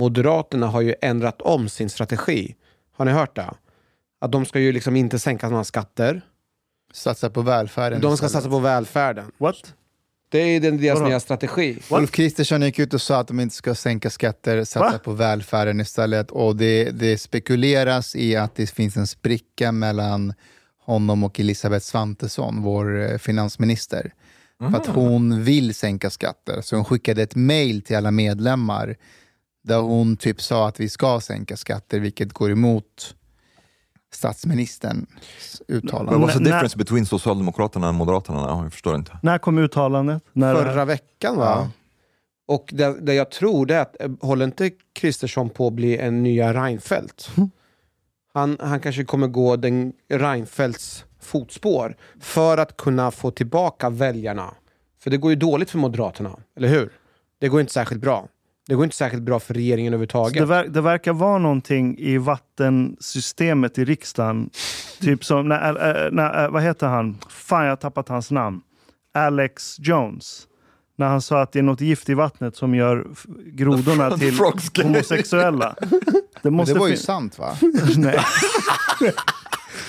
Moderaterna 0.00 0.66
har 0.66 0.80
ju 0.80 0.94
ändrat 1.02 1.42
om 1.42 1.68
sin 1.68 1.90
strategi. 1.90 2.54
Har 2.96 3.04
ni 3.04 3.10
hört 3.12 3.36
det? 3.36 3.50
Att 4.20 4.32
de 4.32 4.46
ska 4.46 4.60
ju 4.60 4.72
liksom 4.72 4.96
inte 4.96 5.18
sänka 5.18 5.48
några 5.48 5.64
skatter. 5.64 6.22
Satsa 6.92 7.30
på 7.30 7.42
välfärden 7.42 8.00
De 8.00 8.16
ska 8.16 8.26
istället. 8.26 8.32
satsa 8.42 8.50
på 8.50 8.58
välfärden. 8.58 9.24
What? 9.38 9.74
Det 10.28 10.38
är 10.38 10.60
den- 10.60 10.78
deras 10.80 10.98
Vadå? 10.98 11.08
nya 11.08 11.20
strategi. 11.20 11.78
Ulf 11.90 12.10
Kristersson 12.10 12.62
gick 12.62 12.78
ut 12.78 12.94
och 12.94 13.00
sa 13.02 13.20
att 13.20 13.28
de 13.28 13.40
inte 13.40 13.54
ska 13.54 13.74
sänka 13.74 14.10
skatter, 14.10 14.64
satsa 14.64 14.90
Va? 14.92 14.98
på 15.04 15.12
välfärden 15.12 15.80
istället. 15.80 16.30
Och 16.30 16.56
det, 16.56 16.90
det 16.90 17.18
spekuleras 17.18 18.16
i 18.16 18.36
att 18.36 18.54
det 18.54 18.70
finns 18.70 18.96
en 18.96 19.06
spricka 19.06 19.72
mellan 19.72 20.34
honom 20.84 21.24
och 21.24 21.40
Elisabeth 21.40 21.84
Svantesson, 21.86 22.62
vår 22.62 23.00
eh, 23.12 23.18
finansminister. 23.18 24.12
För 24.58 24.76
att 24.76 24.86
hon 24.86 25.44
vill 25.44 25.74
sänka 25.74 26.10
skatter. 26.10 26.60
Så 26.60 26.76
hon 26.76 26.84
skickade 26.84 27.22
ett 27.22 27.34
mejl 27.34 27.82
till 27.82 27.96
alla 27.96 28.10
medlemmar 28.10 28.96
där 29.62 29.80
hon 29.80 30.16
typ 30.16 30.40
sa 30.40 30.68
att 30.68 30.80
vi 30.80 30.88
ska 30.88 31.20
sänka 31.20 31.56
skatter, 31.56 32.00
vilket 32.00 32.32
går 32.32 32.50
emot 32.50 33.14
statsministerns 34.12 35.08
uttalande. 35.68 36.18
But 36.18 36.28
what's 36.28 36.38
the 36.38 36.44
difference 36.44 36.78
between 36.78 37.06
Socialdemokraterna 37.06 37.88
och 37.88 37.94
Moderaterna? 37.94 38.38
Jag 38.38 38.72
förstår 38.72 38.94
inte. 38.94 39.18
När 39.22 39.38
kom 39.38 39.58
uttalandet? 39.58 40.22
När 40.32 40.54
Förra 40.54 40.84
veckan 40.84 41.36
va? 41.36 41.70
Och 42.46 42.70
det, 42.72 43.00
det 43.00 43.14
jag 43.14 43.30
tror 43.30 43.66
det 43.66 43.74
är 43.74 43.80
att, 43.80 44.02
eh, 44.02 44.10
håller 44.20 44.44
inte 44.44 44.70
Kristersson 44.92 45.50
på 45.50 45.66
att 45.66 45.72
bli 45.72 45.98
en 45.98 46.22
nya 46.22 46.54
Reinfeldt? 46.54 47.30
Han, 48.34 48.56
han 48.60 48.80
kanske 48.80 49.04
kommer 49.04 49.26
gå 49.26 49.56
den 49.56 49.92
Reinfeldts 50.08 51.04
fotspår 51.20 51.96
för 52.20 52.58
att 52.58 52.76
kunna 52.76 53.10
få 53.10 53.30
tillbaka 53.30 53.90
väljarna. 53.90 54.54
För 54.98 55.10
det 55.10 55.16
går 55.16 55.30
ju 55.30 55.36
dåligt 55.36 55.70
för 55.70 55.78
Moderaterna, 55.78 56.36
eller 56.56 56.68
hur? 56.68 56.92
Det 57.38 57.48
går 57.48 57.60
inte 57.60 57.72
särskilt 57.72 58.00
bra. 58.00 58.28
Det 58.68 58.74
går 58.74 58.84
inte 58.84 58.96
särskilt 58.96 59.22
bra 59.22 59.40
för 59.40 59.54
regeringen 59.54 59.92
överhuvudtaget. 59.92 60.38
det, 60.38 60.44
ver 60.46 60.64
det 60.68 60.80
verkar 60.80 61.12
vara 61.12 61.38
någonting 61.38 61.98
i 61.98 62.18
vattensystemet 62.18 63.78
i 63.78 63.84
riksdagen. 63.84 64.50
typ 65.00 65.24
som, 65.24 65.48
när, 65.48 66.04
äh, 66.06 66.10
när, 66.12 66.44
äh, 66.44 66.50
vad 66.50 66.62
heter 66.62 66.86
han? 66.86 67.18
Fan, 67.28 67.64
jag 67.64 67.70
har 67.70 67.76
tappat 67.76 68.08
hans 68.08 68.30
namn. 68.30 68.60
Alex 69.14 69.76
Jones. 69.78 70.46
När 70.98 71.06
han 71.08 71.22
sa 71.22 71.42
att 71.42 71.52
det 71.52 71.58
är 71.58 71.62
något 71.62 71.80
gift 71.80 72.08
i 72.08 72.14
vattnet 72.14 72.56
som 72.56 72.74
gör 72.74 73.06
grodorna 73.46 74.18
till 74.18 74.38
homosexuella. 74.82 75.74
Det, 75.80 75.90
Men 76.42 76.54
måste 76.54 76.74
det 76.74 76.80
var 76.80 76.88
ju 76.88 76.96
sant 76.96 77.38
va? 77.38 77.56
Nej. 77.96 78.20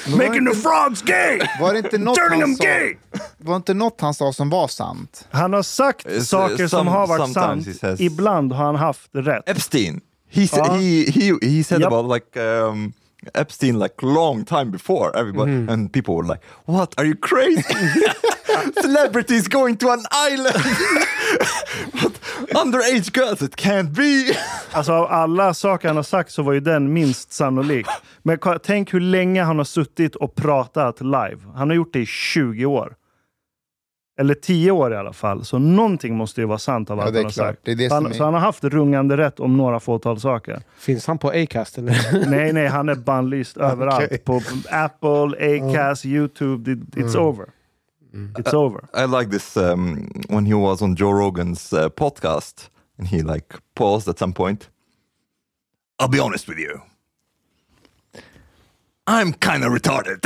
Making 0.08 0.46
the 0.46 0.54
frogs 0.56 1.02
gay! 1.02 1.40
Var 1.60 1.74
det 1.74 1.80
inte 1.80 1.98
något 1.98 2.16
Turning 2.18 2.42
han 2.42 2.56
them 2.56 2.56
sa, 2.58 2.64
gay! 2.64 2.96
var 3.38 3.56
inte 3.56 3.74
något 3.74 4.02
han 4.02 4.14
sa 4.14 4.34
som 4.34 4.50
var 4.50 4.68
sant? 4.68 5.28
Han 5.32 5.54
har 5.54 5.64
sagt 5.64 6.08
uh, 6.12 6.22
saker 6.22 6.68
som 6.68 6.88
some- 6.88 6.92
har 6.92 7.08
varit 7.08 7.34
sometimes 7.34 7.66
sant. 7.66 7.68
he 7.68 7.74
says- 7.74 8.02
Ibland 8.02 8.52
har 8.54 8.66
han 8.66 8.76
haft 8.76 9.10
rätt. 9.14 9.50
Epstein. 9.50 10.02
He 10.30 10.48
said, 10.48 10.66
Uh, 10.66 10.74
he, 10.74 11.06
he, 11.12 11.34
he 11.42 11.64
said 11.64 11.82
Yep. 11.82 11.88
about 11.88 12.14
like 12.16 12.40
um, 12.40 12.94
Epstein 13.34 13.80
like 13.80 13.96
long 14.02 14.46
time 14.46 14.66
before 14.72 15.12
everybody 15.20 15.52
and 15.52 15.92
people 15.94 16.16
were 16.16 16.24
like, 16.28 16.42
"What? 16.66 16.94
Are 16.98 17.06
you 17.06 17.16
crazy? 17.22 17.64
Celebrities 18.82 19.48
going 19.48 19.78
to 19.78 19.88
an 19.90 20.00
island? 20.34 20.66
But 22.02 22.22
underage 22.66 23.18
girls? 23.18 23.42
It 23.42 23.56
can't 23.56 23.90
be." 23.92 24.38
Alltså 24.72 24.94
av 24.94 25.06
alla 25.12 25.54
saker 25.54 25.88
han 25.88 25.96
har 25.98 26.04
sagt 26.04 26.32
så 26.32 26.44
var 26.44 26.54
ju 26.54 26.60
den 26.60 26.94
minst 26.94 27.32
sannolik. 27.34 27.88
Men 28.24 28.38
tänk 28.64 28.94
hur 28.94 29.00
länge 29.00 29.44
han 29.44 29.58
har 29.58 29.66
suttit 29.66 30.16
och 30.16 30.36
pratat 30.36 31.02
live. 31.02 31.38
Han 31.56 31.70
har 31.70 31.76
gjort 31.76 31.94
det 31.94 32.00
i 32.00 32.06
20 32.06 32.66
år. 32.66 32.96
Eller 34.20 34.34
10 34.34 34.72
år 34.72 34.94
i 34.94 34.98
alla 34.98 35.14
fall. 35.14 35.46
Så 35.46 35.60
någonting 35.60 36.16
måste 36.18 36.42
ju 36.42 36.48
vara 36.48 36.58
sant 36.60 36.90
av 36.90 36.98
Ja, 36.98 37.04
allt 37.04 37.12
är 37.14 37.16
han 37.18 37.24
har 37.26 37.32
klart. 37.32 37.48
sagt. 37.48 37.60
Det 37.64 37.72
är 37.72 37.76
det 37.76 37.92
han, 37.92 38.06
är- 38.06 38.14
så 38.14 38.24
han 38.24 38.34
har 38.34 38.42
haft 38.42 38.64
rungande 38.64 39.18
rätt 39.18 39.40
om 39.40 39.58
några 39.58 39.80
fåtal 39.80 40.20
saker. 40.20 40.62
Finns 40.80 41.08
han 41.08 41.18
på 41.18 41.30
Acast 41.30 41.78
eller? 41.78 42.28
nej, 42.30 42.54
nej, 42.54 42.68
han 42.68 42.90
är 42.90 42.96
bannlyst 42.96 43.58
överallt. 43.58 44.26
På 44.26 44.42
Apple, 44.72 45.58
Acast, 45.58 46.06
YouTube. 46.06 46.72
It, 46.72 46.80
it's 46.80 47.18
over. 47.18 47.46
It's 48.38 48.54
over. 48.54 48.88
I 48.94 49.06
like 49.06 49.30
this 49.32 49.58
um, 49.58 50.08
when 50.30 50.46
he 50.46 50.54
was 50.54 50.82
on 50.82 50.96
Joe 50.96 51.12
Rogan's 51.12 51.74
uh, 51.74 51.90
podcast 51.90 52.70
and 52.98 53.08
he 53.08 53.22
like 53.22 53.56
paused 53.76 54.08
at 54.10 54.20
some 54.20 54.34
point. 54.34 54.70
I'll 56.00 56.10
be 56.10 56.20
honest 56.20 56.48
with 56.48 56.60
you. 56.60 56.82
I'm 59.08 59.34
kind 59.34 59.64
of 59.64 59.72
retarded. 59.74 60.22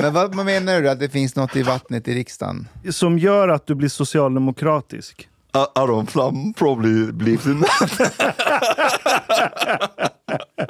Men 0.00 0.12
vad, 0.12 0.34
menar 0.46 0.82
du? 0.82 0.90
Att 0.90 1.00
det 1.00 1.08
finns 1.08 1.36
något 1.36 1.56
i 1.56 1.62
vattnet 1.62 2.08
i 2.08 2.14
riksdagen? 2.14 2.68
Som 2.90 3.18
gör 3.18 3.48
att 3.48 3.66
du 3.66 3.74
blir 3.74 3.88
socialdemokratisk. 3.88 5.28
A- 5.52 5.66
Aron 5.74 6.06
Flam 6.06 6.52
probably 6.52 7.12
believes 7.12 7.46
in 7.46 7.62
that. 7.62 8.00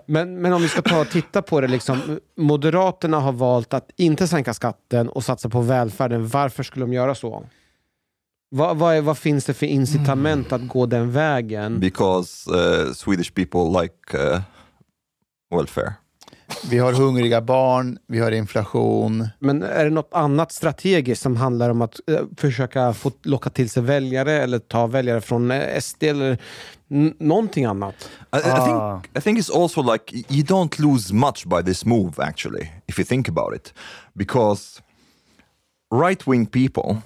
Men, 0.07 0.41
men 0.41 0.53
om 0.53 0.63
vi 0.63 0.69
ska 0.69 0.83
ta 0.83 1.01
och 1.01 1.11
titta 1.11 1.43
på 1.43 1.61
det, 1.61 1.69
liksom, 1.69 2.21
Moderaterna 2.37 3.21
har 3.21 3.33
valt 3.33 3.75
att 3.75 3.91
inte 3.97 4.29
sänka 4.29 4.55
skatten 4.55 5.09
och 5.09 5.25
satsa 5.25 5.49
på 5.49 5.61
välfärden. 5.61 6.29
Varför 6.29 6.63
skulle 6.63 6.85
de 6.85 6.93
göra 6.93 7.15
så? 7.15 7.47
Vad, 8.51 8.77
vad, 8.77 8.95
är, 8.95 9.01
vad 9.01 9.19
finns 9.19 9.45
det 9.45 9.55
för 9.55 9.67
incitament 9.67 10.53
att 10.53 10.69
gå 10.69 10.87
den 10.87 11.13
vägen? 11.13 11.81
because 11.81 12.51
uh, 12.51 12.93
Swedish 12.93 13.35
people 13.35 13.83
like 13.83 14.19
uh, 14.19 14.41
welfare. 15.51 15.93
Vi 16.71 16.79
har 16.79 16.93
hungriga 16.93 17.41
barn, 17.41 17.99
vi 18.07 18.19
har 18.19 18.31
inflation. 18.31 19.29
Men 19.39 19.63
är 19.63 19.85
det 19.85 19.91
något 19.91 20.11
annat 20.15 20.53
strategiskt 20.53 21.23
som 21.23 21.37
handlar 21.37 21.71
om 21.71 21.83
att 21.83 22.01
eh, 22.07 22.21
försöka 22.37 22.93
få 22.93 23.13
locka 23.23 23.51
till 23.51 23.71
sig 23.71 23.83
väljare 23.83 24.33
eller 24.33 24.59
ta 24.59 24.87
väljare 24.87 25.21
från 25.21 25.51
eh, 25.51 25.79
SD 25.81 26.03
eller 26.05 26.39
n- 26.91 27.15
någonting 27.19 27.65
annat? 27.65 27.95
I, 28.33 28.37
I 28.37 28.41
Ah. 28.45 29.01
think 29.03 29.17
I 29.19 29.21
think 29.21 29.39
it's 29.39 29.63
also 29.63 29.83
like 29.93 30.05
y- 30.17 30.25
you 30.29 30.43
don't 30.47 30.79
lose 30.81 31.15
much 31.15 31.45
by 31.47 31.63
this 31.63 31.85
move 31.85 32.13
actually, 32.19 32.71
if 32.87 32.99
you 32.99 33.05
think 33.07 33.29
about 33.29 33.55
it, 33.57 33.75
because 34.15 34.81
right 35.95 36.27
wing 36.27 36.47
people 36.47 36.97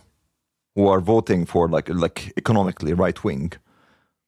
who 0.76 0.88
are 0.92 1.00
voting 1.00 1.46
for 1.46 1.68
like 1.68 1.88
like 1.94 2.32
economically 2.36 2.94
right 2.94 3.24
wing, 3.24 3.52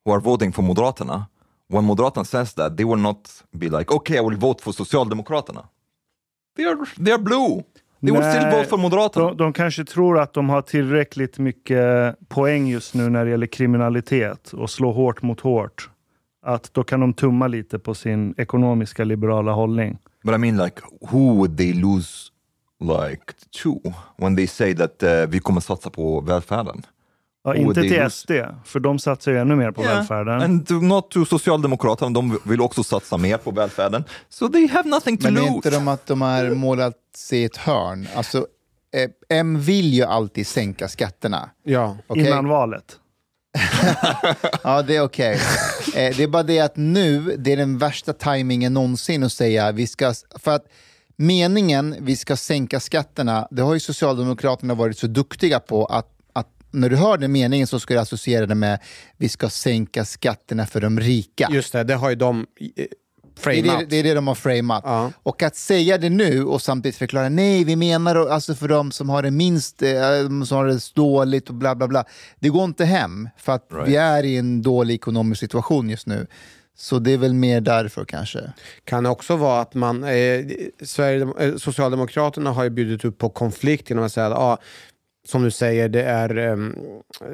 who 0.04 0.12
are 0.14 0.20
voting 0.20 0.52
for 0.52 0.62
Moderaterna, 0.62 1.26
when 1.68 1.84
Moderaterna 1.84 2.24
says 2.24 2.54
that, 2.54 2.76
they 2.76 2.84
will 2.84 3.00
not 3.00 3.44
be 3.50 3.68
like, 3.68 3.94
okay, 3.94 4.18
I 4.18 4.20
will 4.20 4.36
vote 4.36 4.60
for 4.60 4.72
Socialdemokraterna. 4.72 5.68
They 6.56 6.64
are 6.64 6.76
they 7.04 7.12
are 7.12 7.22
blue. 7.22 7.64
They 8.02 8.12
would 8.12 8.24
still 8.24 8.42
Nej, 8.42 8.58
vote 8.58 8.68
for 8.68 8.78
Moderaterna. 8.78 9.26
De, 9.26 9.36
de 9.36 9.52
kanske 9.52 9.84
tror 9.84 10.18
att 10.18 10.32
de 10.32 10.48
har 10.48 10.62
tillräckligt 10.62 11.38
mycket 11.38 12.16
poäng 12.28 12.68
just 12.68 12.94
nu 12.94 13.08
när 13.08 13.24
det 13.24 13.30
gäller 13.30 13.46
kriminalitet 13.46 14.52
och 14.52 14.70
slå 14.70 14.92
hårt 14.92 15.22
mot 15.22 15.40
hårt. 15.40 15.90
Att 16.42 16.74
då 16.74 16.84
kan 16.84 17.00
de 17.00 17.12
tumma 17.14 17.46
lite 17.46 17.78
på 17.78 17.94
sin 17.94 18.34
ekonomiska 18.36 19.04
liberala 19.04 19.52
hållning. 19.52 19.98
But 20.24 20.34
I 20.34 20.38
mean 20.38 20.56
like, 20.56 20.80
who 21.10 21.18
would 21.18 21.56
they 21.56 21.72
lose 21.72 22.30
like 22.80 23.32
to 23.62 23.92
when 24.16 24.36
they 24.36 24.46
say 24.46 24.74
that 24.74 25.02
uh, 25.02 25.26
vi 25.28 25.40
kommer 25.40 25.60
satsa 25.60 25.90
på 25.90 26.20
välfärden? 26.20 26.82
Ja, 27.46 27.54
inte 27.54 27.80
det 27.80 27.96
är 27.96 28.00
till 28.00 28.10
SD, 28.10 28.30
för 28.64 28.80
de 28.80 28.98
satsar 28.98 29.32
ju 29.32 29.38
ännu 29.38 29.56
mer 29.56 29.70
på 29.70 29.82
välfärden. 29.82 30.42
And 30.42 30.70
not 30.82 31.10
to 31.10 31.24
Socialdemokraterna, 31.24 32.10
de 32.10 32.38
vill 32.44 32.60
också 32.60 32.82
satsa 32.82 33.16
mer 33.16 33.36
på 33.36 33.50
välfärden. 33.50 34.04
So 34.28 34.48
they 34.48 34.68
have 34.68 34.88
nothing 34.88 35.16
to 35.16 35.24
Men 35.24 35.34
det 35.34 35.40
är 35.40 35.42
lose. 35.42 35.54
inte 35.54 35.70
de 35.70 35.88
att 35.88 36.06
de 36.06 36.22
är 36.22 36.50
målat 36.50 36.94
sig 37.16 37.38
i 37.38 37.44
ett 37.44 37.56
hörn. 37.56 38.08
Alltså, 38.14 38.46
eh, 38.94 39.38
M 39.38 39.60
vill 39.60 39.94
ju 39.94 40.02
alltid 40.04 40.46
sänka 40.46 40.88
skatterna. 40.88 41.50
Ja. 41.62 41.96
okej? 42.06 42.26
Innan 42.26 42.48
valet. 42.48 42.96
Ja, 44.62 44.82
det 44.82 44.96
är 44.96 45.00
okej. 45.02 45.40
Eh, 45.94 46.16
det 46.16 46.22
är 46.22 46.28
bara 46.28 46.42
det 46.42 46.60
att 46.60 46.76
nu, 46.76 47.36
det 47.38 47.52
är 47.52 47.56
den 47.56 47.78
värsta 47.78 48.12
tajmingen 48.12 48.74
någonsin 48.74 49.22
att 49.22 49.32
säga 49.32 49.72
vi 49.72 49.86
ska... 49.86 50.14
För 50.38 50.54
att 50.54 50.64
meningen, 51.16 51.96
vi 52.00 52.16
ska 52.16 52.36
sänka 52.36 52.80
skatterna, 52.80 53.48
det 53.50 53.62
har 53.62 53.74
ju 53.74 53.80
Socialdemokraterna 53.80 54.74
varit 54.74 54.98
så 54.98 55.06
duktiga 55.06 55.60
på 55.60 55.84
att 55.86 56.12
när 56.70 56.88
du 56.90 56.96
hör 56.96 57.18
den 57.18 57.32
meningen 57.32 57.66
så 57.66 57.80
ska 57.80 57.94
du 57.94 58.00
associera 58.00 58.46
det 58.46 58.54
med 58.54 58.78
vi 59.16 59.28
ska 59.28 59.48
sänka 59.48 60.04
skatterna 60.04 60.66
för 60.66 60.80
de 60.80 61.00
rika. 61.00 61.48
Just 61.52 61.72
det, 61.72 61.84
det 61.84 61.94
har 61.94 62.10
ju 62.10 62.16
de 62.16 62.46
eh, 62.60 62.66
Det 62.76 62.82
är 62.82 63.62
framat. 63.62 63.78
det, 63.80 63.86
det 63.86 63.96
är 63.96 64.02
det 64.02 64.14
de 64.14 64.26
har 64.26 64.34
framat. 64.34 64.82
Ja. 64.86 65.12
Och 65.22 65.42
att 65.42 65.56
säga 65.56 65.98
det 65.98 66.10
nu 66.10 66.44
och 66.44 66.62
samtidigt 66.62 66.96
förklara 66.96 67.28
nej, 67.28 67.64
vi 67.64 67.76
menar 67.76 68.16
alltså 68.28 68.54
för 68.54 68.68
de 68.68 68.92
som 68.92 69.08
har 69.10 69.22
det 69.22 69.30
minst, 69.30 69.82
eh, 69.82 69.90
som 70.44 70.56
har 70.58 70.66
det 70.66 70.94
dåligt 70.94 71.48
och 71.48 71.54
bla 71.54 71.74
bla 71.74 71.88
bla. 71.88 72.04
Det 72.40 72.48
går 72.48 72.64
inte 72.64 72.84
hem 72.84 73.28
för 73.36 73.52
att 73.52 73.66
Right. 73.72 73.88
vi 73.88 73.96
är 73.96 74.22
i 74.24 74.36
en 74.36 74.62
dålig 74.62 74.94
ekonomisk 74.94 75.40
situation 75.40 75.90
just 75.90 76.06
nu. 76.06 76.26
Så 76.78 76.98
det 76.98 77.12
är 77.12 77.18
väl 77.18 77.34
mer 77.34 77.60
därför 77.60 78.04
kanske. 78.04 78.52
Kan 78.84 79.06
också 79.06 79.36
vara 79.36 79.60
att 79.60 79.74
man, 79.74 80.04
eh, 80.04 80.44
Sverige, 80.82 81.26
eh, 81.38 81.56
Socialdemokraterna 81.56 82.50
har 82.52 82.64
ju 82.64 82.70
bjudit 82.70 83.04
upp 83.04 83.18
på 83.18 83.28
konflikt 83.30 83.90
genom 83.90 84.04
att 84.04 84.12
säga 84.12 84.26
att 84.26 84.38
ah, 84.38 84.58
som 85.28 85.42
du 85.42 85.50
säger, 85.50 85.88
det 85.88 86.02
är 86.02 86.36
eh, 86.36 86.56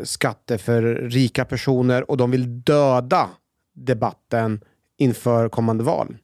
skatter 0.05 0.59
för 0.59 0.83
rika 0.95 1.45
personer 1.45 2.11
och 2.11 2.17
de 2.17 2.31
vill 2.31 2.63
döda 2.63 3.29
debatten 3.75 4.61
inför 4.99 5.49
kommande 5.49 5.85
val. 5.85 6.17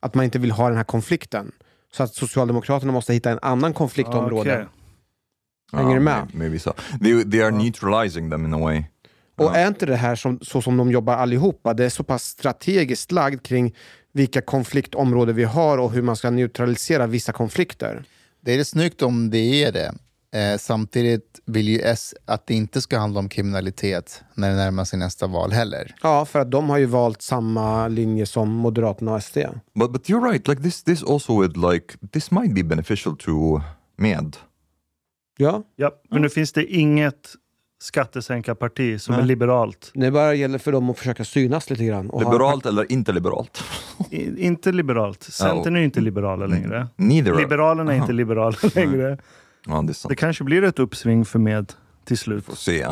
Att 0.00 0.14
man 0.14 0.24
inte 0.24 0.38
vill 0.38 0.50
ha 0.50 0.68
den 0.68 0.76
här 0.76 0.84
konflikten. 0.84 1.52
Så 1.92 2.02
att 2.02 2.14
Socialdemokraterna 2.14 2.92
måste 2.92 3.12
hitta 3.12 3.30
en 3.30 3.38
annan 3.42 3.72
konfliktområde. 3.72 4.52
Okej. 4.52 4.66
Hänger 5.72 5.94
du 5.94 6.00
med? 6.00 6.28
Maybe, 6.34 6.58
so. 6.58 6.72
They, 7.02 7.30
they 7.30 7.42
are 7.42 7.50
neutralizing 7.50 8.30
them 8.30 8.44
in 8.44 8.54
a 8.54 8.58
way. 8.58 8.84
Och 9.36 9.56
är 9.56 9.68
inte 9.68 9.86
det 9.86 9.96
här 9.96 10.16
som, 10.16 10.40
så 10.40 10.62
som 10.62 10.76
de 10.76 10.90
jobbar 10.90 11.14
allihopa, 11.14 11.74
det 11.74 11.84
är 11.84 11.88
så 11.88 12.04
pass 12.04 12.24
strategiskt 12.24 13.12
lagd 13.12 13.42
kring 13.42 13.74
vilka 14.12 14.40
konfliktområden 14.40 15.36
vi 15.36 15.44
har 15.44 15.78
och 15.78 15.92
hur 15.92 16.02
man 16.02 16.16
ska 16.16 16.30
neutralisera 16.30 17.06
vissa 17.06 17.32
konflikter. 17.32 18.04
Det 18.40 18.54
är 18.54 18.64
snyggt 18.64 19.02
om 19.02 19.30
det 19.30 19.64
är 19.64 19.72
det. 19.72 19.94
Eh, 20.34 20.58
samtidigt 20.58 21.40
vill 21.46 21.68
ju 21.68 21.80
S 21.80 22.14
att 22.24 22.46
det 22.46 22.54
inte 22.54 22.80
ska 22.80 22.98
handla 22.98 23.20
om 23.20 23.28
kriminalitet 23.28 24.22
när 24.34 24.50
det 24.50 24.56
närmar 24.56 24.84
sig 24.84 24.98
nästa 24.98 25.26
val 25.26 25.52
heller. 25.52 25.94
Ja, 26.02 26.24
för 26.24 26.38
att 26.40 26.50
de 26.50 26.70
har 26.70 26.78
ju 26.78 26.86
valt 26.86 27.22
samma 27.22 27.88
linje 27.88 28.26
som 28.26 28.48
Moderaterna 28.50 29.14
och 29.14 29.22
SD. 29.22 29.38
But 29.74 29.92
but 29.92 30.08
you're 30.08 30.30
right. 30.30 30.48
Like 30.48 30.62
this 30.62 30.84
this 30.84 31.02
also 31.04 31.32
would 31.32 31.56
like 31.72 31.94
this 32.12 32.30
might 32.30 32.54
be 32.54 32.62
beneficial 32.62 33.16
to 33.16 33.60
Med. 33.96 34.36
Ja, 35.38 35.62
Ja, 35.76 35.90
men 36.10 36.22
nu 36.22 36.28
finns 36.28 36.52
det 36.52 36.64
inget 36.64 37.28
skattesänkarparti 37.82 39.00
som 39.00 39.14
Nej. 39.14 39.22
är 39.22 39.26
liberalt. 39.26 39.90
det 39.94 40.10
bara 40.10 40.34
gäller 40.34 40.58
för 40.58 40.72
dem 40.72 40.90
att 40.90 40.98
försöka 40.98 41.24
synas 41.24 41.70
lite 41.70 41.84
grann. 41.84 42.10
och 42.10 42.22
ha- 42.22 42.32
Liberalt 42.32 42.66
eller 42.66 42.92
inte 42.92 43.12
liberalt? 43.12 43.64
I, 44.10 44.42
inte 44.46 44.72
liberalt. 44.72 45.22
Centern 45.22 45.74
är 45.76 45.78
ju 45.78 45.84
inte 45.84 46.00
liberala 46.00 46.46
längre. 46.46 46.86
Neither. 46.96 47.32
are- 47.32 47.38
Liberalerna 47.40 47.92
är 47.92 47.96
inte 47.96 48.12
liberala 48.12 48.56
längre. 48.74 49.18
Ja, 49.66 49.82
det 49.82 49.92
är 49.92 49.94
sant. 49.94 50.08
Det 50.08 50.16
kanske 50.16 50.44
blir 50.44 50.64
ett 50.64 50.78
uppsving 50.78 51.24
för 51.24 51.38
med 51.38 51.72
till 52.04 52.18
slut. 52.18 52.44
Får 52.44 52.54
se. 52.54 52.86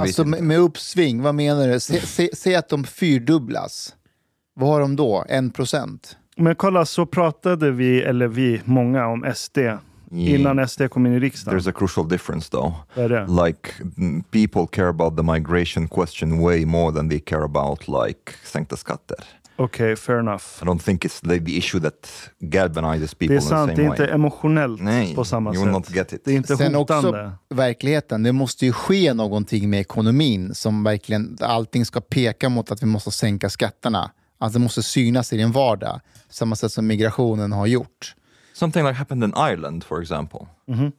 Alltså 0.00 0.24
med, 0.24 0.42
med 0.42 0.58
uppsving, 0.58 1.22
vad 1.22 1.34
menar 1.34 1.68
du? 1.68 1.80
Se, 1.80 2.00
se, 2.00 2.30
se 2.36 2.54
att 2.54 2.68
de 2.68 2.84
fyrdubblas. 2.84 3.94
Vad 4.54 4.68
har 4.68 4.80
de 4.80 4.96
då? 4.96 5.24
En 5.28 5.50
procent? 5.50 6.16
Men 6.36 6.54
kolla, 6.54 6.86
så 6.86 7.06
pratade 7.06 7.70
vi, 7.70 8.02
eller 8.02 8.28
vi, 8.28 8.60
många 8.64 9.06
om 9.06 9.32
SD 9.34 9.58
innan 10.10 10.68
SD 10.68 10.82
kom 10.90 11.06
in 11.06 11.12
i 11.12 11.20
riksdagen. 11.20 11.60
There's 11.60 11.70
a 11.70 11.72
crucial 11.72 12.08
difference 12.08 12.50
though. 12.50 12.74
Vad 12.94 13.04
är 13.04 13.08
det? 13.08 13.46
Like 13.46 13.70
mm, 13.98 14.22
people 14.22 14.66
care 14.72 14.88
about 14.88 15.16
the 15.16 15.22
migration 15.22 15.88
question 15.88 16.42
way 16.42 16.64
more 16.64 16.96
than 16.96 17.08
they 17.08 17.20
care 17.20 17.44
about 17.44 17.88
like 17.88 18.32
sänkta 18.44 18.76
skatter. 18.76 19.16
Okej, 19.60 19.96
fair 19.96 20.18
enough. 20.18 20.42
I 20.62 20.64
don't 20.64 20.78
think 20.82 21.04
it's 21.04 21.20
the, 21.28 21.38
the 21.44 21.56
issue 21.58 21.80
that 21.80 22.10
galvanizes 22.38 23.14
people 23.14 23.26
Det 23.28 23.34
är 23.34 23.36
in 23.36 23.40
the 23.42 23.48
sant, 23.48 23.70
same 23.70 23.74
det 23.76 23.82
är 23.84 23.88
way. 23.88 24.00
inte 24.02 24.06
emotionellt 24.14 24.82
Nej, 24.82 25.14
på 25.14 25.24
samma 25.24 25.54
sätt. 25.54 25.66
not 25.66 25.90
get 25.94 26.12
it. 26.12 26.24
Det 26.24 26.32
är 26.32 26.36
inte 26.36 26.56
Sen 26.56 26.74
hotande. 26.74 27.08
också 27.08 27.32
verkligheten, 27.54 28.22
det 28.22 28.32
måste 28.32 28.66
ju 28.66 28.72
ske 28.72 29.14
någonting 29.14 29.70
med 29.70 29.80
ekonomin 29.80 30.54
som 30.54 30.84
verkligen, 30.84 31.38
allting 31.40 31.86
ska 31.86 32.00
peka 32.00 32.48
mot 32.48 32.70
att 32.70 32.82
vi 32.82 32.86
måste 32.86 33.10
sänka 33.10 33.50
skatterna. 33.50 34.10
Alltså 34.38 34.58
det 34.58 34.62
måste 34.62 34.82
synas 34.82 35.32
i 35.32 35.36
din 35.36 35.52
vardag, 35.52 36.00
samma 36.28 36.56
sätt 36.56 36.72
som 36.72 36.86
migrationen 36.86 37.52
har 37.52 37.66
gjort. 37.66 38.14
Something 38.54 38.84
like 38.84 38.94
happened 38.98 39.24
in 39.24 39.32
Ireland, 39.36 39.84
for 39.84 40.02
example. 40.02 40.40
You 40.68 40.90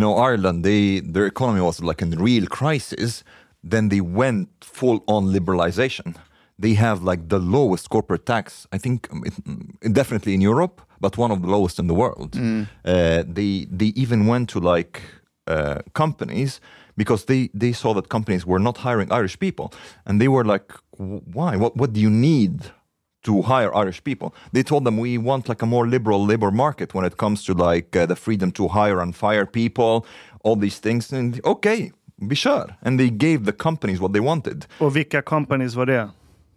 know, 0.00 0.30
Ireland, 0.32 0.64
they 0.64 1.00
their 1.12 1.26
economy 1.26 1.60
was 1.60 1.80
like 1.80 2.04
in 2.04 2.24
real 2.24 2.46
crisis. 2.46 3.24
Then 3.70 3.90
they 3.90 4.00
went 4.00 4.48
full 4.64 4.98
on 5.06 5.32
liberalization. 5.32 6.14
They 6.60 6.74
have 6.74 7.02
like 7.10 7.22
the 7.28 7.38
lowest 7.38 7.88
corporate 7.88 8.24
tax, 8.26 8.66
I 8.72 8.78
think, 8.78 9.08
um, 9.12 9.22
it, 9.24 9.34
mm, 9.44 9.92
definitely 9.92 10.34
in 10.34 10.40
Europe, 10.40 10.80
but 11.00 11.16
one 11.16 11.30
of 11.34 11.40
the 11.42 11.48
lowest 11.48 11.78
in 11.78 11.86
the 11.86 11.94
world. 11.94 12.36
Uh, 12.84 13.22
they 13.36 13.66
they 13.78 13.92
even 14.02 14.26
went 14.26 14.50
to 14.50 14.60
like 14.60 15.00
uh, 15.46 15.78
companies 15.92 16.60
because 16.96 17.24
they 17.24 17.50
they 17.54 17.72
saw 17.72 17.94
that 17.94 18.08
companies 18.08 18.44
were 18.44 18.62
not 18.68 18.76
hiring 18.78 19.08
Irish 19.20 19.38
people, 19.38 19.66
and 20.06 20.20
they 20.20 20.28
were 20.28 20.44
like, 20.44 20.68
why? 21.36 21.56
What 21.56 21.72
what 21.76 21.92
do 21.92 22.00
you 22.00 22.10
need 22.10 22.54
to 23.22 23.42
hire 23.42 23.74
Irish 23.74 24.02
people. 24.02 24.34
They 24.52 24.62
told 24.62 24.84
them 24.84 24.96
we 24.96 25.18
want 25.18 25.48
like 25.48 25.62
a 25.62 25.66
more 25.66 25.86
liberal 25.86 26.24
labor 26.24 26.50
market 26.50 26.94
when 26.94 27.04
it 27.04 27.16
comes 27.16 27.44
to 27.44 27.54
like 27.54 27.94
uh, 27.96 28.06
the 28.06 28.16
freedom 28.16 28.50
to 28.52 28.68
hire 28.68 29.00
and 29.00 29.14
fire 29.14 29.46
people, 29.46 30.06
all 30.42 30.56
these 30.56 30.78
things. 30.78 31.12
And 31.12 31.40
okay, 31.44 31.92
be 32.26 32.34
sure. 32.34 32.66
And 32.82 32.98
they 32.98 33.10
gave 33.10 33.44
the 33.44 33.52
companies 33.52 34.00
what 34.00 34.12
they 34.12 34.20
wanted. 34.20 34.66
Och 34.78 34.96
vilka 34.96 35.22
companies 35.22 35.74
var 35.74 35.86
det? 35.86 36.10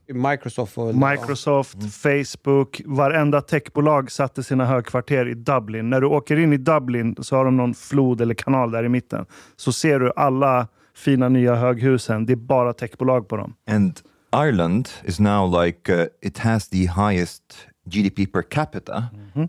Microsoft 0.08 0.78
och... 0.78 0.96
Microsoft, 0.96 1.78
Facebook, 1.94 2.82
varenda 2.86 3.42
techbolag 3.42 4.12
satte 4.12 4.44
sina 4.44 4.66
högkvarter 4.66 5.28
i 5.28 5.34
Dublin. 5.34 5.90
När 5.90 6.02
du 6.02 6.08
åker 6.08 6.40
in 6.40 6.54
i 6.54 6.58
Dublin 6.58 7.16
så 7.20 7.36
har 7.36 7.46
de 7.46 7.58
någon 7.58 7.74
flod 7.74 8.22
eller 8.22 8.34
kanal 8.34 8.72
där 8.72 8.84
i 8.84 8.90
mitten. 8.90 9.26
Så 9.56 9.72
ser 9.72 10.00
du 10.00 10.12
alla 10.16 10.68
fina 10.96 11.30
nya 11.30 11.56
höghusen. 11.56 12.26
Det 12.26 12.34
är 12.34 12.38
bara 12.38 12.74
techbolag 12.74 13.28
på 13.28 13.38
dem. 13.38 13.56
And 13.70 14.02
Ireland 14.36 14.90
is 15.04 15.20
now 15.20 15.64
like 15.64 15.94
uh, 15.94 16.06
it 16.22 16.38
has 16.38 16.70
the 16.70 16.88
highest 16.88 17.44
GDP 17.86 18.26
per 18.26 18.42
capita 18.42 19.06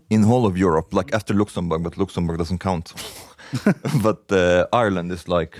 in 0.09 0.23
whole 0.23 0.47
of 0.47 0.57
Europe, 0.57 0.95
like 0.95 1.15
after 1.15 1.33
Luxembourg, 1.33 1.83
but 1.83 1.97
Luxembourg 1.97 2.39
doesn't 2.39 2.59
count. 2.59 2.93
but 4.03 4.31
uh, 4.31 4.65
Ireland 4.73 5.11
is 5.11 5.27
like 5.27 5.57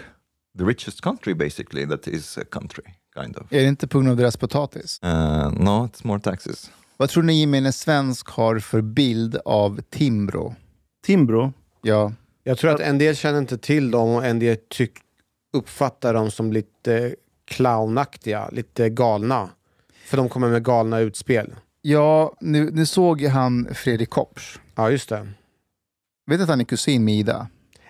the 0.55 0.65
richest 0.65 1.01
country, 1.01 1.33
basically. 1.33 1.85
That 1.85 2.07
is 2.07 2.37
a 2.37 2.45
country, 2.45 2.95
kind 3.21 3.37
of. 3.37 3.43
Är 3.53 3.61
det 3.61 3.67
inte 3.67 3.87
på 3.87 3.97
grund 3.97 4.09
av 4.09 4.17
deras 4.17 4.37
potatis? 4.37 4.99
Uh, 5.03 5.09
no, 5.53 5.69
it's 5.87 6.01
more 6.07 6.19
taxes. 6.19 6.71
Vad 6.97 7.09
tror 7.09 7.23
ni 7.23 7.39
gemene 7.39 7.71
svensk 7.71 8.27
har 8.29 8.59
för 8.59 8.81
bild 8.81 9.37
av 9.45 9.81
Timbro? 9.89 10.55
Timbro, 11.05 11.53
Ja, 11.81 12.13
Jag 12.43 12.57
tror 12.57 12.71
att 12.71 12.79
en 12.79 12.97
del 12.97 13.15
känner 13.15 13.39
inte 13.39 13.57
till 13.57 13.91
dem 13.91 14.09
och 14.09 14.25
en 14.25 14.39
del 14.39 14.57
tyck, 14.69 14.91
uppfattar 15.53 16.13
dem 16.13 16.31
som 16.31 16.53
lite 16.53 17.15
clownaktiga, 17.47 18.49
lite 18.51 18.89
galna. 18.89 19.49
För 20.05 20.17
de 20.17 20.29
kommer 20.29 20.49
med 20.49 20.63
galna 20.63 20.99
utspel. 20.99 21.55
ja 21.81 22.33
nu, 22.41 22.71
nu 22.71 22.85
såg 22.85 23.21
han 23.21 23.67
Fredrik 23.73 24.09
Kopsch. 24.09 24.59
Ja, 24.75 24.89
just 24.91 25.09
det. 25.09 25.27
Vet 26.27 26.41
att 26.41 26.49
han 26.49 26.59
är 26.61 26.65
kusin 26.65 27.05
med 27.05 27.13
Ida? 27.15 27.47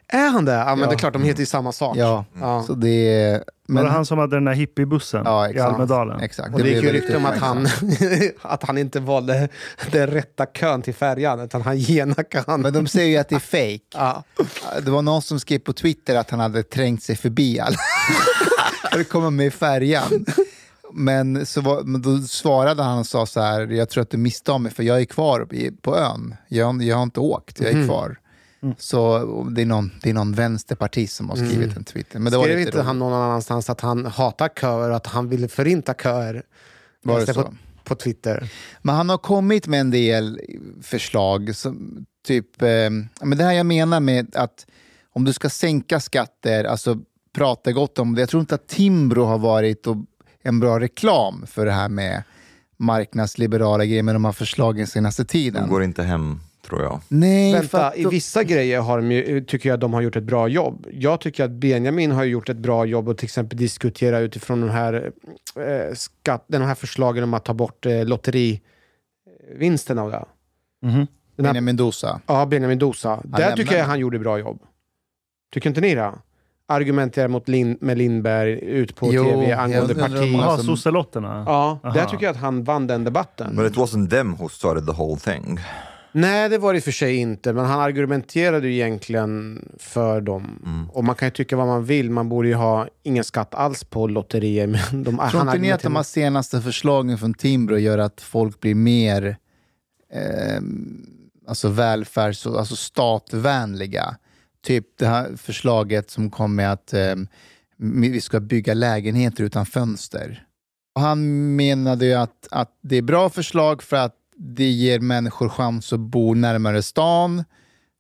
Är 0.08 0.30
han 0.30 0.46
det? 0.46 0.52
Ja, 0.54 0.66
men 0.66 0.80
Ja. 0.80 0.88
det 0.88 0.94
är 0.96 0.98
klart, 0.98 1.14
de 1.14 1.24
heter 1.24 1.40
ju 1.40 1.46
samma 1.46 1.72
sak. 1.72 1.98
Ja, 1.98 2.26
Ja. 2.40 2.64
så 2.68 2.74
det 2.74 2.90
är... 3.24 3.44
var 3.68 3.84
det 3.84 3.90
han 3.90 4.06
som 4.06 4.18
hade 4.18 4.36
den 4.36 4.46
där 4.46 4.54
hippiebussen 4.54 5.22
Ja, 5.26 5.50
i. 5.50 5.60
Almedalen? 5.60 6.20
Exakt. 6.20 6.54
Och 6.54 6.60
det 6.60 6.68
gick 6.68 6.76
ju 6.76 6.82
blev 6.82 6.94
rykte 6.94 7.18
om 7.18 7.26
att 7.26 7.38
han, 7.38 7.68
att 8.42 8.64
han 8.64 8.78
inte 8.78 9.00
valde 9.00 9.50
den 9.92 10.08
rätta 10.08 10.46
kön 10.46 10.82
till 10.82 10.94
färjan, 10.94 11.40
utan 11.40 11.62
han 11.62 11.78
genackade 11.78 12.44
han. 12.48 12.62
Men 12.62 12.74
de 12.74 12.88
säger 12.88 13.08
ju 13.10 13.18
att 13.18 13.30
det 13.30 13.36
är 13.36 13.40
fake. 13.74 13.80
Ja. 13.94 14.24
Det 14.84 14.92
var 14.92 15.02
någon 15.02 15.22
som 15.22 15.40
skrev 15.40 15.60
på 15.60 15.74
Twitter 15.74 16.16
att 16.16 16.30
han 16.32 16.40
hade 16.40 16.64
trängt 16.64 17.04
sig 17.04 17.16
förbi 17.16 17.60
alla. 17.60 17.78
För 18.92 19.00
att 19.00 19.10
komma 19.10 19.30
med 19.30 19.46
i 19.46 19.52
färjan. 19.52 20.26
Men, 20.94 21.46
så 21.46 21.62
var, 21.62 21.82
men 21.84 22.02
då 22.02 22.18
svarade 22.18 22.84
han 22.84 23.00
och 23.00 23.06
sa 23.08 23.26
så 23.26 23.42
här, 23.42 23.68
jag 23.68 23.90
tror 23.90 24.02
att 24.02 24.10
du 24.10 24.18
misstar 24.18 24.60
mig 24.60 24.72
för 24.72 24.84
jag 24.84 25.02
är 25.02 25.06
kvar 25.06 25.48
på 25.82 25.98
ön. 25.98 26.36
Jag, 26.48 26.84
jag 26.84 26.96
har 26.96 27.04
inte 27.04 27.20
åkt, 27.20 27.60
jag 27.60 27.70
är 27.72 27.86
kvar. 27.88 28.18
Så 28.78 29.26
det 29.56 29.62
är, 29.62 29.66
någon, 29.66 29.92
det 30.02 30.10
är 30.10 30.14
någon 30.14 30.34
vänsterpartist 30.34 31.16
som 31.16 31.30
har 31.30 31.36
skrivit 31.38 31.78
en 31.78 31.84
Twitter. 31.84 32.20
Men 32.20 32.32
det 32.34 32.40
Skrev 32.40 32.60
inte 32.60 32.72
roligt. 32.72 32.86
han 32.86 33.00
någon 33.00 33.14
annanstans 33.14 33.70
att 33.70 33.82
han 33.82 34.06
hatar 34.06 34.50
köer 34.62 34.90
och 34.90 34.96
att 34.96 35.08
han 35.08 35.30
ville 35.30 35.48
förinta 35.48 35.94
köer? 35.94 36.44
Var 37.04 37.20
det 37.20 37.34
så? 37.34 37.44
På, 37.44 37.54
på 37.84 37.96
Twitter. 37.96 38.52
Men 38.82 38.96
han 38.96 39.10
har 39.10 39.18
kommit 39.18 39.68
med 39.68 39.80
en 39.82 39.92
del 39.92 40.42
förslag. 40.82 41.56
Som, 41.56 42.06
typ, 42.28 42.62
eh, 42.62 42.68
men 43.22 43.38
det 43.38 43.44
här 43.44 43.54
jag 43.54 43.66
menar 43.66 44.00
med 44.00 44.36
att 44.36 44.66
om 45.14 45.24
du 45.24 45.34
ska 45.34 45.50
sänka 45.50 46.00
skatter, 46.00 46.64
alltså 46.64 46.98
prata 47.34 47.72
gott 47.72 48.00
om 48.00 48.16
det. 48.16 48.22
Jag 48.22 48.30
tror 48.30 48.42
inte 48.42 48.56
att 48.56 48.68
Timbro 48.68 49.24
har 49.24 49.38
varit 49.38 49.88
en 50.42 50.60
bra 50.60 50.80
reklam 50.80 51.46
för 51.48 51.66
det 51.66 51.72
här 51.72 51.90
med 51.90 52.24
marknadsliberala 52.78 53.86
grejer 53.86 54.04
med 54.04 54.16
de 54.16 54.26
här 54.26 54.32
förslagen 54.32 54.88
senaste 54.88 55.24
De 55.24 55.28
tiden. 55.28 55.70
går 55.70 55.84
inte 55.84 56.04
hem, 56.04 56.40
tror 56.66 56.82
jag. 56.84 57.02
Nej, 57.08 57.54
för 57.54 57.60
Vänta, 57.62 57.88
att 57.88 57.98
i 57.98 58.06
vissa 58.06 58.44
grejer 58.44 58.80
har 58.82 59.02
de 59.02 59.42
tycker 59.48 59.70
jag 59.70 59.80
de 59.80 59.94
har 59.94 60.02
gjort 60.02 60.16
ett 60.16 60.24
bra 60.24 60.48
jobb. 60.48 60.88
Jag 60.92 61.22
tycker 61.22 61.44
att 61.46 61.52
Benjamin 61.52 62.12
har 62.12 62.24
gjort 62.24 62.50
ett 62.50 62.58
bra 62.58 62.86
jobb 62.86 63.10
och 63.10 63.18
till 63.18 63.26
exempel 63.26 63.58
diskutera 63.58 64.20
utifrån 64.20 64.62
de 64.62 64.70
här, 64.70 65.12
eh, 65.56 65.94
skatt, 65.94 66.46
de 66.48 66.62
här 66.62 66.76
förslagen 66.76 67.24
om 67.24 67.34
att 67.34 67.46
ta 67.46 67.54
bort 67.54 67.86
eh, 67.86 68.06
lotterivinsterna. 68.06 70.04
Och 70.04 70.12
det. 70.12 70.26
Mhm. 70.82 70.92
Den 71.36 71.46
här, 71.46 71.54
Benjamin 71.54 71.64
Mendoza. 71.66 72.22
ja, 72.28 72.46
Benjamin 72.46 72.80
Dosa. 72.80 73.22
Där 73.24 73.40
lämnar 73.40 73.56
tycker 73.58 73.78
jag 73.78 73.86
han 73.86 74.00
gjorde 74.00 74.20
bra 74.20 74.40
jobb. 74.40 74.60
Tycker 75.54 75.70
inte 75.70 75.82
ni 75.82 75.96
det? 75.96 76.12
Argumentera 76.68 77.28
mot 77.28 77.48
Lin, 77.48 77.78
med 77.82 77.98
Lindberg 77.98 78.52
ut 78.54 78.96
på 78.96 79.14
Jo, 79.14 79.24
tv 79.24 79.54
angående 79.54 79.94
undrar 79.94 80.06
om 80.06 80.12
parti. 80.12 80.20
han- 80.22 80.32
Jaha, 80.34 80.46
Alltså- 80.52 80.66
sosselotterna? 80.66 81.44
Ja, 81.48 81.80
där 81.84 81.90
Aha. 82.00 82.10
tycker 82.10 82.24
jag 82.26 82.32
att 82.32 82.42
han 82.42 82.64
vann 82.64 82.88
den 82.88 83.04
debatten. 83.04 83.56
But 83.56 83.72
it 83.72 83.78
wasn't 83.78 84.10
them 84.10 84.36
who 84.36 84.50
started 84.50 84.86
the 84.86 84.92
whole 84.92 85.20
thing. 85.20 85.60
Nej, 86.18 86.50
det 86.50 86.58
var 86.58 86.74
det 86.74 86.78
i 86.78 86.80
och 86.80 86.84
för 86.84 86.92
sig 86.92 87.16
inte, 87.16 87.54
men 87.54 87.66
han 87.66 87.80
argumenterade 87.80 88.68
ju 88.68 88.74
egentligen 88.74 89.62
för 89.80 90.22
dem. 90.22 90.60
Mm. 90.66 90.90
Och 90.90 91.04
man 91.04 91.16
kan 91.16 91.28
ju 91.28 91.32
tycka 91.32 91.56
vad 91.56 91.68
man 91.68 91.86
vill, 91.86 92.12
man 92.12 92.30
borde 92.30 92.48
ju 92.48 92.54
ha 92.54 92.88
ingen 93.04 93.24
skatt 93.24 93.56
alls 93.56 93.84
på 93.84 94.08
lotterier. 94.08 94.68
Men 94.68 95.04
de, 95.04 95.18
Tror 95.18 95.40
han 95.40 95.48
inte 95.48 95.58
ni 95.58 95.72
att 95.72 95.82
de 95.82 95.96
här 95.96 96.04
senaste 96.04 96.62
förslagen 96.62 97.18
från 97.18 97.34
Timbro 97.34 97.78
gör 97.78 97.98
att 97.98 98.22
folk 98.22 98.60
blir 98.60 98.76
mer 98.76 99.38
eh, 100.14 100.62
alltså 101.48 101.70
välfärds 101.70 102.46
och 102.46 102.60
alltså 102.60 102.76
statvänliga? 102.76 104.18
Typ 104.66 104.86
det 104.98 105.08
här 105.08 105.36
förslaget 105.38 106.12
som 106.12 106.30
kom 106.30 106.56
med 106.56 106.72
att 106.72 106.94
eh, 106.94 107.16
vi 107.78 108.22
ska 108.22 108.40
bygga 108.40 108.74
lägenheter 108.74 109.44
utan 109.44 109.66
fönster. 109.66 110.46
Och 110.96 111.02
han 111.02 111.56
menade 111.56 112.06
ju 112.06 112.14
att, 112.14 112.48
att 112.52 112.78
det 112.82 112.96
är 112.96 113.02
bra 113.02 113.30
förslag 113.30 113.84
för 113.84 113.96
att 113.96 114.16
det 114.38 114.70
ger 114.70 115.00
människor 115.00 115.50
chans 115.50 115.94
att 115.94 116.00
bo 116.00 116.34
närmare 116.34 116.84
stan. 116.84 117.44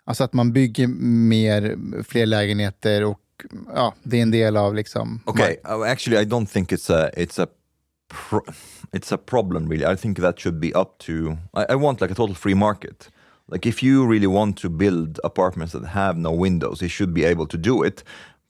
Alltså 0.04 0.24
att 0.24 0.34
man 0.34 0.54
bygger 0.54 0.88
mer, 0.88 1.78
fler 2.04 2.26
lägenheter 2.26 3.04
och 3.04 3.20
ja, 3.74 3.94
det 4.04 4.18
är 4.18 4.22
en 4.22 4.32
del 4.32 4.58
av 4.58 4.76
liksom... 4.76 5.20
Okay, 5.26 5.58
uh, 5.70 5.92
actually, 5.92 6.22
I 6.22 6.26
don't 6.26 6.46
think 6.46 6.72
it's 6.72 6.94
a 6.94 7.10
it's 7.18 7.44
a 7.44 7.48
it's 8.92 9.14
a 9.14 9.18
problem 9.18 9.70
really. 9.70 9.94
I 9.94 9.98
think 9.98 10.18
that 10.20 10.40
should 10.40 10.60
be 10.60 10.72
up 10.74 10.98
to. 11.00 11.38
I, 11.54 11.74
I 11.74 11.76
want 11.76 12.02
like 12.02 12.12
a 12.12 12.16
total 12.16 12.36
free 12.36 12.56
market. 12.56 13.10
Like 13.52 13.70
if 13.70 13.84
you 13.84 14.12
really 14.12 14.28
want 14.28 14.62
to 14.62 14.70
build 14.70 15.20
apartments 15.24 15.74
that 15.74 15.86
have 15.86 16.18
no 16.18 16.32
windows, 16.32 16.82
you 16.82 16.90
should 16.90 17.14
be 17.14 17.26
able 17.26 17.48
to 17.48 17.58
do 17.58 17.84
it. 17.84 18.04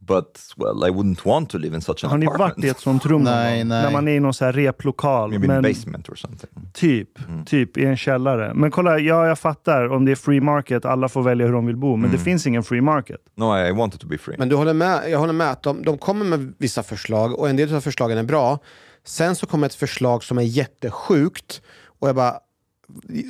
But 0.08 0.40
well, 0.58 0.90
I 0.90 0.92
wouldn't 0.92 1.26
want 1.26 1.50
to 1.50 1.58
live 1.58 1.76
in 1.76 1.82
such 1.82 2.04
an 2.04 2.10
Har 2.10 2.18
ni 2.18 2.26
apartment. 2.26 2.58
varit 2.58 2.66
i 2.66 2.70
ett 2.70 2.80
sånt 2.80 3.06
rum 3.06 3.24
Nej, 3.24 3.64
nej. 3.64 3.84
När 3.84 3.92
man 3.92 4.08
är 4.08 4.12
i 4.12 4.20
någon 4.20 4.34
så 4.34 4.46
här 4.46 4.54
replokal. 4.54 5.30
Maybe 5.30 5.48
men 5.48 5.66
in 5.66 5.74
basement 5.74 6.10
or 6.10 6.16
something. 6.16 6.50
Typ, 6.74 7.10
typ 7.46 7.78
i 7.78 7.86
en 7.86 7.98
källare. 7.98 8.54
Men 8.54 8.72
kolla, 8.72 9.00
ja 9.00 9.28
jag 9.28 9.40
fattar 9.40 9.88
om 9.92 10.06
det 10.06 10.12
är 10.12 10.16
free 10.16 10.42
market, 10.42 10.86
alla 10.86 11.10
får 11.10 11.24
välja 11.24 11.46
hur 11.46 11.54
de 11.54 11.66
vill 11.66 11.78
bo. 11.78 11.96
Men 11.96 12.12
det 12.12 12.18
finns 12.18 12.48
ingen 12.48 12.64
free 12.64 12.82
market. 12.82 13.22
No, 13.36 13.58
I, 13.58 13.68
I 13.70 13.72
want 13.72 13.96
it 13.96 14.02
to 14.02 14.08
be 14.08 14.18
free. 14.18 14.36
Men 14.40 14.50
du 14.50 14.56
håller 14.56 14.74
med, 14.74 15.10
jag 15.10 15.20
håller 15.20 15.34
med 15.34 15.52
att 15.52 15.64
de, 15.64 15.84
de 15.84 15.98
kommer 15.98 16.26
med 16.26 16.54
vissa 16.58 16.84
förslag 16.84 17.40
och 17.40 17.50
en 17.50 17.56
del 17.56 17.76
av 17.76 17.82
förslagen 17.82 18.18
är 18.18 18.24
bra. 18.24 18.60
Sen 19.06 19.36
så 19.36 19.46
kommer 19.46 19.66
ett 19.68 19.76
förslag 19.76 20.24
som 20.24 20.38
är 20.38 20.42
jättesjukt 20.42 21.62
och 22.00 22.08
jag 22.10 22.16
bara 22.16 22.40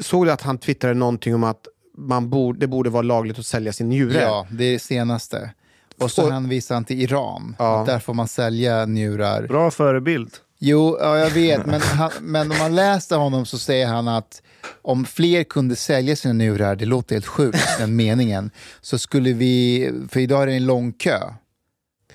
såg 0.01 0.25
du 0.25 0.31
att 0.31 0.41
han 0.41 0.57
twittrade 0.57 0.93
någonting 0.95 1.35
om 1.35 1.43
att 1.43 1.67
man 1.97 2.29
borde, 2.29 2.59
det 2.59 2.67
borde 2.67 2.89
vara 2.89 3.01
lagligt 3.01 3.39
att 3.39 3.45
sälja 3.45 3.73
sin 3.73 3.89
njure. 3.89 4.21
Ja, 4.21 4.47
det 4.51 4.63
är 4.65 4.73
det 4.73 4.79
senaste. 4.79 5.49
Och 5.99 6.11
så 6.11 6.25
Och- 6.25 6.31
hänvisar 6.31 6.75
han 6.75 6.85
till 6.85 7.01
Iran. 7.01 7.55
Ja. 7.59 7.79
Att 7.79 7.85
där 7.85 7.99
får 7.99 8.13
man 8.13 8.27
sälja 8.27 8.85
njurar. 8.85 9.47
Bra 9.47 9.71
förebild. 9.71 10.31
Jo, 10.59 10.97
ja, 11.01 11.17
jag 11.17 11.29
vet. 11.29 11.65
Men, 11.65 11.81
han, 11.81 12.11
men 12.21 12.51
om 12.51 12.57
man 12.57 12.75
läser 12.75 13.17
honom 13.17 13.45
så 13.45 13.57
säger 13.57 13.87
han 13.87 14.07
att 14.07 14.41
om 14.81 15.05
fler 15.05 15.43
kunde 15.43 15.75
sälja 15.75 16.15
sina 16.15 16.33
njurar, 16.33 16.75
det 16.75 16.85
låter 16.85 17.15
helt 17.15 17.25
sjukt, 17.25 17.59
den 17.79 17.95
meningen, 17.95 18.51
så 18.81 18.97
skulle 18.97 19.33
vi, 19.33 19.91
för 20.09 20.19
idag 20.19 20.43
är 20.43 20.47
det 20.47 20.53
en 20.53 20.65
lång 20.65 20.93
kö 20.93 21.19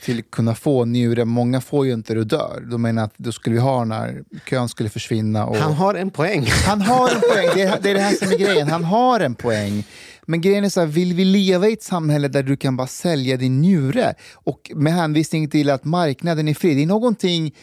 till 0.04 0.18
att 0.18 0.30
kunna 0.30 0.54
få 0.54 0.84
njurar. 0.84 1.25
Många 1.25 1.60
får 1.60 1.87
ju 1.87 1.92
inte 1.92 2.14
det 2.14 2.20
och 2.20 2.26
dör. 2.26 2.62
De 2.70 2.82
menar 2.82 3.04
att 3.04 3.14
då 3.16 3.32
skulle 3.32 3.54
vi 3.54 3.60
ha 3.62 3.78
den 3.78 3.92
här 3.92 4.22
kön 4.44 4.68
skulle 4.68 4.88
försvinna. 4.88 5.46
Och... 5.46 5.56
Han 5.56 5.72
har 5.72 5.94
en 5.94 6.10
poäng. 6.10 6.46
Han 6.66 6.80
har 6.82 7.08
en 7.08 7.20
poäng, 7.20 7.49
det 7.54 7.62
är, 7.62 7.78
det 7.82 7.90
är 7.90 7.94
det 7.94 8.00
här 8.00 8.14
som 8.14 8.32
är 8.32 8.38
grejen. 8.38 8.68
Han 8.68 8.84
har 8.84 9.20
en 9.20 9.34
poäng. 9.34 9.84
Men 10.30 10.40
grejen 10.40 10.64
är 10.64 10.68
så 10.68 10.80
här, 10.80 10.87
vill 10.87 11.14
vi 11.14 11.25
leva 11.25 11.68
i 11.68 11.72
ett 11.72 11.82
samhälle 11.82 12.28
där 12.28 12.42
du 12.42 12.56
kan 12.56 12.76
bara 12.76 12.87
sälja 12.87 13.37
din 13.37 13.60
njure? 13.60 14.14
Och 14.34 14.70
med 14.75 14.92
hänvisning 14.92 15.50
till 15.50 15.70
att 15.70 15.84
marknaden 15.84 16.49
är 16.49 16.54
fri, 16.54 16.75
det 16.75 16.82
är 16.82 16.87
någonting 16.87 17.54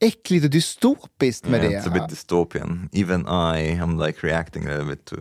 äckligt 0.00 0.44
och 0.44 0.50
dystopiskt 0.50 1.48
med 1.48 1.64
yeah, 1.64 1.72
det. 1.72 1.78
It's 1.78 1.92
a 1.92 2.00
bit 2.00 2.08
dystopian. 2.08 2.88
Even 2.92 3.20
I 3.20 3.78
am 3.82 4.00
like 4.00 4.26
reacting 4.26 4.66
a 4.66 4.70
little 4.70 4.84
bit 4.84 5.04
to. 5.04 5.16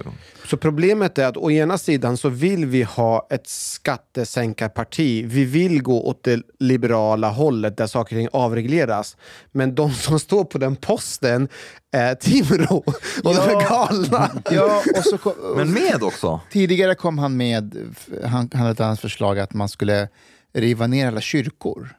Så 0.46 0.58
problemet 0.58 1.18
är 1.18 1.28
att 1.28 1.38
å 1.38 1.52
ena 1.52 1.78
sidan 1.78 2.18
så 2.18 2.30
vill 2.30 2.66
vi 2.66 2.84
ha 2.84 3.28
ett 3.30 3.48
skattesänkarparti. 3.48 5.26
Vi 5.26 5.46
vill 5.46 5.82
gå 5.82 6.06
åt 6.06 6.24
det 6.24 6.42
liberala 6.60 7.30
hållet 7.30 7.78
där 7.78 7.88
saker 7.88 8.16
och 8.16 8.20
ting 8.20 8.30
avregleras. 8.34 9.18
Men 9.52 9.76
de 9.76 9.94
som 9.94 10.20
står 10.20 10.44
på 10.44 10.58
den 10.58 10.76
posten 10.76 11.48
är 11.92 12.16
Timrå 12.16 12.84
och 13.24 13.34
de 13.34 13.38
är 13.38 13.70
galna. 13.70 14.32
Ja, 14.52 14.84
och 14.98 15.04
så 15.04 15.18
kom, 15.18 15.34
Men 15.56 15.72
med 15.72 16.04
också. 16.04 16.40
tidigare 16.52 16.96
kom 16.96 17.18
han 17.18 17.38
med, 17.38 17.96
han, 18.24 18.50
han 18.54 18.62
hade 18.62 18.72
ett 18.72 18.80
annat 18.80 19.00
förslag 19.00 19.40
att 19.40 19.54
man 19.54 19.70
skulle 19.70 20.10
riva 20.54 20.88
ner 20.88 21.08
alla 21.08 21.22
kyrkor. 21.22 21.96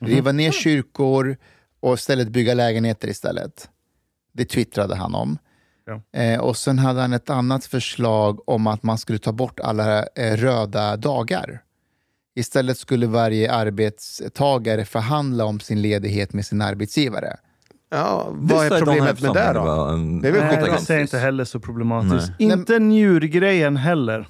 Riva 0.00 0.32
ner 0.32 0.52
kyrkor 0.52 1.36
och 1.84 1.94
istället 1.94 2.28
bygga 2.28 2.54
lägenheter 2.54 3.08
istället. 3.08 3.68
Det 4.32 4.44
twittrade 4.44 4.94
han 4.94 5.14
om. 5.14 5.38
Ja. 5.86 6.20
Eh, 6.20 6.40
och 6.40 6.56
sen 6.56 6.78
hade 6.78 7.00
han 7.00 7.12
ett 7.12 7.30
annat 7.30 7.64
förslag 7.64 8.48
om 8.48 8.66
att 8.66 8.82
man 8.82 8.98
skulle 8.98 9.18
ta 9.18 9.32
bort 9.32 9.60
alla 9.60 10.06
eh, 10.06 10.36
röda 10.36 10.96
dagar. 10.96 11.62
Istället 12.36 12.78
skulle 12.78 13.06
varje 13.06 13.52
arbetstagare 13.52 14.84
förhandla 14.84 15.44
om 15.44 15.60
sin 15.60 15.82
ledighet 15.82 16.32
med 16.32 16.46
sin 16.46 16.62
arbetsgivare. 16.62 17.36
Ja, 17.90 18.28
vad 18.30 18.66
är 18.66 18.78
problemet 18.78 19.20
med 19.20 19.34
det 19.34 19.52
då? 19.54 19.60
and 19.60 20.22
Det 20.22 20.28
är 20.28 20.32
väl 20.32 20.44
Nej, 20.44 20.70
det 20.70 20.78
ser 20.78 20.94
jag 20.94 21.02
inte 21.02 21.18
heller 21.18 21.44
så 21.44 21.60
problematiskt. 21.60 22.32
Nej. 22.38 22.52
Inte 22.52 22.78
njurgrejen 22.78 23.76
heller. 23.76 24.28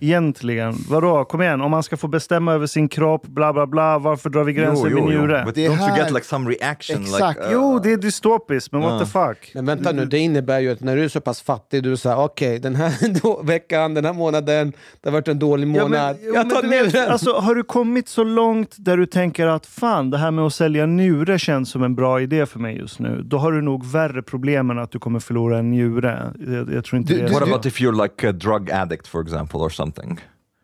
Egentligen. 0.00 0.74
Vadå, 0.88 1.24
kom 1.24 1.42
igen. 1.42 1.60
Om 1.60 1.70
man 1.70 1.82
ska 1.82 1.96
få 1.96 2.08
bestämma 2.08 2.52
över 2.52 2.66
sin 2.66 2.88
kropp, 2.88 3.26
bla 3.26 3.52
bla 3.52 3.66
bla. 3.66 3.98
Varför 3.98 4.30
drar 4.30 4.44
vi 4.44 4.52
gränsen 4.52 4.94
vid 4.94 5.04
njure? 5.04 5.42
But 5.46 5.54
Det 5.54 5.68
don't 5.68 5.72
här- 5.74 5.88
you 5.88 5.98
get 5.98 6.10
like 6.14 6.26
some 6.26 6.50
reaction? 6.50 7.00
Exakt. 7.02 7.38
Like, 7.38 7.48
uh, 7.48 7.52
Jo, 7.52 7.78
det 7.82 7.92
är 7.92 7.96
dystopiskt, 7.96 8.72
men 8.72 8.80
what 8.82 8.92
Ja. 8.92 8.98
the 8.98 9.06
fuck? 9.06 9.50
Men 9.54 9.66
vänta 9.66 9.92
nu, 9.92 10.04
det 10.06 10.18
innebär 10.18 10.60
ju 10.60 10.70
att 10.72 10.80
när 10.80 10.96
du 10.96 11.04
är 11.04 11.08
så 11.08 11.20
pass 11.20 11.42
fattig, 11.42 11.82
du 11.82 11.96
säger 11.96 12.18
okej, 12.18 12.58
den 12.58 12.74
här 12.74 13.20
då, 13.22 13.42
veckan, 13.42 13.94
den 13.94 14.04
här 14.04 14.12
månaden, 14.12 14.72
det 15.00 15.08
har 15.08 15.12
varit 15.12 15.28
en 15.28 15.38
dålig 15.38 15.68
Ja, 15.68 15.82
månad. 15.82 15.90
men, 15.90 16.16
jo, 16.22 16.34
jag 16.34 16.46
men 16.46 16.56
tar 16.56 16.62
njuren! 16.68 17.10
alltså, 17.12 17.32
Har 17.32 17.54
du 17.54 17.62
kommit 17.62 18.08
så 18.08 18.24
långt 18.24 18.76
där 18.78 18.96
du 18.96 19.06
tänker 19.06 19.46
att 19.46 19.66
fan, 19.66 20.10
det 20.10 20.18
här 20.18 20.30
med 20.30 20.44
att 20.44 20.54
sälja 20.54 20.86
njure 20.86 21.38
känns 21.38 21.70
som 21.70 21.82
en 21.82 21.94
bra 21.94 22.20
idé 22.20 22.46
för 22.46 22.58
mig 22.58 22.76
just 22.78 22.98
nu. 23.00 23.22
Då 23.24 23.38
har 23.38 23.52
du 23.52 23.62
nog 23.62 23.86
värre 23.86 24.22
problem 24.22 24.70
än 24.70 24.78
att 24.78 24.90
du 24.90 24.98
kommer 24.98 25.20
förlora 25.20 25.58
en 25.58 25.70
njure. 25.70 26.32
Jag, 26.38 26.72
jag 26.74 26.84
tror 26.84 26.98
inte 27.00 27.12
Du- 27.14 27.20
det. 27.20 27.26
du- 27.26 27.32
What 27.32 27.42
about 27.42 27.66
if 27.66 27.80
you're 27.80 28.02
like 28.02 28.28
a 28.28 28.32
drug 28.32 28.70
addict, 28.70 29.06
for 29.06 29.22
example, 29.22 29.58
or 29.60 29.68
something? 29.68 29.87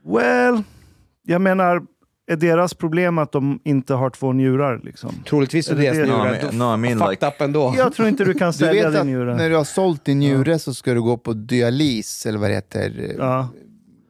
Well, 0.06 0.62
jag 1.26 1.40
menar, 1.40 1.82
är 2.30 2.36
deras 2.36 2.74
problem 2.74 3.18
att 3.18 3.32
de 3.32 3.60
inte 3.64 3.94
har 3.94 4.10
två 4.10 4.32
njurar? 4.32 4.80
Liksom? 4.84 5.10
Troligtvis 5.28 5.68
är 5.70 5.74
deras 5.74 5.96
det- 5.96 6.02
No, 6.06 6.06
njurar 6.06 6.40
mean, 6.42 6.58
no, 6.58 6.74
I 6.74 6.76
mean 6.76 6.98
fucked 6.98 7.10
like 7.10 7.26
up 7.26 7.40
ändå. 7.40 7.74
Jag 7.76 7.94
tror 7.94 8.08
inte 8.08 8.24
du 8.24 8.34
kan 8.34 8.46
Du 8.52 8.58
sälja 8.58 8.90
vet 8.90 9.00
att 9.00 9.06
din 9.06 9.14
njure. 9.14 9.36
när 9.36 9.50
du 9.50 9.56
har 9.56 9.64
sålt 9.64 10.04
din 10.04 10.18
njure 10.18 10.58
så 10.58 10.74
ska 10.74 10.94
du 10.94 11.02
gå 11.02 11.16
på 11.16 11.32
dialys, 11.32 12.26
eller 12.26 12.38
vad 12.38 12.50
det 12.50 12.54
heter, 12.54 13.14
Ja. 13.18 13.48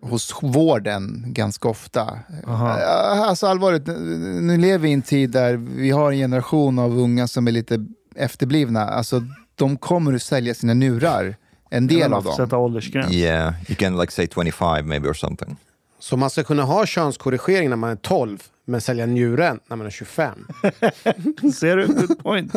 hos 0.03 0.35
vården 0.43 1.25
ganska 1.27 1.69
ofta. 1.69 2.19
Aha. 2.47 2.79
Ja, 2.81 3.27
Alltså 3.27 3.47
allvarligt, 3.47 3.87
nu- 3.87 4.41
nu 4.41 4.57
lever 4.59 4.79
vi 4.79 4.89
i 4.89 4.93
en 4.93 5.03
tid 5.03 5.31
där 5.31 5.57
vi 5.57 5.91
har 5.91 6.13
en 6.13 6.19
generation 6.19 6.79
av 6.79 6.99
unga 6.99 7.29
som 7.29 7.47
är 7.47 7.53
lite 7.53 7.87
efterblivna. 8.17 8.81
Alltså, 8.89 9.23
de 9.55 9.77
kommer 9.77 10.15
att 10.15 10.23
sälja 10.23 10.55
sina 10.55 10.75
njurar, 10.75 11.37
en 11.77 11.87
del 11.87 12.13
av 12.13 12.25
dem. 12.25 12.35
sätta 12.37 12.57
åldersgräns. 12.57 13.13
yeah, 13.13 13.55
you 13.69 13.77
can 13.77 13.99
like 13.99 14.13
say 14.13 14.27
25 14.27 14.89
maybe 14.89 15.09
or 15.09 15.15
something. 15.15 15.57
Så 15.99 16.17
man 16.17 16.31
ska 16.31 16.45
kunna 16.45 16.63
ha 16.63 16.87
könskorrigering 16.87 17.71
när 17.71 17.77
man 17.77 17.91
är 17.91 17.97
12, 17.97 18.43
men 18.65 18.81
sälja 18.81 19.07
njuren 19.07 19.61
när 19.67 19.77
man 19.77 19.87
är 19.87 19.91
25. 19.91 20.47
Ser 21.55 21.77
du? 21.77 21.87
Good 21.87 22.19
point. 22.19 22.53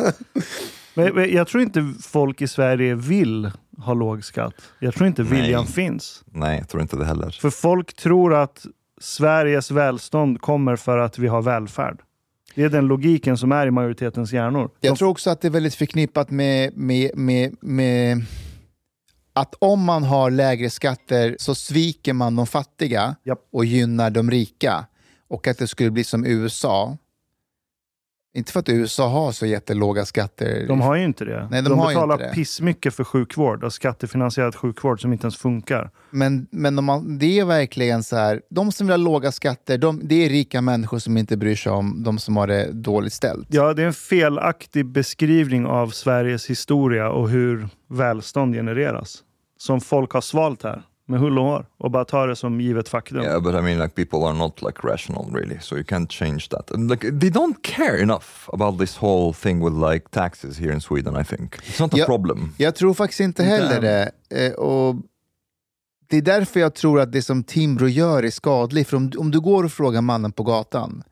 Men, 0.94 1.14
men 1.14 1.32
jag 1.32 1.48
tror 1.48 1.62
inte 1.62 1.94
folk 2.02 2.42
i 2.42 2.48
Sverige 2.48 2.94
vill 2.94 3.50
ha 3.78 3.94
låg 3.94 4.24
skatt. 4.24 4.54
Jag 4.78 4.94
tror 4.94 5.06
inte 5.06 5.22
viljan 5.22 5.64
Nej. 5.64 5.72
finns. 5.72 6.24
Nej, 6.26 6.58
jag 6.58 6.68
tror 6.68 6.82
inte 6.82 6.96
det 6.96 7.04
heller. 7.04 7.30
För 7.40 7.50
folk 7.50 7.94
tror 7.96 8.34
att 8.34 8.66
Sveriges 9.00 9.70
välstånd 9.70 10.40
kommer 10.40 10.76
för 10.76 10.98
att 10.98 11.18
vi 11.18 11.28
har 11.28 11.42
välfärd. 11.42 11.98
Det 12.54 12.64
är 12.64 12.68
den 12.68 12.86
logiken 12.86 13.38
som 13.38 13.52
är 13.52 13.66
i 13.66 13.70
majoritetens 13.70 14.32
hjärnor. 14.32 14.70
Jag 14.80 14.98
tror 14.98 15.08
också 15.08 15.30
att 15.30 15.40
det 15.40 15.48
är 15.48 15.52
väldigt 15.52 15.74
förknippat 15.74 16.30
med, 16.30 16.76
med, 16.76 17.10
med, 17.16 17.56
med 17.60 18.24
att 19.40 19.54
om 19.58 19.84
man 19.84 20.04
har 20.04 20.30
lägre 20.30 20.70
skatter 20.70 21.36
så 21.38 21.54
sviker 21.54 22.12
man 22.12 22.36
de 22.36 22.46
fattiga 22.46 23.16
Japp. 23.24 23.38
och 23.52 23.64
gynnar 23.64 24.10
de 24.10 24.30
rika. 24.30 24.86
Och 25.28 25.46
att 25.46 25.58
det 25.58 25.66
skulle 25.66 25.90
bli 25.90 26.04
som 26.04 26.24
USA. 26.24 26.96
Inte 28.34 28.52
för 28.52 28.60
att 28.60 28.68
USA 28.68 29.08
har 29.08 29.32
så 29.32 29.46
jättelåga 29.46 30.04
skatter. 30.04 30.66
De 30.68 30.80
har 30.80 30.96
ju 30.96 31.04
inte 31.04 31.24
det. 31.24 31.48
Nej, 31.50 31.62
de 31.62 31.78
har 31.78 31.90
ju 31.90 31.94
betalar 31.94 32.18
det. 32.18 32.30
pissmycket 32.34 32.94
för 32.94 33.04
sjukvård 33.04 33.64
och 33.64 33.72
skattefinansierad 33.72 34.56
sjukvård 34.56 35.00
som 35.00 35.12
inte 35.12 35.24
ens 35.24 35.36
funkar. 35.36 35.90
Men, 36.10 36.46
men 36.50 36.78
om 36.78 36.84
man, 36.84 37.18
det 37.18 37.38
är 37.38 37.44
verkligen 37.44 38.02
så 38.02 38.16
här, 38.16 38.42
de 38.50 38.72
som 38.72 38.86
vill 38.86 38.92
ha 38.92 38.96
låga 38.96 39.32
skatter, 39.32 39.78
de, 39.78 40.00
det 40.04 40.24
är 40.26 40.28
rika 40.28 40.60
människor 40.60 40.98
som 40.98 41.16
inte 41.16 41.36
bryr 41.36 41.56
sig 41.56 41.72
om 41.72 42.02
de 42.02 42.18
som 42.18 42.36
har 42.36 42.46
det 42.46 42.72
dåligt 42.72 43.12
ställt. 43.12 43.46
Ja, 43.50 43.74
det 43.74 43.82
är 43.82 43.86
en 43.86 43.92
felaktig 43.92 44.86
beskrivning 44.86 45.66
av 45.66 45.88
Sveriges 45.90 46.50
historia 46.50 47.10
och 47.10 47.28
hur 47.30 47.68
välstånd 47.88 48.54
genereras. 48.54 49.22
Som 49.58 49.80
folk 49.80 50.12
har 50.12 50.20
svalt 50.20 50.62
här 50.62 50.82
med 51.06 51.20
hull 51.20 51.38
och 51.38 51.44
hår 51.44 51.66
och 51.78 51.90
bara 51.90 52.04
tar 52.04 52.28
det 52.28 52.36
som 52.36 52.60
givet 52.60 52.88
faktum. 52.88 53.22
Yeah, 53.22 53.42
but 53.42 53.54
I 53.54 53.60
mean, 53.62 53.78
like 53.78 53.94
people 53.94 54.18
are 54.18 54.32
not 54.38 54.62
like 54.62 54.78
rational 54.82 55.34
really, 55.34 55.58
so 55.60 55.74
you 55.74 55.84
can't 55.84 56.10
change 56.12 56.48
that. 56.50 56.70
And 56.70 56.90
like 56.90 57.10
they 57.20 57.30
don't 57.30 57.56
care 57.62 58.02
enough 58.02 58.26
about 58.52 58.78
this 58.80 58.96
whole 58.96 59.32
thing 59.34 59.64
with 59.64 59.92
like 59.92 60.08
taxes 60.10 60.58
here 60.58 60.72
in 60.72 60.80
Sweden. 60.80 61.16
I 61.20 61.24
think 61.24 61.56
it's 61.56 61.80
not 61.82 61.94
a 61.94 61.96
Ja. 61.98 62.06
problem. 62.06 62.54
Jag 62.56 62.74
tror 62.74 62.94
faktiskt 62.94 63.20
inte 63.20 63.42
heller 63.44 63.80
det. 63.80 64.10
Eh, 64.46 64.52
och 64.52 64.96
det 66.10 66.16
är 66.16 66.22
därför 66.22 66.60
jag 66.60 66.74
tror 66.74 67.00
att 67.00 67.12
det 67.12 67.22
som 67.22 67.44
Timbro 67.44 67.88
gör 67.88 68.22
är 68.22 68.30
skadligt. 68.30 68.88
För 68.88 68.96
om, 68.96 69.12
om 69.18 69.30
du 69.30 69.40
går 69.40 69.64
och 69.64 69.72
frågar 69.72 70.00
mannen 70.02 70.32
på 70.32 70.42
gatan, 70.42 71.02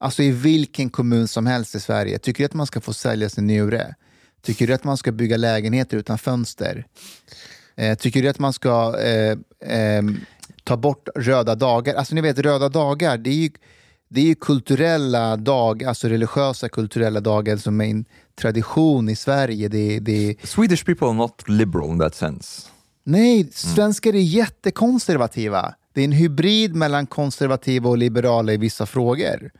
alltså 0.00 0.22
i 0.22 0.30
vilken 0.30 0.90
kommun 0.90 1.28
som 1.28 1.46
helst 1.46 1.74
i 1.74 1.80
Sverige, 1.80 2.18
tycker 2.18 2.42
du 2.42 2.46
att 2.46 2.54
man 2.54 2.66
ska 2.66 2.80
få 2.80 2.92
sälja 2.92 3.28
sin 3.28 3.46
njure? 3.46 3.94
Tycker 4.42 4.66
du 4.66 4.72
att 4.72 4.84
man 4.84 4.96
ska 4.96 5.12
bygga 5.12 5.36
lägenheter 5.36 5.96
utan 5.96 6.18
fönster? 6.18 6.86
Eh, 7.76 7.98
tycker 7.98 8.22
du 8.22 8.28
att 8.28 8.38
man 8.38 8.52
ska 8.52 9.00
eh, 9.00 9.36
ehm, 9.66 10.20
ta 10.64 10.76
bort 10.76 11.08
röda 11.14 11.54
dagar? 11.54 11.94
Alltså 11.94 12.14
ni 12.14 12.20
vet, 12.20 12.38
röda 12.38 12.68
dagar, 12.68 13.18
det 13.18 13.30
är 13.30 13.34
ju, 13.34 13.50
det 14.08 14.20
är 14.20 14.24
ju 14.24 14.34
kulturella 14.34 15.36
dagar, 15.36 15.88
alltså 15.88 16.08
religiösa 16.08 16.68
kulturella 16.68 17.20
dagar 17.20 17.56
som 17.56 17.80
är 17.80 17.84
en 17.84 18.04
tradition 18.40 19.08
i 19.08 19.16
Sverige. 19.16 19.68
Det, 19.68 20.00
det, 20.00 20.36
Swedish 20.44 20.84
people 20.84 21.06
are 21.06 21.14
not 21.14 21.48
liberal 21.48 21.90
in 21.90 21.98
that 21.98 22.14
sense. 22.14 22.68
Nej, 23.04 23.48
svenskar 23.52 24.14
är 24.14 24.20
jättekonservativa. 24.20 25.74
Det 25.92 26.00
är 26.00 26.04
en 26.04 26.12
hybrid 26.12 26.74
mellan 26.74 27.06
konservativa 27.06 27.90
och 27.90 27.98
liberala 27.98 28.52
i 28.52 28.56
vissa 28.56 28.86
frågor. 28.86 29.50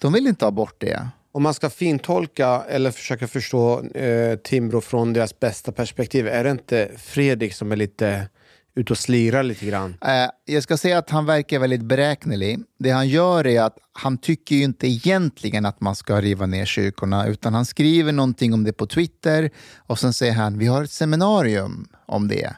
De 0.00 0.12
vill 0.12 0.26
inte 0.26 0.44
ha 0.44 0.50
bort 0.50 0.74
det. 0.78 1.08
Om 1.32 1.42
man 1.42 1.54
ska 1.54 1.70
fintolka 1.70 2.62
eller 2.68 2.90
försöka 2.90 3.28
förstå 3.28 3.82
eh, 3.84 4.36
Timbro 4.36 4.80
från 4.80 5.12
deras 5.12 5.40
bästa 5.40 5.72
perspektiv, 5.72 6.28
är 6.28 6.44
det 6.44 6.50
inte 6.50 6.90
Fredrik 6.96 7.54
som 7.54 7.72
är 7.72 7.76
lite 7.76 8.28
ute 8.74 8.92
och 8.92 8.98
slirar 8.98 9.42
lite 9.42 9.66
grann? 9.66 9.94
Eh, 10.00 10.30
jag 10.44 10.62
ska 10.62 10.76
säga 10.76 10.98
att 10.98 11.10
han 11.10 11.26
verkar 11.26 11.58
väldigt 11.58 11.82
beräknelig. 11.82 12.58
Det 12.78 12.90
han 12.90 13.08
gör 13.08 13.46
är 13.46 13.62
att 13.62 13.78
han 13.92 14.18
tycker 14.18 14.56
ju 14.56 14.62
inte 14.62 14.86
egentligen 14.86 15.66
att 15.66 15.80
man 15.80 15.96
ska 15.96 16.20
riva 16.20 16.46
ner 16.46 16.64
kyrkorna, 16.64 17.26
utan 17.26 17.54
han 17.54 17.66
skriver 17.66 18.12
någonting 18.12 18.54
om 18.54 18.64
det 18.64 18.72
på 18.72 18.86
Twitter 18.86 19.50
och 19.76 19.98
sen 19.98 20.12
säger 20.12 20.32
han 20.32 20.58
vi 20.58 20.66
har 20.66 20.84
ett 20.84 20.90
seminarium 20.90 21.88
om 22.06 22.28
det 22.28 22.54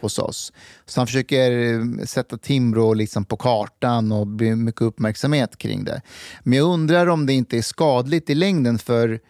hos 0.00 0.18
oss. 0.18 0.52
Så 0.86 1.00
han 1.00 1.06
försöker 1.06 1.50
eh, 1.50 2.04
sätta 2.04 2.38
Timbro 2.38 2.94
liksom 2.94 3.24
på 3.24 3.36
kartan 3.36 4.12
och 4.12 4.26
bli 4.26 4.56
mycket 4.56 4.82
uppmärksamhet 4.82 5.58
kring 5.58 5.84
det. 5.84 6.02
Men 6.42 6.58
jag 6.58 6.66
undrar 6.66 7.06
om 7.06 7.26
det 7.26 7.32
inte 7.32 7.58
är 7.58 7.62
skadligt 7.62 8.30
i 8.30 8.34
längden 8.34 8.78
för 8.78 9.20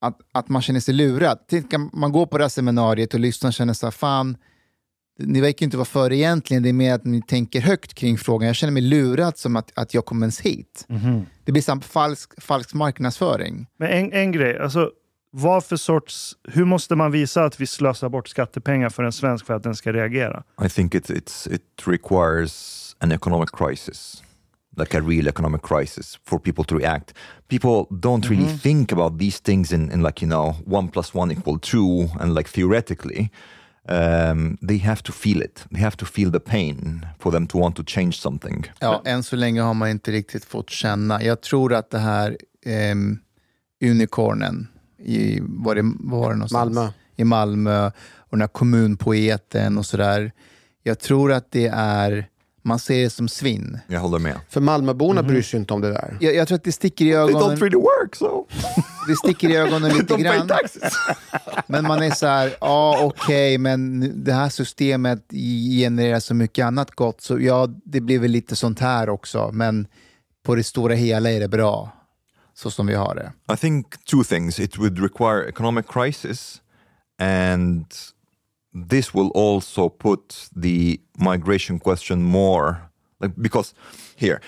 att, 0.00 0.18
att 0.32 0.48
man 0.48 0.62
känner 0.62 0.80
sig 0.80 0.94
lurad. 0.94 1.38
Man 1.92 2.12
går 2.12 2.26
på 2.26 2.38
det 2.38 2.44
här 2.44 2.48
seminariet 2.48 3.14
och 3.14 3.20
lyssnar 3.20 3.50
och 3.50 3.54
känner 3.54 3.74
så 3.74 3.86
här, 3.86 3.90
fan, 3.90 4.36
ni 5.18 5.40
verkar 5.40 5.64
inte 5.64 5.76
vara 5.76 5.84
för 5.84 6.12
egentligen, 6.12 6.62
det 6.62 6.68
är 6.68 6.72
mer 6.72 6.94
att 6.94 7.04
ni 7.04 7.22
tänker 7.22 7.60
högt 7.60 7.94
kring 7.94 8.18
frågan. 8.18 8.46
Jag 8.46 8.56
känner 8.56 8.72
mig 8.72 8.82
lurad 8.82 9.38
som 9.38 9.56
att, 9.56 9.72
att 9.74 9.94
jag 9.94 10.04
kommer 10.04 10.26
ens 10.26 10.40
hit. 10.40 10.86
Det 11.44 11.52
blir 11.52 11.62
samt 11.62 11.84
falsk, 11.84 12.42
falsk 12.42 12.74
marknadsföring. 12.74 13.66
Men 13.78 13.88
en, 13.88 14.12
en 14.12 14.32
grej, 14.32 14.58
alltså, 14.58 14.90
vad 15.30 15.64
för 15.64 15.76
sorts, 15.76 16.36
hur 16.48 16.64
måste 16.64 16.94
man 16.96 17.12
visa 17.12 17.44
att 17.44 17.60
vi 17.60 17.66
slösar 17.66 18.08
bort 18.08 18.28
skattepengar 18.28 18.88
för 18.88 19.02
en 19.02 19.12
svensk 19.12 19.46
för 19.46 19.54
att 19.54 19.62
den 19.62 19.74
ska 19.74 19.92
reagera? 19.92 20.42
I 20.64 20.68
think 20.68 20.94
it 20.94 21.10
it's 21.10 21.54
it 21.54 21.62
requires 21.84 22.96
an 22.98 23.12
economic 23.12 23.50
crisis, 23.50 24.22
like 24.76 24.98
a 24.98 25.00
real 25.00 25.28
economic 25.28 25.62
crisis, 25.62 26.18
for 26.24 26.38
people 26.38 26.64
to 26.64 26.78
react. 26.78 27.14
People 27.48 27.86
don't 27.90 28.28
really 28.30 28.58
think 28.58 28.92
about 28.92 29.18
these 29.18 29.42
things 29.42 29.72
in, 29.72 29.90
in 29.92 30.02
like 30.02 30.26
you 30.26 30.30
know 30.30 30.54
one 30.76 30.88
plus 30.88 31.14
one 31.14 31.34
equal 31.34 31.58
two, 31.58 32.08
and 32.20 32.34
like 32.34 32.50
theoretically, 32.50 33.30
um, 33.88 34.58
they 34.68 34.78
have 34.78 35.02
to 35.02 35.12
feel 35.12 35.42
it. 35.42 35.64
They 35.70 35.80
have 35.80 35.96
to 35.96 36.06
feel 36.06 36.32
the 36.32 36.40
pain 36.40 37.06
for 37.18 37.32
them 37.32 37.46
to 37.46 37.58
want 37.58 37.76
to 37.76 37.82
change 37.86 38.12
something. 38.12 38.72
Ja, 38.78 39.02
än 39.04 39.22
så 39.22 39.36
länge 39.36 39.60
har 39.60 39.74
man 39.74 39.88
inte 39.90 40.12
riktigt 40.12 40.44
fått 40.44 40.70
känna. 40.70 41.22
Jag 41.22 41.40
tror 41.40 41.74
att 41.74 41.90
det 41.90 41.98
här 41.98 42.36
ehm, 42.64 43.18
unicornen, 43.84 44.68
i, 44.98 45.38
var, 45.42 45.74
det, 45.74 45.82
var 45.82 46.18
var 46.18 46.30
det 46.30 46.36
någonstans? 46.36 46.74
Malmö. 46.74 46.92
I 47.16 47.24
Malmö, 47.24 47.86
och 48.16 48.30
den 48.30 48.40
här 48.40 48.48
kommunpoeten 48.48 49.78
och 49.78 49.86
sådär. 49.86 50.32
Jag 50.82 50.98
tror 50.98 51.32
att 51.32 51.50
det 51.50 51.66
är, 51.74 52.28
man 52.64 52.78
ser 52.78 53.02
det 53.02 53.10
som 53.10 53.28
svinn. 53.28 53.78
Jag 53.86 54.00
håller 54.00 54.18
med. 54.18 54.38
För 54.48 54.60
Malmöborna 54.60 55.22
bryr 55.22 55.42
sig 55.42 55.60
inte 55.60 55.74
om 55.74 55.80
det 55.80 55.88
där. 55.92 56.16
Jag, 56.20 56.34
jag 56.34 56.48
tror 56.48 56.56
att 56.56 56.64
det 56.64 56.72
sticker 56.72 57.04
i 57.04 57.08
They 57.08 57.16
ögonen, 57.16 57.40
don't 57.42 57.60
really 57.60 57.76
work, 57.76 58.16
so 58.16 58.46
det 59.08 59.16
sticker 59.16 59.48
i 59.50 59.56
ögonen 59.56 59.90
they 59.90 59.98
lite 60.00 60.14
don't 60.14 60.16
pay 60.16 60.36
grann. 60.36 60.48
taxes. 60.48 60.92
Men 61.66 61.84
man 61.86 62.02
är 62.02 62.10
så 62.10 62.26
här, 62.26 62.56
ja 62.60 62.98
okej, 63.02 63.58
men 63.58 64.00
nu- 64.00 64.12
det 64.16 64.32
här 64.32 64.48
systemet 64.48 65.24
genererar 65.78 66.20
så 66.20 66.34
mycket 66.34 66.64
annat 66.66 66.90
gott, 66.90 67.20
så 67.20 67.40
ja, 67.40 67.68
det 67.84 68.00
blir 68.00 68.18
väl 68.18 68.30
lite 68.30 68.56
sånt 68.56 68.78
här 68.80 69.08
också, 69.08 69.50
men 69.52 69.86
på 70.46 70.54
det 70.54 70.64
stora 70.64 70.94
hela 70.94 71.30
är 71.30 71.40
det 71.40 71.48
bra, 71.48 71.92
så 72.54 72.70
som 72.70 72.86
vi 72.86 72.94
har 72.94 73.14
det. 73.14 73.54
I 73.54 73.56
think 73.56 74.04
two 74.04 74.24
things. 74.24 74.60
It 74.60 74.78
would 74.78 74.98
require 75.02 75.48
economic 75.48 75.86
crisis, 75.88 76.60
and 77.20 77.86
this 78.74 79.14
will 79.14 79.30
also 79.34 79.88
put 79.88 80.48
the 80.56 81.00
migration 81.18 81.78
question 81.78 82.22
more 82.22 82.92
like 83.22 83.34
because 83.40 83.74
here, 84.16 84.40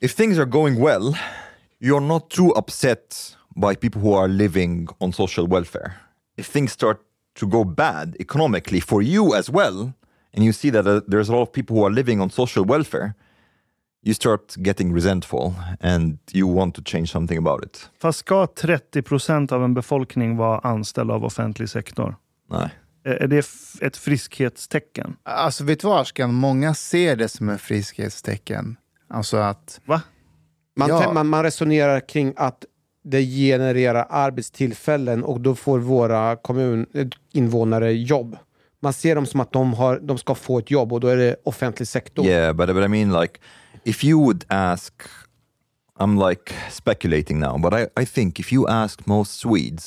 if 0.00 0.12
things 0.12 0.38
are 0.38 0.46
going 0.46 0.80
well, 0.80 1.14
you're 1.78 2.00
not 2.00 2.30
too 2.30 2.50
upset 2.56 3.36
by 3.54 3.76
people 3.76 4.00
who 4.00 4.14
are 4.14 4.28
living 4.28 4.88
on 5.00 5.12
social 5.12 5.46
welfare. 5.46 6.00
If 6.36 6.46
things 6.46 6.72
start 6.72 7.04
to 7.34 7.46
go 7.46 7.64
bad 7.64 8.16
economically 8.18 8.80
for 8.80 9.02
you 9.02 9.34
as 9.34 9.50
well, 9.50 9.92
and 10.32 10.44
you 10.44 10.52
see 10.52 10.70
that 10.70 10.86
uh, 10.86 11.00
there's 11.06 11.28
a 11.28 11.32
lot 11.32 11.42
of 11.42 11.52
people 11.52 11.76
who 11.76 11.84
are 11.84 11.90
living 11.90 12.20
on 12.20 12.30
social 12.30 12.64
welfare, 12.64 13.14
you 14.02 14.14
start 14.14 14.56
getting 14.62 14.92
resentful 14.92 15.54
and 15.80 16.18
you 16.32 16.46
want 16.46 16.74
to 16.74 16.82
change 16.82 17.10
something 17.10 17.36
about 17.36 17.64
it. 17.64 17.90
Fast 17.98 18.18
ska 18.18 18.46
30 18.46 19.02
procent 19.02 19.52
av 19.52 19.64
en 19.64 19.74
befolkning 19.74 20.36
vara 20.36 20.58
anställd 20.58 21.10
av 21.10 21.24
offentlig 21.24 21.68
sektor? 21.68 22.16
Nej. 22.50 22.70
Är 23.04 23.22
är 23.22 23.26
det 23.26 23.46
ett 23.80 23.96
friskhetstecken? 23.96 25.16
Alltså 25.22 25.64
vet 25.64 25.80
du 25.80 25.86
vad 25.86 26.00
Ashkan, 26.00 26.34
många 26.34 26.74
ser 26.74 27.16
det 27.16 27.28
som 27.28 27.48
ett 27.48 27.60
friskhetstecken. 27.60 28.76
Alltså 29.08 29.36
att, 29.36 29.80
Va? 29.84 30.02
Man, 30.76 30.88
Ja. 30.88 31.12
man, 31.12 31.26
man 31.26 31.42
resonerar 31.42 32.08
kring 32.08 32.34
att 32.36 32.64
det 33.04 33.22
genererar 33.22 34.06
arbetstillfällen 34.10 35.24
och 35.24 35.40
då 35.40 35.54
får 35.54 35.78
våra 35.78 36.36
kommuninvånare 36.36 37.92
jobb. 37.92 38.36
Man 38.82 38.92
ser 38.92 39.14
dem 39.14 39.26
som 39.26 39.40
att 39.40 39.52
de, 39.52 39.74
har, 39.74 39.98
de 39.98 40.18
ska 40.18 40.34
få 40.34 40.58
ett 40.58 40.70
jobb 40.70 40.92
och 40.92 41.00
då 41.00 41.08
är 41.08 41.16
det 41.16 41.36
offentlig 41.44 41.88
sektor. 41.88 42.26
Yeah, 42.26 42.52
but 42.56 42.66
but 42.74 42.84
I 42.84 42.88
mean, 42.88 43.20
like, 43.20 43.40
if 43.84 44.04
you 44.04 44.20
would 44.20 44.44
ask, 44.48 44.94
I'm 45.98 46.28
like 46.28 46.54
speculating 46.70 47.38
now, 47.40 47.58
but 47.58 47.72
I, 47.80 48.02
I 48.02 48.06
think 48.06 48.40
if 48.40 48.52
you 48.52 48.68
ask 48.68 49.06
most 49.06 49.38
Swedes, 49.40 49.86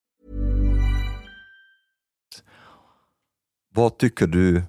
Vad 3.73 3.97
tycker 3.97 4.27
du 4.27 4.63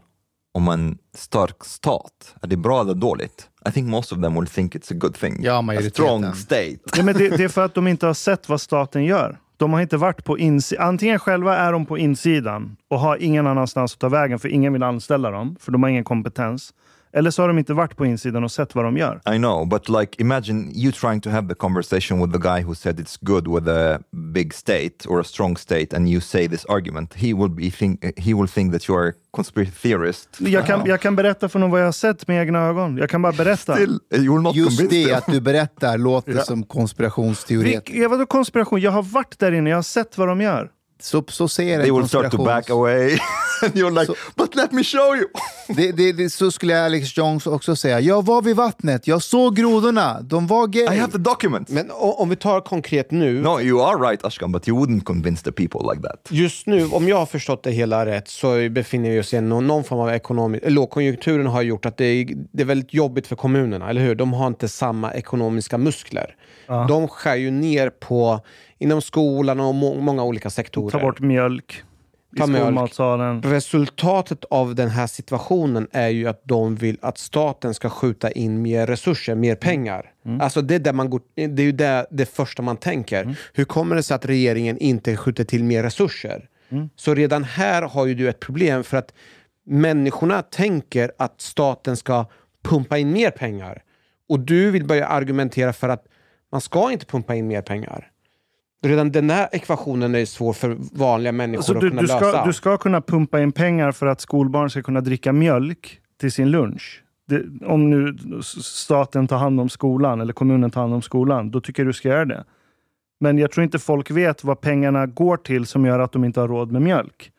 om 0.55 0.69
en 0.69 0.99
stark 1.15 1.65
stat? 1.65 2.35
Är 2.43 2.47
det 2.47 2.57
bra 2.57 2.81
eller 2.81 2.95
dåligt? 2.95 3.49
I 3.69 3.71
think 3.73 3.89
most 3.89 4.13
of 4.13 4.23
them 4.23 4.35
will 4.35 4.47
think 4.47 4.75
it's 4.75 4.93
a 4.93 4.97
good 4.99 5.15
thing. 5.15 5.39
Ja, 5.43 5.65
a 5.79 5.83
strong 5.91 6.35
state. 6.35 6.79
Ja, 6.97 7.03
men 7.03 7.15
det, 7.15 7.29
det 7.29 7.45
är 7.45 7.49
för 7.49 7.65
att 7.65 7.75
de 7.75 7.89
inte 7.89 8.07
har 8.07 8.15
sett 8.15 8.49
vad 8.49 8.61
staten 8.61 9.05
gör. 9.05 9.39
De 9.57 9.73
har 9.73 9.81
inte 9.81 9.97
varit 9.97 10.25
på 10.25 10.39
insidan. 10.39 10.89
Antingen 10.89 11.19
själva 11.19 11.57
är 11.57 11.73
de 11.73 11.87
på 11.87 11.99
insidan 11.99 12.77
och 12.89 13.01
har 13.01 13.17
ingen 13.17 13.47
annanstans 13.47 13.93
att 13.93 13.99
ta 13.99 14.09
vägen 14.09 14.39
för 14.39 14.49
ingen 14.49 14.73
vill 14.73 14.83
anställa 14.83 15.31
dem, 15.31 15.57
för 15.61 15.73
de 15.73 15.83
har 15.83 15.91
ingen 15.91 16.05
kompetens. 16.05 16.75
Eller 17.15 17.31
så 17.31 17.43
har 17.43 17.49
de 17.49 17.59
inte 17.59 17.75
varit 17.75 17.97
på 17.97 18.07
insidan 18.07 18.45
och 18.45 18.53
sett 18.53 18.75
vad 18.75 18.85
de 18.85 18.97
gör. 18.97 19.21
I 19.35 19.37
know, 19.37 19.69
but 19.69 19.89
like 19.89 20.23
imagine 20.23 20.73
you 20.75 20.93
trying 20.93 21.21
to 21.21 21.31
have 21.31 21.49
the 21.49 21.55
conversation 21.55 22.21
with 22.21 22.33
the 22.33 22.49
guy 22.49 22.63
who 22.63 22.75
said 22.75 23.01
it's 23.01 23.19
good 23.21 23.49
with 23.55 23.69
a 23.71 23.99
big 24.33 24.55
state 24.55 25.09
or 25.09 25.21
a 25.21 25.25
strong 25.25 25.57
state, 25.57 25.97
and 25.97 26.09
you 26.09 26.21
say 26.21 26.49
this 26.49 26.65
argument. 26.65 27.15
He 27.15 27.35
will 27.35 27.49
be 27.49 27.71
think 27.71 28.05
he 28.19 28.35
will 28.35 28.49
think 28.49 28.73
that 28.73 28.89
you 28.89 28.99
are 28.99 29.09
a 29.09 29.13
conspiracy 29.31 29.73
theorist. 29.83 30.29
Jag 30.39 30.67
kan, 30.67 30.87
jag 30.87 31.01
kan 31.01 31.17
berätta 31.17 31.49
för 31.49 31.59
honom 31.59 31.71
vad 31.71 31.81
jag 31.81 31.85
har 31.87 31.93
sett 31.93 32.29
med 32.29 32.41
egna 32.43 32.59
ögon. 32.59 32.97
Jag 32.97 33.11
kan 33.11 33.23
bara 33.23 33.33
berätta. 33.33 33.75
Still, 33.75 33.99
you 34.11 34.35
will 34.35 34.43
not 34.43 34.55
Just 34.57 34.79
convince 34.79 34.97
det 34.97 35.07
them. 35.07 35.19
att 35.19 35.27
du 35.27 35.41
berättar 35.41 35.99
låter 35.99 36.39
som 36.45 36.59
Rick, 36.59 36.69
konspirationsteoretik. 36.69 38.11
vadå 38.11 38.27
konspiration? 38.27 38.81
Jag 38.81 38.91
har 38.91 39.03
varit 39.03 39.39
där 39.39 39.53
inne, 39.53 39.71
jag 39.71 39.77
har 39.77 39.83
sett 39.83 40.19
vad 40.19 40.29
de 40.29 40.41
gör. 40.41 40.71
Så, 41.01 41.25
så 41.29 41.49
ser 41.49 41.75
en 41.75 41.81
They 41.83 41.93
will 41.93 42.09
start 42.09 42.31
to 42.31 42.45
back 42.45 42.71
away, 42.71 43.19
and 43.63 43.73
you're 43.77 44.01
like, 44.01 44.13
but 44.37 44.55
let 44.55 44.73
me 44.73 44.83
show 44.85 45.17
you. 45.17 45.27
Det, 45.77 45.93
det, 45.93 46.13
det, 46.13 46.31
så 46.31 46.51
skulle 46.51 46.85
Alex 46.85 47.17
Jones 47.19 47.47
också 47.47 47.77
säga. 47.77 48.01
Jag 48.01 48.25
var 48.27 48.43
vid 48.43 48.57
vattnet, 48.57 49.07
jag 49.07 49.23
såg 49.23 49.57
grodorna, 49.57 50.21
de 50.23 50.47
var 50.47 50.67
gay. 50.67 50.83
I 50.83 50.99
have 50.99 51.13
the 51.13 51.19
documents. 51.19 51.71
Men 51.73 51.91
o- 51.91 52.15
om 52.19 52.29
vi 52.29 52.37
tar 52.37 52.61
konkret 52.61 53.11
nu. 53.11 53.41
No, 53.43 53.61
you 53.61 53.83
are 53.83 54.11
right, 54.11 54.25
Ashkan, 54.25 54.53
but 54.53 54.69
you 54.69 54.79
wouldn't 54.81 55.05
convince 55.05 55.45
the 55.45 55.53
people 55.53 55.81
like 55.95 56.03
that. 56.09 56.29
Just 56.31 56.67
nu, 56.67 56.87
om 56.87 57.09
jag 57.09 57.17
har 57.17 57.27
förstått 57.27 57.63
det 57.63 57.71
hela 57.71 58.07
rätt, 58.07 58.29
så 58.29 58.69
befinner 58.71 59.11
vi 59.11 59.21
oss 59.21 59.35
i 59.35 59.41
någon, 59.41 59.67
någon 59.67 59.85
form 59.85 60.01
av 60.01 60.11
ekonomisk... 60.11 60.65
Lågkonjunkturen 60.67 61.47
har 61.47 61.63
gjort 61.63 61.87
att 61.87 61.97
det 61.97 62.05
är, 62.05 62.27
det 62.53 62.63
är 62.63 62.67
väldigt 62.67 62.95
jobbigt 62.95 63.27
för 63.27 63.37
kommunerna, 63.37 63.91
eller 63.91 64.01
hur? 64.01 64.15
De 64.15 64.33
har 64.33 64.47
inte 64.47 64.69
samma 64.69 65.15
ekonomiska 65.15 65.79
muskler. 65.79 66.37
De 66.89 67.09
skär 67.09 67.37
ju 67.37 67.51
ner 67.51 67.91
på, 67.91 68.41
inom 68.79 69.03
skolan 69.03 69.61
och 69.61 69.75
må, 69.75 69.95
många 69.95 70.25
olika 70.25 70.51
sektorer. 70.51 70.91
Ta 70.91 70.99
bort 70.99 71.21
mjölk 71.21 71.83
i 72.37 72.41
skolmatsalen. 72.41 73.43
Resultatet 73.43 74.45
av 74.45 74.75
den 74.75 74.91
här 74.91 75.07
situationen 75.07 75.89
är 75.93 76.09
ju 76.09 76.29
att 76.29 76.43
de 76.45 76.75
vill 76.77 76.99
att 77.03 77.19
staten 77.19 77.75
ska 77.75 77.91
skjuta 77.91 78.31
in 78.31 78.63
mer 78.63 78.87
resurser, 78.87 79.35
mer 79.35 79.55
pengar. 79.55 80.11
Alltså 80.41 80.63
det 80.63 80.75
är, 80.75 80.79
där 80.79 80.93
man 80.93 81.11
går, 81.11 81.21
det 81.35 81.43
är 81.63 81.67
ju 81.67 81.73
det, 81.73 82.07
det 82.11 82.27
första 82.27 82.63
man 82.63 82.77
tänker. 82.77 83.37
Hur 83.53 83.65
kommer 83.65 83.97
det 83.97 84.03
sig 84.03 84.15
att 84.15 84.27
regeringen 84.27 84.79
inte 84.79 85.17
skjuter 85.17 85.45
till 85.45 85.65
mer 85.65 85.83
resurser? 85.83 86.49
Så 86.97 87.15
redan 87.15 87.45
här 87.45 87.83
har 87.83 88.07
ju 88.07 88.15
du 88.15 88.29
ett 88.29 88.41
problem 88.41 88.85
för 88.85 88.97
att 88.97 89.15
människorna 89.67 90.43
tänker 90.43 91.13
att 91.19 91.41
staten 91.41 91.97
ska 91.97 92.27
pumpa 92.65 92.99
in 92.99 93.13
mer 93.13 93.31
pengar. 93.31 93.83
Och 94.29 94.41
du 94.41 94.71
vill 94.71 94.85
börja 94.85 95.07
argumentera 95.07 95.73
för 95.73 95.89
att 95.89 96.05
man 96.53 96.61
ska 96.61 96.93
inte 96.93 97.07
pumpa 97.07 97.35
in 97.35 97.47
mer 97.47 97.63
pengar. 97.63 98.12
Redan 98.83 99.13
den 99.13 99.31
här 99.31 99.49
ekvationen 99.53 100.15
är 100.15 100.25
svår 100.25 100.53
för 100.53 100.77
vanliga 100.93 101.33
människor 101.33 101.59
Alltså, 101.59 101.75
att 101.75 101.81
du, 101.81 101.89
kunna 101.89 102.03
du, 102.03 102.07
lösa. 102.07 102.31
ska, 102.31 102.45
du 102.45 102.53
ska 102.53 102.77
kunna 102.77 103.01
pumpa 103.01 103.41
in 103.41 103.53
pengar 103.53 103.93
för 103.93 104.07
att 104.07 104.21
skolbarn 104.21 104.71
ska 104.71 104.83
kunna 104.83 105.01
dricka 105.01 105.33
mjölk 105.33 106.01
till 106.21 106.33
sin 106.33 106.51
lunch. 106.51 107.03
Det, 107.29 107.67
om 107.67 107.91
nu 107.91 108.17
staten 108.65 109.29
tar 109.29 109.39
hand 109.39 109.61
om 109.61 109.69
skolan 109.69 110.21
eller 110.21 110.33
kommunen 110.33 110.71
tar 110.71 110.81
hand 110.81 110.95
om 110.95 111.03
skolan, 111.03 111.51
då 111.51 111.61
tycker 111.61 111.83
jag 111.83 111.89
du 111.89 111.93
ska 111.93 112.09
göra 112.09 112.25
det. 112.25 112.45
Men 113.21 113.39
jag 113.39 113.51
tror 113.51 113.65
inte 113.65 113.79
folk 113.79 114.11
vet 114.11 114.45
vad 114.45 114.61
pengarna 114.61 115.07
går 115.07 115.37
till 115.37 115.67
som 115.67 115.85
gör 115.85 115.99
att 115.99 116.13
de 116.13 116.25
inte 116.25 116.41
har 116.41 116.49
råd 116.49 116.73
med 116.73 116.83
mjölk. 116.83 117.33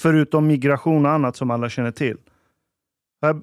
Förutom 0.00 0.46
migration 0.46 1.06
och 1.06 1.12
annat 1.12 1.36
som 1.36 1.50
alla 1.50 1.68
känner 1.68 1.90
till. 1.90 2.16
Jag, 3.20 3.42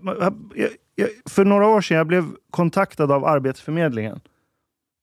jag, 0.56 0.70
jag, 0.96 1.10
för 1.30 1.46
några 1.46 1.68
år 1.68 1.82
sedan 1.82 1.98
jag 1.98 2.08
blev 2.08 2.26
kontaktad 2.50 3.12
av 3.12 3.26
Arbetsförmedlingen. 3.26 4.20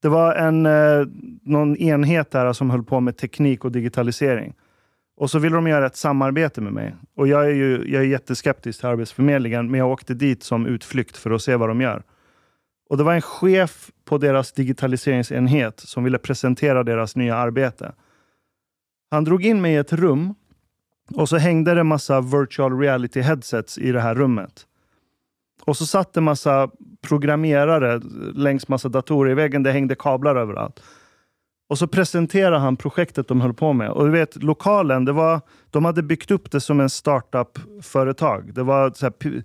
Det 0.03 0.09
var 0.09 0.35
en, 0.35 0.67
eh, 0.67 1.07
någon 1.43 1.77
enhet 1.77 2.31
där 2.31 2.53
som 2.53 2.71
höll 2.71 2.83
på 2.83 3.01
med 3.01 3.17
teknik 3.17 3.65
och 3.65 3.73
digitalisering. 3.73 4.55
Och 5.17 5.31
så 5.31 5.39
ville 5.39 5.57
de 5.57 5.67
göra 5.67 5.87
ett 5.87 5.97
samarbete 5.97 6.61
med 6.61 6.73
mig. 6.73 6.95
Och 7.17 7.29
jag 7.29 7.45
är 7.45 7.55
ju 7.55 7.85
jag 7.93 8.03
är 8.03 8.07
jätteskeptisk 8.07 8.81
till 8.81 8.89
Arbetsförmedlingen, 8.89 9.71
men 9.71 9.79
jag 9.79 9.91
åkte 9.91 10.15
dit 10.15 10.43
som 10.43 10.67
utflykt 10.67 11.17
för 11.17 11.31
att 11.31 11.43
se 11.43 11.57
vad 11.57 11.69
de 11.69 11.81
gör. 11.81 12.03
Och 12.91 12.97
det 12.97 13.05
var 13.05 13.15
en 13.15 13.23
chef 13.23 13.91
på 14.05 14.19
deras 14.19 14.53
digitaliseringsenhet 14.53 15.81
som 15.81 16.05
ville 16.05 16.19
presentera 16.19 16.83
deras 16.83 17.17
nya 17.17 17.37
arbete. 17.37 17.93
Han 19.11 19.25
drog 19.25 19.45
in 19.45 19.61
mig 19.61 19.73
i 19.75 19.77
ett 19.77 19.93
rum 19.93 20.35
och 21.15 21.29
så 21.29 21.37
hängde 21.37 21.75
det 21.75 21.85
massa 21.85 22.21
virtual 22.21 22.79
reality 22.79 23.21
headsets 23.21 23.79
i 23.79 23.93
det 23.93 24.01
här 24.01 24.15
rummet. 24.15 24.67
Och 25.65 25.77
så 25.77 25.87
satt 25.87 26.13
det 26.13 26.21
massa 26.21 26.71
programmerare 27.09 28.01
längs 28.35 28.69
massa 28.69 28.89
datorer 28.89 29.31
i 29.31 29.35
väggen. 29.35 29.63
Det 29.63 29.73
hängde 29.73 29.95
kablar 29.95 30.37
överallt. 30.37 30.83
Och 31.69 31.79
så 31.79 31.87
presenterade 31.87 32.59
han 32.59 32.77
projektet 32.77 33.29
de 33.29 33.41
höll 33.41 33.55
på 33.55 33.73
med. 33.73 33.91
Och 33.91 34.05
du 34.05 34.11
vet, 34.11 34.43
lokalen, 34.43 35.05
det 35.05 35.13
var, 35.13 35.41
de 35.71 35.85
hade 35.85 36.03
byggt 36.03 36.31
upp 36.31 36.51
det 36.51 36.61
som 36.61 36.81
en 36.81 36.91
startup-företag. 36.91 38.55
Det 38.55 38.63
var 38.63 38.93
så 38.95 39.07
här, 39.07 39.43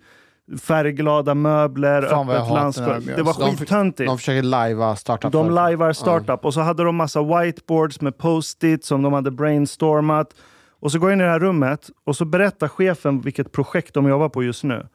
färgglada 0.61 1.35
möbler, 1.35 2.01
Fan 2.01 2.29
öppet 2.29 2.53
landskap. 2.53 3.03
Det 3.15 3.21
var 3.21 3.33
skittöntigt. 3.33 4.07
De 4.07 4.17
försöker 4.17 4.43
lajva 4.43 4.95
startup 4.95 5.31
De 5.31 5.51
lajvar 5.51 5.93
startup 5.93 6.45
och 6.45 6.53
så 6.53 6.61
hade 6.61 6.83
de 6.83 6.95
massa 6.95 7.23
whiteboards 7.23 8.01
med 8.01 8.17
post-it 8.17 8.85
som 8.85 9.01
de 9.01 9.13
hade 9.13 9.31
brainstormat. 9.31 10.33
Och 10.79 10.91
så 10.91 10.99
går 10.99 11.09
jag 11.09 11.15
in 11.15 11.21
i 11.21 11.23
det 11.23 11.29
här 11.29 11.39
rummet 11.39 11.89
och 12.05 12.15
så 12.15 12.25
berättar 12.25 12.67
chefen 12.67 13.21
vilket 13.21 13.51
projekt 13.51 13.93
de 13.93 14.09
jobbar 14.09 14.29
på 14.29 14.43
just 14.43 14.63
nu. 14.63 14.87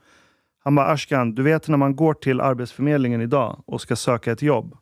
Han 0.64 0.75
bara, 0.75 0.87
Ashkan, 0.87 1.35
du 1.35 1.42
vet 1.42 1.68
när 1.68 1.77
man 1.77 1.96
går 1.96 2.14
till 2.14 2.40
Arbetsförmedlingen 2.40 3.20
idag 3.20 3.62
och 3.66 3.81
ska 3.81 3.96
söka 3.96 4.33
ett 4.33 4.42
jobb. 4.42 4.77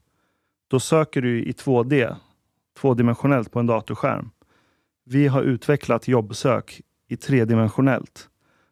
Då 0.68 0.80
söker 0.80 1.22
du 1.22 1.42
i 1.42 1.52
2D, 1.52 2.16
tvådimensionellt 2.80 3.52
på 3.52 3.60
en 3.60 3.66
datorskärm. 3.66 4.30
Vi 5.04 5.26
har 5.26 5.42
utvecklat 5.42 6.08
jobbsök 6.08 6.80
i 7.08 7.16
tredimensionellt. 7.16 8.28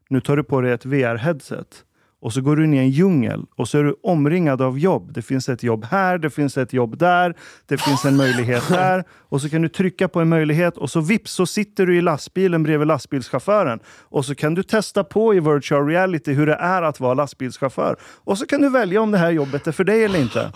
Nu 0.09 0.21
tar 0.21 0.37
du 0.37 0.45
på 0.45 0.61
dig 0.61 0.73
ett 0.73 0.85
VR-headset 0.85 1.85
och 2.21 2.33
så 2.33 2.41
går 2.41 2.57
du 2.57 2.65
in 2.65 2.75
i 2.75 2.79
en 2.79 2.91
djungel 2.91 3.47
och 3.57 3.69
så 3.69 3.79
är 3.79 3.85
du 3.85 3.97
omringad 4.03 4.63
av 4.63 4.79
jobb. 4.79 5.13
Det 5.13 5.23
finns 5.23 5.49
ett 5.49 5.63
jobb 5.63 5.85
här, 5.85 6.19
det 6.19 6.31
finns 6.31 6.59
ett 6.59 6.73
jobb 6.73 6.99
där, 6.99 7.37
det 7.67 7.79
finns 7.79 8.05
en 8.05 8.17
möjlighet 8.17 8.69
där. 8.69 9.05
Och 9.11 9.41
så 9.41 9.49
kan 9.49 9.63
du 9.63 9.69
trycka 9.69 10.09
på 10.09 10.21
en 10.21 10.29
möjlighet 10.29 10.77
och 10.77 10.91
så 10.91 11.01
vips 11.01 11.33
så 11.33 11.47
sitter 11.47 11.87
du 11.87 11.99
i 11.99 12.01
lastbilen 12.01 12.63
bredvid 12.63 12.89
lastbilschauffören. 12.89 13.81
Och 14.01 14.25
så 14.25 14.35
kan 14.35 14.55
du 14.55 14.63
testa 14.63 15.05
på 15.05 15.35
i 15.35 15.41
virtual 15.41 15.87
reality 15.87 16.33
hur 16.33 16.47
det 16.47 16.55
är 16.55 16.83
att 16.83 17.01
vara 17.01 17.15
lastbilschaufför. 17.15 17.97
Och 18.03 18.39
så 18.39 18.47
kan 18.47 18.61
du 18.61 18.69
välja 18.69 19.01
om 19.01 19.11
det 19.11 19.19
här 19.19 19.31
jobbet 19.31 19.67
är 19.67 19.73
för 19.73 19.85
dig 19.85 20.05
eller 20.05 20.19
inte. 20.19 20.53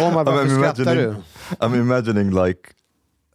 Oh 0.00 0.08
my, 0.08 0.14
varför 0.14 0.44
I'm 0.44 0.58
skrattar 0.58 0.94
du? 0.94 1.02
imagining, 1.02 1.22
I'm 1.60 1.76
imagining 1.80 2.44
like 2.44 2.60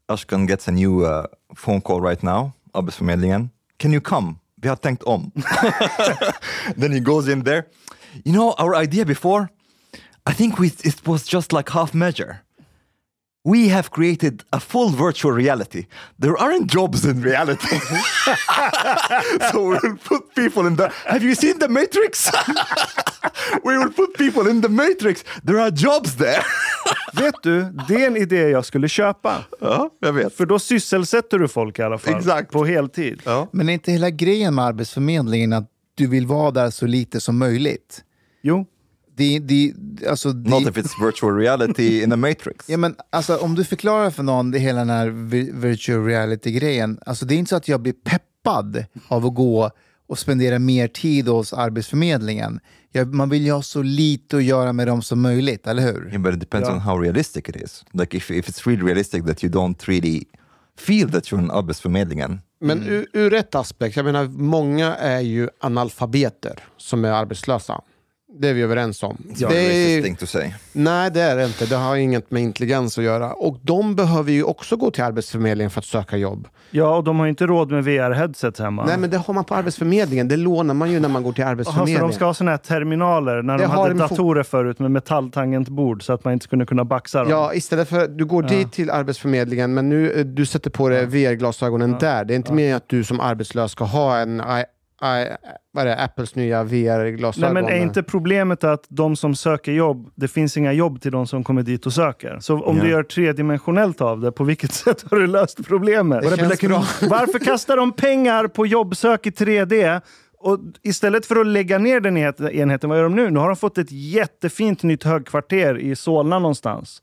Ashkan 0.07 0.47
gets 0.47 0.67
a 0.67 0.71
new 0.71 1.03
uh, 1.03 1.25
phone 1.55 1.81
call 1.81 2.01
right 2.01 2.21
now, 2.21 2.51
Arbetsförmedlingen. 2.73 3.49
Can 3.77 3.93
you 3.93 4.01
come? 4.01 4.35
Vi 4.61 4.67
har 4.69 4.75
tänkt 4.75 5.03
om. 5.03 5.31
then 6.77 6.91
he 6.91 6.99
goes 6.99 7.27
in 7.27 7.43
there. 7.43 7.63
You 8.23 8.33
know, 8.33 8.53
our 8.57 8.75
idea 8.75 9.05
before, 9.05 9.49
I 10.29 10.33
think 10.33 10.59
we, 10.59 10.67
it 10.67 11.07
was 11.07 11.33
just 11.33 11.53
like 11.53 11.71
half 11.71 11.93
measure. 11.93 12.35
We 13.43 13.69
have 13.69 13.89
created 13.89 14.43
a 14.53 14.59
full 14.59 14.89
virtual 14.89 15.31
reality. 15.31 15.87
There 16.19 16.37
aren't 16.37 16.69
jobs 16.69 17.05
in 17.05 17.21
reality. 17.21 17.79
so 19.51 19.63
we 19.63 19.79
will 19.81 19.97
put 19.97 20.35
people 20.35 20.67
in 20.67 20.75
the. 20.75 20.89
Have 21.07 21.23
you 21.23 21.33
seen 21.33 21.57
the 21.57 21.67
Matrix? 21.67 22.29
we 23.63 23.77
will 23.77 23.93
put 23.93 24.17
people 24.17 24.51
in 24.51 24.61
the 24.61 24.69
Matrix. 24.69 25.23
There 25.45 25.61
are 25.63 25.71
jobs 25.75 26.15
there. 26.17 26.43
Vet 27.13 27.35
du, 27.43 27.65
det 27.87 28.03
är 28.03 28.07
en 28.07 28.17
idé 28.17 28.49
jag 28.49 28.65
skulle 28.65 28.87
köpa. 28.87 29.45
ja, 29.59 29.89
jag 29.99 30.13
vet. 30.13 30.33
För 30.33 30.45
då 30.45 30.59
sysselsätter 30.59 31.39
du 31.39 31.47
folk 31.47 31.79
i 31.79 31.81
alla 31.81 31.97
fall. 31.97 32.15
Exakt. 32.17 32.51
På 32.51 32.65
heltid. 32.65 33.21
Ja. 33.25 33.47
Men 33.51 33.69
är 33.69 33.73
inte 33.73 33.91
hela 33.91 34.09
grejen 34.09 34.55
med 34.55 34.65
Arbetsförmedlingen 34.65 35.53
att 35.53 35.67
du 35.95 36.07
vill 36.07 36.27
vara 36.27 36.51
där 36.51 36.69
så 36.69 36.85
lite 36.87 37.21
som 37.21 37.37
möjligt. 37.37 38.03
Jo, 38.41 38.65
Det, 39.17 39.39
det, 39.39 39.73
alltså, 40.09 40.31
det, 40.33 40.49
Not 40.49 40.61
if 40.61 40.77
it's 40.85 41.05
virtual 41.05 41.35
reality 41.37 42.03
in 42.03 42.11
a 42.11 42.15
matrix. 42.15 42.69
Ja, 42.69 42.77
men, 42.77 42.95
alltså, 43.09 43.37
om 43.37 43.55
du 43.55 43.63
förklarar 43.63 44.09
för 44.09 44.23
någon 44.23 44.51
det 44.51 44.59
hela 44.59 44.79
den 44.79 44.89
här 44.89 45.07
vi- 45.07 45.51
virtual 45.53 46.05
reality-grejen. 46.05 46.99
Alltså, 47.05 47.25
det 47.25 47.35
är 47.35 47.37
inte 47.37 47.49
så 47.49 47.55
att 47.55 47.67
jag 47.67 47.81
blir 47.81 47.93
peppad 47.93 48.85
av 49.07 49.25
att 49.25 49.35
gå 49.35 49.71
och 50.07 50.19
spendera 50.19 50.59
mer 50.59 50.87
tid 50.87 51.27
hos 51.27 51.53
Arbetsförmedlingen. 51.53 52.59
Jag, 52.91 53.13
man 53.13 53.29
vill 53.29 53.45
ju 53.45 53.51
ha 53.51 53.61
så 53.61 53.81
lite 53.81 54.37
att 54.37 54.43
göra 54.43 54.73
med 54.73 54.87
dem 54.87 55.01
som 55.01 55.21
möjligt, 55.21 55.67
eller 55.67 55.83
hur? 55.83 56.07
Yeah, 56.09 56.21
but 56.21 56.33
it 56.33 56.39
depends 56.39 56.69
Yeah. 56.69 56.75
on 56.75 56.81
how 56.81 56.97
realistic 56.97 57.49
it 57.49 57.55
is. 57.55 57.83
Like 57.93 58.17
if, 58.17 58.31
if 58.31 58.49
it's 58.49 58.67
really 58.69 58.83
realistic 58.83 59.25
that 59.25 59.43
you 59.43 59.53
don't 59.53 59.87
really 59.87 60.23
feel 60.77 61.11
that 61.11 61.23
you're 61.31 61.39
an 61.39 61.51
arbetsförmedlingen. 61.51 62.39
Men 62.61 62.83
ur, 62.83 63.07
ur 63.13 63.33
ett 63.33 63.55
aspekt, 63.55 63.95
jag 63.95 64.05
menar 64.05 64.27
många 64.27 64.95
är 64.95 65.19
ju 65.19 65.49
analfabeter 65.59 66.59
som 66.77 67.05
är 67.05 67.11
arbetslösa. 67.11 67.81
Det 68.39 68.47
är 68.49 68.53
vi 68.53 68.61
överens 68.61 69.03
om. 69.03 69.17
It's 69.29 69.45
a 69.45 69.49
det 69.49 69.57
är, 69.97 70.01
thing 70.01 70.15
to 70.15 70.25
say. 70.25 70.51
nej, 70.71 71.11
det 71.11 71.21
är 71.21 71.35
det 71.37 71.45
inte. 71.45 71.65
Det 71.65 71.75
har 71.75 71.95
inget 71.95 72.31
med 72.31 72.41
intelligens 72.41 72.97
att 72.97 73.03
göra. 73.03 73.33
Och 73.33 73.57
de 73.61 73.95
behöver 73.95 74.31
ju 74.31 74.43
också 74.43 74.75
gå 74.77 74.91
till 74.91 75.03
Arbetsförmedlingen 75.03 75.71
för 75.71 75.79
att 75.79 75.85
söka 75.85 76.17
jobb. 76.17 76.47
ja, 76.71 76.95
och 76.97 77.03
de 77.03 77.19
har 77.19 77.27
inte 77.27 77.45
råd 77.45 77.71
med 77.71 77.83
VR-headset 77.83 78.59
hemma. 78.63 78.85
Nej, 78.85 78.97
men 78.97 79.09
det 79.09 79.17
har 79.17 79.33
man 79.33 79.43
på 79.43 79.55
Arbetsförmedlingen. 79.55 80.27
Det 80.27 80.37
lånar 80.37 80.73
man 80.73 80.91
ju 80.91 80.99
när 80.99 81.09
man 81.09 81.23
går 81.23 81.31
till 81.33 81.41
Jaha, 81.41 81.47
så 81.47 81.51
Arbetsförmedlingen. 81.51 82.01
de 82.01 82.13
ska 82.13 82.25
ha 82.25 82.33
såna 82.33 82.51
här 82.51 82.57
terminaler 82.57 83.41
när 83.41 83.57
Det 83.57 83.63
de 83.63 83.67
har 83.71 83.77
hade 83.87 83.93
datorer 83.99 84.43
förut 84.43 84.79
med 84.79 84.91
metalltangentbord 84.91 86.03
så 86.03 86.13
att 86.13 86.23
man 86.23 86.33
inte 86.33 86.43
skulle 86.43 86.65
kunna 86.65 86.85
baxa 86.85 87.19
dem. 87.19 87.29
Ja, 87.31 87.53
istället 87.53 87.89
för 87.89 88.07
du 88.07 88.25
går 88.25 88.43
dit 88.43 88.71
till 88.71 88.89
Arbetsförmedlingen, 88.89 89.73
men 89.73 89.89
nu 89.89 90.11
eh, 90.11 90.25
du 90.25 90.45
sätter 90.45 90.69
på 90.69 90.89
dig 90.89 91.05
VR-glasögonen 91.05 91.95
där. 91.99 92.25
Det 92.25 92.33
är 92.33 92.35
inte 92.35 92.53
mer 92.53 92.75
att 92.75 92.89
du 92.89 93.03
som 93.03 93.19
arbetslös 93.19 93.71
ska 93.71 93.83
ha 93.83 94.17
en 94.17 94.41
vad 95.71 95.81
är 95.81 95.85
det, 95.85 95.97
Apples 96.03 96.35
nya 96.35 96.63
Nej, 96.63 96.83
VR-glasögon. 96.85 97.53
men 97.53 97.65
är 97.65 97.75
inte 97.77 98.03
problemet 98.03 98.63
att 98.63 98.85
de 98.89 99.15
som 99.15 99.35
söker 99.35 99.71
jobb, 99.71 100.11
det 100.15 100.27
finns 100.27 100.57
inga 100.57 100.73
jobb 100.73 101.01
till 101.01 101.11
de 101.11 101.27
som 101.27 101.43
kommer 101.43 101.63
dit 101.63 101.85
och 101.85 101.93
söker? 101.93 102.37
Så 102.39 102.63
om 102.63 102.77
Ja. 102.77 102.83
du 102.83 102.89
gör 102.89 103.03
tredimensionellt 103.03 104.01
av 104.01 104.19
det, 104.21 104.31
på 104.31 104.43
vilket 104.43 104.71
sätt 104.73 105.03
har 105.11 105.17
du 105.17 105.27
löst 105.27 105.67
problemet? 105.67 106.21
Det 106.21 106.37
känns 106.37 106.61
bra. 106.61 106.83
Varför 107.09 107.39
kastar 107.39 107.77
de 107.77 107.91
pengar 107.91 108.47
på 108.47 108.65
jobbsök 108.67 109.27
i 109.27 109.29
3D? 109.29 110.01
Och 110.43 110.59
istället 110.83 111.25
för 111.25 111.35
att 111.35 111.47
lägga 111.47 111.77
ner 111.77 111.99
den 111.99 112.17
enhet- 112.17 112.51
enheten, 112.51 112.89
vad 112.89 112.99
gör 112.99 113.03
de 113.03 113.15
nu? 113.15 113.29
Nu 113.29 113.39
har 113.39 113.47
de 113.47 113.55
fått 113.55 113.77
ett 113.77 113.91
jättefint 113.91 114.83
nytt 114.83 115.03
högkvarter 115.03 115.77
i 115.77 115.95
Solna 115.95 116.39
någonstans. 116.39 117.01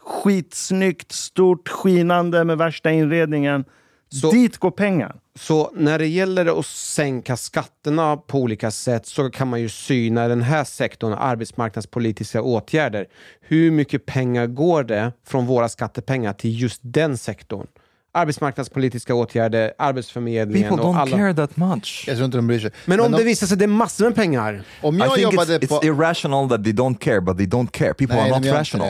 Skitsnyggt, 0.00 1.12
stort, 1.12 1.68
skinande 1.68 2.44
med 2.44 2.58
värsta 2.58 2.90
inredningen. 2.90 3.64
Så- 4.10 4.30
Dit 4.30 4.58
går 4.58 4.70
pengar. 4.70 5.16
Så 5.38 5.70
när 5.74 5.98
det 5.98 6.06
gäller 6.06 6.58
att 6.60 6.66
sänka 6.66 7.36
skatterna 7.36 8.16
på 8.16 8.38
olika 8.38 8.70
sätt 8.70 9.06
så 9.06 9.30
kan 9.30 9.48
man 9.48 9.60
ju 9.60 9.68
syna 9.68 10.28
den 10.28 10.42
här 10.42 10.64
sektorn, 10.64 11.12
arbetsmarknadspolitiska 11.12 12.42
åtgärder. 12.42 13.06
Hur 13.40 13.70
mycket 13.70 14.06
pengar 14.06 14.46
går 14.46 14.82
det 14.84 15.12
från 15.26 15.46
våra 15.46 15.68
skattepengar 15.68 16.32
till 16.32 16.60
just 16.60 16.80
den 16.84 17.16
sektorn? 17.18 17.66
Arbetsmarknadspolitiska 18.12 19.14
åtgärder, 19.14 19.72
Arbetsförmedlingen 19.78 20.68
People 20.68 20.84
och 20.86 20.94
don't 20.94 20.98
alla. 21.00 21.16
care 21.16 21.34
that 21.34 21.56
much. 21.56 22.04
Jag 22.06 22.16
tror 22.16 22.24
inte 22.24 22.38
de 22.38 22.46
bryr 22.46 22.60
sig. 22.60 22.70
Men 22.84 23.00
om 23.00 23.12
de, 23.12 23.18
det 23.18 23.24
visar 23.24 23.46
sig 23.46 23.54
att 23.54 23.58
det 23.58 23.64
är 23.64 23.66
massor 23.66 24.04
med 24.04 24.14
pengar. 24.14 24.62
om 24.82 24.96
I 24.96 24.98
jag 24.98 25.14
think 25.14 25.32
jobbade 25.32 25.58
it's, 25.58 25.62
it's 25.62 25.80
på... 25.80 25.86
irrational 25.86 26.48
that 26.48 26.64
they 26.64 26.72
don't 26.72 26.98
care, 26.98 27.20
but 27.20 27.36
they 27.36 27.46
don't 27.46 27.70
care. 27.70 27.94
People 27.94 28.16
Nej, 28.16 28.30
are 28.32 28.40
not 28.40 28.48
rational. 28.48 28.88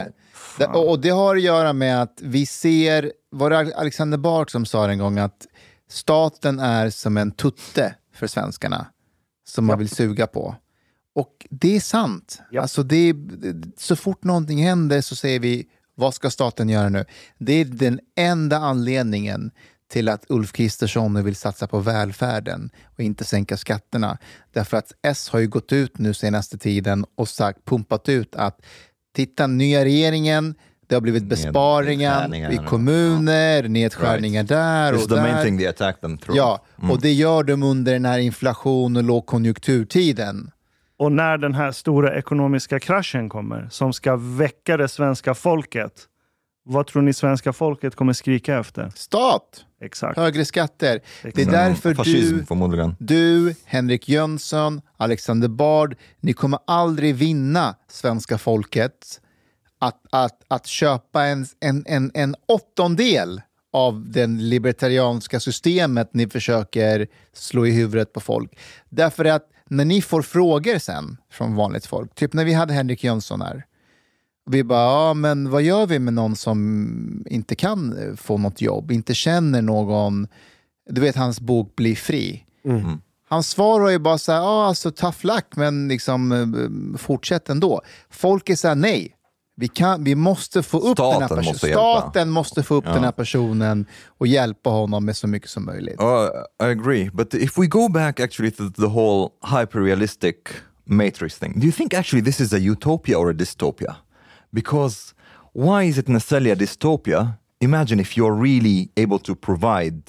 det. 0.57 0.65
Och, 0.67 0.89
och 0.89 0.99
det 0.99 1.09
har 1.09 1.35
att 1.35 1.41
göra 1.41 1.73
med 1.73 2.01
att 2.01 2.17
vi 2.21 2.45
ser, 2.45 3.11
var 3.29 3.49
det 3.49 3.75
Alexander 3.75 4.17
Bard 4.17 4.51
som 4.51 4.65
sa 4.65 4.89
en 4.89 4.97
gång 4.97 5.19
att 5.19 5.47
staten 5.89 6.59
är 6.59 6.89
som 6.89 7.17
en 7.17 7.31
tutte 7.31 7.95
för 8.13 8.27
svenskarna 8.27 8.87
som 9.47 9.65
man 9.65 9.79
vill 9.79 9.89
suga 9.89 10.27
på. 10.27 10.55
Och 11.15 11.47
det 11.49 11.75
är 11.75 11.79
sant. 11.79 12.41
Ja. 12.51 12.61
Alltså 12.61 12.83
det 12.83 13.15
så 13.77 13.95
fort 13.95 14.23
någonting 14.23 14.63
händer 14.63 15.01
så 15.01 15.15
säger 15.15 15.39
vi, 15.39 15.67
vad 15.95 16.13
ska 16.13 16.29
staten 16.29 16.69
göra 16.69 16.89
nu? 16.89 17.05
Det 17.37 17.53
är 17.53 17.65
den 17.65 17.99
enda 18.15 18.57
anledningen 18.57 19.51
till 19.91 20.09
att 20.09 20.25
Ulf 20.29 20.51
Kristersson 20.51 21.13
nu 21.13 21.21
vill 21.21 21.35
satsa 21.35 21.67
på 21.67 21.79
välfärden 21.79 22.69
och 22.85 22.99
inte 22.99 23.23
sänka 23.23 23.57
skatterna. 23.57 24.17
Därför 24.53 24.77
att 24.77 24.93
S 25.01 25.29
har 25.29 25.39
ju 25.39 25.47
gått 25.47 25.71
ut 25.71 25.97
nu 25.97 26.13
senaste 26.13 26.57
tiden 26.57 27.05
och 27.15 27.29
sagt, 27.29 27.65
pumpat 27.65 28.09
ut 28.09 28.35
att 28.35 28.61
titta, 29.15 29.47
nya 29.47 29.85
regeringen, 29.85 30.55
det 30.89 30.95
har 30.95 31.01
blivit 31.01 31.23
besparingar 31.23 32.51
i 32.53 32.57
kommuner, 32.57 33.63
nedskärningar 33.67 34.43
där 34.43 34.93
It's 34.93 35.03
och 35.03 35.09
the 35.09 35.15
där. 35.15 35.21
main 35.21 35.43
thing 35.45 35.57
they 35.57 35.67
attack 35.67 36.01
them 36.01 36.17
through. 36.17 36.37
Ja, 36.37 36.61
och 36.89 37.01
det 37.01 37.11
gör 37.13 37.43
de 37.43 37.63
under 37.63 37.93
den 37.93 38.05
här 38.05 38.19
inflation 38.19 38.97
och 38.97 39.03
lågkonjunkturtiden. 39.03 40.51
Och 40.99 41.11
när 41.11 41.37
den 41.37 41.53
här 41.53 41.71
stora 41.71 42.17
ekonomiska 42.17 42.79
kraschen 42.79 43.29
kommer, 43.29 43.67
som 43.71 43.93
ska 43.93 44.15
väcka 44.15 44.77
det 44.77 44.87
svenska 44.87 45.33
folket, 45.33 45.91
vad 46.65 46.87
tror 46.87 47.01
ni 47.01 47.13
svenska 47.13 47.53
folket 47.53 47.95
kommer 47.95 48.13
skrika 48.13 48.59
efter? 48.59 48.91
Stat, 48.95 49.65
Exakt. 49.81 50.17
högre 50.17 50.45
skatter. 50.45 50.99
Det 51.21 51.27
är 51.27 51.29
Exakt. 51.29 51.51
därför 51.51 51.93
Fascism 51.93 52.37
du, 52.37 52.45
förmodligen. 52.45 52.95
du, 52.99 53.55
Henrik 53.65 54.09
Jönsson, 54.09 54.81
Alexander 54.97 55.47
Bard, 55.47 55.95
ni 56.19 56.33
kommer 56.33 56.59
aldrig 56.67 57.15
vinna 57.15 57.75
svenska 57.91 58.37
folket 58.37 59.21
att, 59.79 60.05
att, 60.09 60.43
att 60.47 60.67
köpa 60.67 61.25
en, 61.25 61.45
en, 61.59 61.83
en, 61.87 62.11
en 62.13 62.35
åttondel 62.47 63.41
av 63.73 64.11
den 64.11 64.49
libertarianska 64.49 65.39
systemet 65.39 66.09
ni 66.13 66.27
försöker 66.27 67.07
slå 67.33 67.65
i 67.65 67.71
huvudet 67.71 68.13
på 68.13 68.19
folk. 68.19 68.59
Därför 68.89 69.25
att 69.25 69.43
när 69.67 69.85
ni 69.85 70.01
får 70.01 70.21
frågor 70.21 70.77
sen 70.77 71.17
från 71.31 71.55
vanligt 71.55 71.85
folk, 71.85 72.15
typ 72.15 72.33
när 72.33 72.45
vi 72.45 72.53
hade 72.53 72.73
Henrik 72.73 73.03
Jönsson 73.03 73.41
här, 73.41 73.65
vi 74.49 74.63
bara, 74.63 75.07
ja 75.07 75.13
men 75.13 75.49
vad 75.49 75.61
gör 75.61 75.85
vi 75.87 75.99
med 75.99 76.13
någon 76.13 76.35
som 76.35 77.25
inte 77.29 77.55
kan 77.55 77.97
eh, 77.97 78.15
få 78.15 78.37
något 78.37 78.61
jobb, 78.61 78.91
inte 78.91 79.13
känner 79.13 79.61
någon, 79.61 80.27
du 80.89 81.01
vet 81.01 81.15
hans 81.15 81.39
bok 81.39 81.75
Bli 81.75 81.95
fri. 81.95 82.45
Hans 83.29 83.49
svar 83.49 83.79
var 83.79 83.89
ju 83.89 83.99
bara 83.99 84.17
så 84.17 84.31
här, 84.31 84.39
ja 84.39 84.65
alltså 84.65 84.91
tough 84.91 85.25
luck 85.25 85.45
men 85.55 85.87
liksom 85.87 86.31
eh, 86.31 86.97
fortsätt 86.97 87.49
ändå. 87.49 87.81
Folk 88.09 88.49
är 88.49 88.55
så 88.55 88.67
här, 88.67 88.75
nej. 88.75 89.15
Vi, 89.59 89.67
kan, 89.67 90.03
vi 90.03 90.15
måste 90.15 90.63
få 90.63 90.79
upp 90.79 90.97
den 90.97 91.05
här 91.05 91.15
Staten 91.15 91.37
personen. 91.37 91.53
måste. 91.53 91.67
Staten 91.67 92.29
måste 92.29 92.63
få 92.63 92.75
upp 92.75 92.85
den 92.85 93.03
här 93.03 93.11
personen 93.11 93.85
och 94.07 94.27
hjälpa 94.27 94.69
honom 94.69 95.05
med 95.05 95.17
så 95.17 95.27
mycket 95.27 95.49
som 95.49 95.65
möjligt. 95.65 96.01
Uh, 96.01 96.67
I 96.67 96.71
agree, 96.71 97.09
but 97.13 97.33
if 97.33 97.57
we 97.57 97.67
go 97.67 97.89
back 97.89 98.19
actually 98.19 98.51
to 98.51 98.69
the 98.69 98.87
whole 98.87 99.29
hyper-realistic 99.43 100.35
matrix 100.85 101.39
thing, 101.39 101.59
do 101.59 101.65
you 101.65 101.71
think 101.71 101.93
actually 101.93 102.23
this 102.23 102.39
is 102.39 102.53
a 102.53 102.57
utopia 102.57 103.17
or 103.17 103.29
a 103.29 103.33
dystopia? 103.33 103.95
Because 104.51 105.13
why 105.53 105.89
is 105.89 105.97
it 105.97 106.07
necessarily 106.07 106.51
a 106.51 106.55
dystopia? 106.55 107.37
Imagine 107.59 108.01
if 108.01 108.17
you're 108.17 108.43
really 108.43 108.89
able 108.95 109.19
to 109.19 109.35
provide 109.35 110.01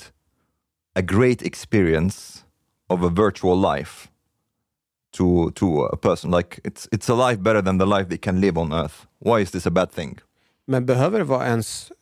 a 0.94 1.02
great 1.02 1.42
experience 1.42 2.44
of 2.88 3.02
a 3.02 3.08
virtual 3.08 3.76
life 3.76 4.09
to 5.16 5.50
to 5.50 5.84
a 5.84 5.96
person. 5.96 6.30
Like 6.30 6.60
it's 6.64 6.88
it's 6.92 7.10
a 7.12 7.30
life 7.30 7.40
better 7.42 7.62
than 7.62 7.78
the 7.78 7.86
life 7.86 8.08
they 8.08 8.18
can 8.18 8.40
live 8.40 8.60
on 8.60 8.72
Earth. 8.72 8.94
Why 9.24 9.42
is 9.42 9.50
this 9.50 9.66
a 9.66 9.70
bad 9.70 9.92
thing? 9.92 10.18
Men 10.66 10.86
behöver 10.86 11.18
det 11.18 11.24
vara 11.24 11.46
ens... 11.46 11.92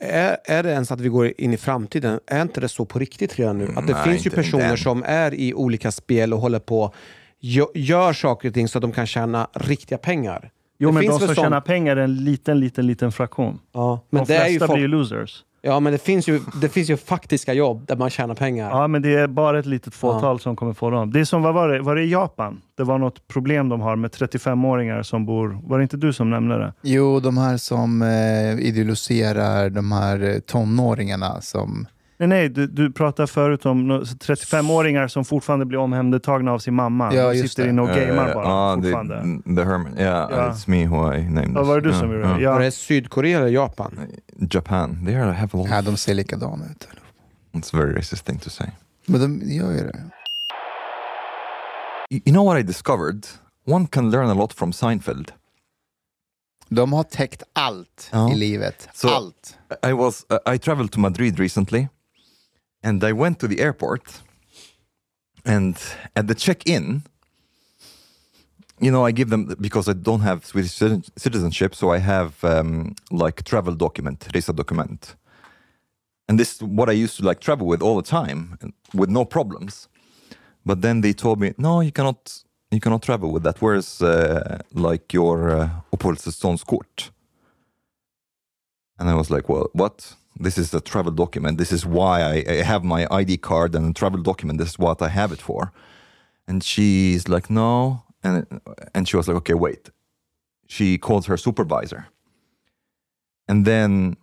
Är, 0.00 0.36
är 0.44 0.62
det 0.62 0.70
ens 0.70 0.90
att 0.92 1.00
vi 1.00 1.08
går 1.08 1.32
in 1.38 1.52
i 1.52 1.56
framtiden? 1.56 2.20
Är 2.26 2.42
inte 2.42 2.60
det 2.60 2.68
så 2.68 2.84
på 2.84 2.98
riktigt 2.98 3.38
redan 3.38 3.58
nu? 3.58 3.68
Att 3.76 3.86
det 3.86 3.92
Nej, 3.92 4.04
finns 4.04 4.26
ju 4.26 4.30
personer 4.30 4.76
som 4.76 5.02
är 5.06 5.34
i 5.34 5.54
olika 5.54 5.92
spel 5.92 6.32
och 6.32 6.40
håller 6.40 6.58
på 6.58 6.94
gö- 7.42 7.70
gör 7.74 8.12
saker 8.12 8.48
och 8.48 8.54
ting 8.54 8.68
så 8.68 8.78
att 8.78 8.82
de 8.82 8.92
kan 8.92 9.06
tjäna 9.06 9.48
riktiga 9.54 9.98
pengar. 9.98 10.50
Jo, 10.78 10.88
Det 10.88 10.92
men 10.94 11.02
finns 11.02 11.18
de 11.20 11.26
som 11.26 11.34
tjänar 11.34 11.60
pengar 11.60 11.96
är 11.96 12.00
en 12.00 12.24
liten, 12.24 12.60
liten, 12.60 12.86
liten 12.86 13.12
fraktion. 13.12 13.58
Ja, 13.72 14.04
De 14.10 14.16
men 14.16 14.24
det 14.26 14.36
är 14.36 14.44
ju 14.48 14.50
flesta 14.50 14.66
folk... 14.66 14.76
blir 14.76 14.82
ju 14.82 14.88
losers. 14.88 15.44
Ja, 15.66 15.80
men 15.80 15.92
det 15.92 15.98
finns, 15.98 16.28
ju, 16.28 16.40
det 16.60 16.68
finns 16.68 16.90
ju 16.90 16.96
faktiska 16.96 17.52
jobb 17.52 17.86
där 17.86 17.96
man 17.96 18.10
tjänar 18.10 18.34
pengar. 18.34 18.70
Ja, 18.70 18.88
men 18.88 19.02
det 19.02 19.14
är 19.14 19.26
bara 19.26 19.58
ett 19.58 19.66
litet 19.66 19.94
fåtal 19.94 20.40
som 20.40 20.56
kommer 20.56 20.72
få 20.72 20.90
dem. 20.90 21.12
Det 21.12 21.20
är 21.20 21.24
som, 21.24 21.42
vad 21.42 21.54
var 21.54 21.68
det? 21.68 21.80
Var 21.82 21.94
det 21.94 22.02
i 22.02 22.10
Japan? 22.10 22.60
Det 22.76 22.84
var 22.84 22.98
något 22.98 23.28
problem 23.28 23.68
de 23.68 23.80
har 23.80 23.96
med 23.96 24.10
35-åringar 24.10 25.02
som 25.02 25.26
bor... 25.26 25.58
Var 25.64 25.78
det 25.78 25.82
inte 25.82 25.96
du 25.96 26.12
som 26.12 26.30
nämnde 26.30 26.58
det? 26.58 26.72
Jo, 26.82 27.20
de 27.20 27.38
här 27.38 27.56
som 27.56 28.02
eh, 28.02 28.66
idealiserar 28.66 29.70
de 29.70 29.92
här 29.92 30.22
eh, 30.22 30.38
tonåringarna 30.38 31.40
som... 31.40 31.86
Nej, 32.18 32.28
nej, 32.28 32.48
du, 32.48 32.66
du 32.66 32.92
pratade 32.92 33.26
förut 33.26 33.66
om 33.66 33.88
nå- 33.88 34.00
35-åringar 34.02 35.08
som 35.08 35.24
fortfarande 35.24 35.64
blir 35.66 35.78
omhändertagna 35.78 36.52
av 36.52 36.58
sin 36.58 36.74
mamma. 36.74 37.14
Ja, 37.14 37.32
de 37.32 37.48
sitter 37.48 37.62
det. 37.64 37.68
inne 37.70 37.82
och 37.82 37.88
gamear 37.88 38.28
Uh, 38.28 38.34
bara 38.34 38.76
the, 38.76 38.82
fortfarande. 38.82 39.42
the 39.56 39.64
hermit. 39.64 39.98
Yeah, 39.98 40.28
Ja. 40.30 40.50
it's 40.50 40.70
me 40.70 40.86
who 40.86 41.14
I 41.14 41.22
named 41.22 41.52
Ja, 41.56 41.62
var 41.62 41.80
det 41.80 41.88
du 41.88 41.94
som 41.94 42.08
gjorde 42.12 42.22
det? 42.22 42.28
Var 42.28 42.38
Ja. 42.40 42.58
det 42.58 42.70
Sydkorea 42.72 43.38
eller 43.38 43.48
Japan? 43.48 43.98
Japan. 44.50 45.04
They 45.06 45.14
are, 45.14 45.32
have 45.32 45.50
a 45.52 45.56
lot. 45.56 45.68
Ja, 45.70 45.82
de 45.82 45.96
ser 45.96 46.14
likadana 46.14 46.64
ut. 46.70 46.88
It's 47.52 47.74
a 47.74 47.78
very 47.78 47.94
racist 47.96 48.24
thing 48.26 48.38
to 48.38 48.50
say. 48.50 48.66
Men 49.06 49.20
de 49.20 49.52
gör 49.54 49.72
ju 49.72 49.78
det. 49.78 50.02
You 52.10 52.32
know 52.32 52.44
what 52.46 52.58
I 52.58 52.62
discovered? 52.62 53.26
One 53.66 53.86
can 53.86 54.10
learn 54.10 54.30
a 54.30 54.34
lot 54.34 54.52
from 54.52 54.72
Seinfeld. 54.72 55.32
De 56.68 56.92
har 56.92 57.02
täckt 57.02 57.42
allt 57.52 58.08
Ja. 58.12 58.32
i 58.32 58.34
livet. 58.34 58.88
Så- 58.94 59.08
allt. 59.08 59.58
I 59.86 59.92
was 59.92 60.26
uh, 60.46 60.54
I 60.54 60.58
traveled 60.58 60.90
to 60.92 61.00
Madrid 61.00 61.38
recently, 61.38 61.88
and 62.82 63.02
I 63.04 63.12
went 63.12 63.38
to 63.40 63.48
the 63.48 63.60
airport, 63.60 64.22
and 65.44 65.76
at 66.14 66.26
the 66.26 66.34
check-in, 66.34 67.02
you 68.80 68.90
know, 68.90 69.06
I 69.06 69.12
give 69.12 69.30
them 69.30 69.54
because 69.60 69.88
I 69.88 69.94
don't 69.94 70.20
have 70.20 70.44
Swedish 70.44 70.72
citizenship, 71.16 71.74
so 71.74 71.90
I 71.90 71.98
have 71.98 72.44
um, 72.44 72.94
like 73.10 73.42
travel 73.44 73.74
document, 73.74 74.28
resa 74.34 74.52
document, 74.52 75.16
and 76.28 76.38
this 76.38 76.54
is 76.54 76.62
what 76.62 76.88
I 76.88 76.92
used 76.92 77.16
to 77.18 77.24
like 77.24 77.40
travel 77.40 77.66
with 77.66 77.82
all 77.82 77.96
the 77.96 78.08
time 78.08 78.58
with 78.94 79.08
no 79.10 79.24
problems. 79.24 79.88
But 80.64 80.82
then 80.82 81.00
they 81.00 81.12
told 81.12 81.40
me, 81.40 81.54
no, 81.58 81.80
you 81.80 81.92
cannot, 81.92 82.42
you 82.72 82.80
cannot 82.80 83.02
travel 83.02 83.30
with 83.32 83.44
that. 83.44 83.62
Where's 83.62 84.02
uh, 84.02 84.58
like 84.74 85.12
your 85.12 85.50
uh, 85.50 85.68
uppehållstillståndskort? 85.92 87.10
And 88.98 89.08
I 89.08 89.14
was 89.14 89.30
like, 89.30 89.48
well, 89.48 89.70
what? 89.74 90.16
This 90.44 90.58
is 90.58 90.74
a 90.74 90.80
travel 90.80 91.12
document. 91.12 91.58
This 91.58 91.72
is 91.72 91.86
why 91.86 92.20
I, 92.22 92.44
I 92.48 92.62
have 92.62 92.84
my 92.84 93.06
ID 93.10 93.38
card 93.38 93.74
and 93.74 93.90
a 93.90 93.92
travel 93.92 94.22
document. 94.22 94.58
This 94.58 94.68
is 94.70 94.78
what 94.78 95.00
I 95.02 95.08
have 95.08 95.32
it 95.32 95.40
for. 95.40 95.72
And 96.48 96.62
she's 96.62 97.28
like, 97.28 97.50
no. 97.50 98.02
And, 98.22 98.46
and 98.94 99.08
she 99.08 99.16
was 99.16 99.28
like, 99.28 99.36
okay, 99.38 99.54
wait. 99.54 99.90
She 100.68 100.98
called 100.98 101.26
her 101.26 101.36
supervisor. 101.36 102.06
And 103.48 103.64
then, 103.64 104.16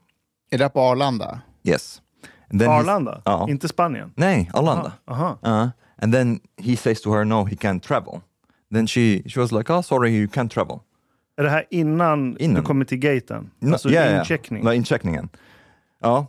Är 0.51 0.57
det 0.57 0.69
på 0.69 0.79
Arlanda? 0.79 1.41
yes. 1.63 2.01
And 2.49 2.59
then 2.61 2.69
he's- 2.69 2.79
Arlanda? 2.79 3.21
Ja. 3.25 3.45
Inte 3.49 3.67
Spanien? 3.67 4.11
Nej, 4.15 4.49
Arlanda. 4.53 4.91
Aha. 5.07 5.37
Uh, 5.43 5.69
and 5.99 6.13
then 6.13 6.39
he 6.57 6.75
says 6.75 7.01
to 7.01 7.11
her, 7.13 7.25
no, 7.25 7.45
he 7.45 7.55
can't 7.55 7.81
travel. 7.83 8.21
Then 8.71 8.87
she, 8.87 9.23
she 9.27 9.39
was 9.39 9.51
like, 9.51 9.69
oh, 9.73 9.81
sorry, 9.81 10.11
you 10.11 10.27
can't 10.27 10.51
travel. 10.51 10.81
Är 11.37 11.43
det 11.43 11.49
här 11.49 11.65
innan, 11.69 12.37
Innan. 12.37 12.55
du 12.55 12.67
kommer 12.67 12.85
till 12.85 12.97
gaten? 12.99 13.51
No, 13.59 13.71
alltså 13.73 13.89
yeah, 13.89 14.05
yeah. 14.05 14.19
incheckning? 14.19 14.63
Like 14.63 14.75
incheckningen. 14.75 15.29
Ja. 16.03 16.27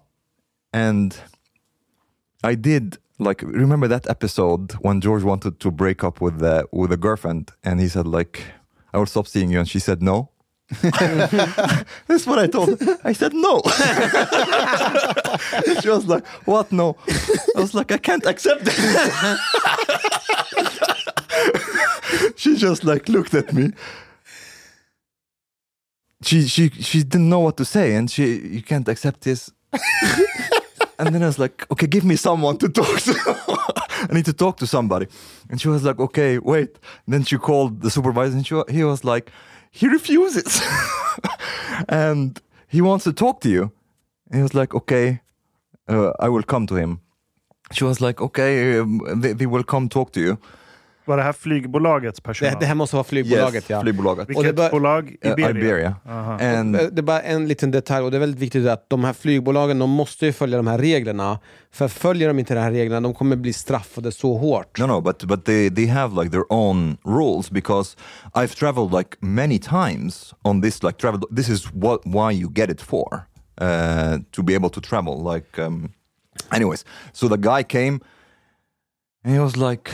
And 0.72 1.16
I 2.42 2.54
did 2.54 2.98
like 3.18 3.42
remember 3.42 3.88
that 3.88 4.08
episode 4.08 4.72
when 4.80 5.00
George 5.00 5.22
wanted 5.22 5.60
to 5.60 5.70
break 5.70 6.04
up 6.04 6.20
with 6.20 6.38
the 6.38 6.66
with 6.72 6.92
a 6.92 6.96
girlfriend 6.96 7.50
and 7.62 7.80
he 7.80 7.88
said 7.88 8.06
like 8.06 8.42
I 8.92 8.98
will 8.98 9.06
stop 9.06 9.26
seeing 9.26 9.50
you 9.50 9.58
and 9.58 9.68
she 9.68 9.78
said 9.78 10.02
no. 10.02 10.30
That's 12.08 12.26
what 12.26 12.38
I 12.38 12.46
told 12.46 12.80
her. 12.80 12.98
I 13.04 13.12
said 13.12 13.34
no. 13.34 13.60
she 15.80 15.90
was 15.90 16.06
like, 16.06 16.26
what 16.46 16.72
no? 16.72 16.96
I 17.56 17.60
was 17.60 17.74
like, 17.74 17.92
I 17.92 17.98
can't 17.98 18.24
accept 18.24 18.62
it. 18.64 19.38
she 22.36 22.56
just 22.56 22.84
like 22.84 23.08
looked 23.08 23.34
at 23.34 23.52
me 23.52 23.72
she 26.24 26.48
she 26.48 26.70
she 26.70 27.02
didn't 27.02 27.28
know 27.28 27.40
what 27.40 27.56
to 27.56 27.64
say 27.64 27.94
and 27.94 28.10
she 28.10 28.38
you 28.38 28.62
can't 28.62 28.88
accept 28.88 29.20
this 29.22 29.50
and 30.98 31.14
then 31.14 31.22
i 31.22 31.26
was 31.26 31.38
like 31.38 31.70
okay 31.70 31.86
give 31.86 32.04
me 32.04 32.16
someone 32.16 32.56
to 32.58 32.68
talk 32.68 33.00
to. 33.00 33.14
I 34.10 34.14
need 34.14 34.24
to 34.26 34.32
talk 34.32 34.56
to 34.58 34.66
somebody. 34.66 35.06
And 35.48 35.60
she 35.60 35.68
was 35.68 35.82
like 35.82 35.98
okay 35.98 36.38
wait. 36.38 36.78
Then 37.06 37.24
she 37.24 37.38
called 37.38 37.80
the 37.80 37.90
supervisor 37.90 38.36
and 38.36 38.46
she, 38.46 38.60
he 38.68 38.84
was 38.84 39.04
like 39.04 39.30
he 39.70 39.88
refuses. 39.88 40.62
And 41.88 42.40
he 42.68 42.80
wants 42.80 43.04
to 43.04 43.12
talk 43.12 43.40
to 43.40 43.48
you. 43.48 43.72
And 44.30 44.36
he 44.36 44.42
was 44.42 44.54
like 44.54 44.74
okay 44.74 45.20
uh, 45.88 46.12
i 46.18 46.28
will 46.28 46.42
come 46.42 46.66
to 46.66 46.74
him. 46.76 47.00
She 47.72 47.84
was 47.84 48.00
like 48.00 48.20
okay 48.20 48.78
um, 48.78 49.00
they, 49.20 49.32
they 49.32 49.46
will 49.46 49.64
come 49.64 49.88
talk 49.88 50.12
to 50.12 50.20
you 50.20 50.38
Var 51.06 51.16
det 51.16 51.22
här 51.22 51.32
flygbolagets 51.32 52.20
personal? 52.20 52.52
Det, 52.54 52.60
det 52.60 52.66
här 52.66 52.74
måste 52.74 52.96
vara 52.96 53.04
flygbolaget 53.04 53.54
yes 53.54 53.70
ja. 53.70 53.80
flygbolaget 53.80 54.28
Vilket 54.28 54.44
det 54.44 54.52
bara- 54.52 54.70
bolag? 54.70 55.16
Uh, 55.24 55.30
Iberia? 55.32 55.50
Iberia. 55.50 55.94
Aha. 56.08 56.32
and 56.40 56.72
Det 56.74 56.98
är 56.98 57.02
bara 57.02 57.20
en 57.22 57.48
liten 57.48 57.70
detalj 57.70 58.04
och 58.04 58.10
det 58.10 58.16
är 58.16 58.20
väldigt 58.20 58.40
viktigt 58.40 58.66
att 58.66 58.90
de 58.90 59.04
här 59.04 59.12
flygbolagen 59.12 59.78
de 59.78 59.90
måste 59.90 60.26
ju 60.26 60.32
följa 60.32 60.56
de 60.56 60.66
här 60.66 60.78
reglerna. 60.78 61.38
För 61.72 61.88
följer 61.88 62.28
de 62.28 62.38
inte 62.38 62.54
de 62.54 62.60
här 62.60 62.70
reglerna 62.70 63.00
de 63.00 63.14
kommer 63.14 63.36
bli 63.36 63.52
straffade 63.52 64.12
så 64.12 64.38
hårt. 64.38 64.78
No, 64.78 64.86
no, 64.86 65.00
but 65.00 65.24
but 65.24 65.44
they 65.44 65.70
they 65.70 65.86
have 65.86 66.22
like 66.22 66.30
their 66.30 66.52
own 66.52 66.96
rules 67.04 67.50
because 67.50 67.96
I've 68.34 68.54
traveled 68.56 68.92
like 68.98 69.16
many 69.20 69.58
times 69.58 70.34
on 70.42 70.62
this 70.62 70.82
like 70.82 70.98
travel. 70.98 71.20
This 71.36 71.48
is 71.48 71.66
what 71.72 72.00
why 72.04 72.32
you 72.40 72.50
get 72.54 72.70
it 72.70 72.80
for 72.82 73.26
uh, 73.60 74.18
to 74.30 74.42
be 74.42 74.54
able 74.54 74.70
to 74.70 74.80
travel. 74.80 75.34
Like, 75.34 75.62
um, 75.62 75.92
anyways, 76.50 76.84
so 77.12 77.28
the 77.28 77.36
guy 77.38 77.62
came 77.62 78.00
and 79.24 79.34
he 79.34 79.40
was 79.40 79.56
like, 79.56 79.90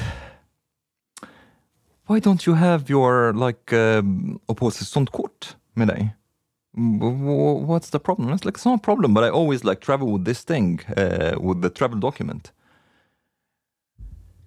"Why 2.11 2.21
don't 2.21 2.47
you 2.47 2.55
have 2.57 2.85
your 2.89 3.33
like 3.33 3.77
um, 3.77 4.41
uppehållstillståndskort 4.47 5.57
med 5.75 5.89
dig?" 5.89 6.15
"W- 6.77 7.19
w- 7.19 7.67
What's 7.67 7.91
the 7.91 7.99
problem? 7.99 8.33
It's 8.33 8.45
like 8.45 8.59
it's 8.59 8.69
not 8.71 8.81
a 8.81 8.85
problem, 8.85 9.15
but 9.15 9.25
I 9.25 9.31
always 9.31 9.65
like 9.65 9.81
travel 9.81 10.13
with 10.13 10.25
this 10.25 10.45
thing, 10.45 10.81
uh, 10.97 11.49
with 11.49 11.63
the 11.63 11.71
travel 11.71 12.01
document. 12.01 12.53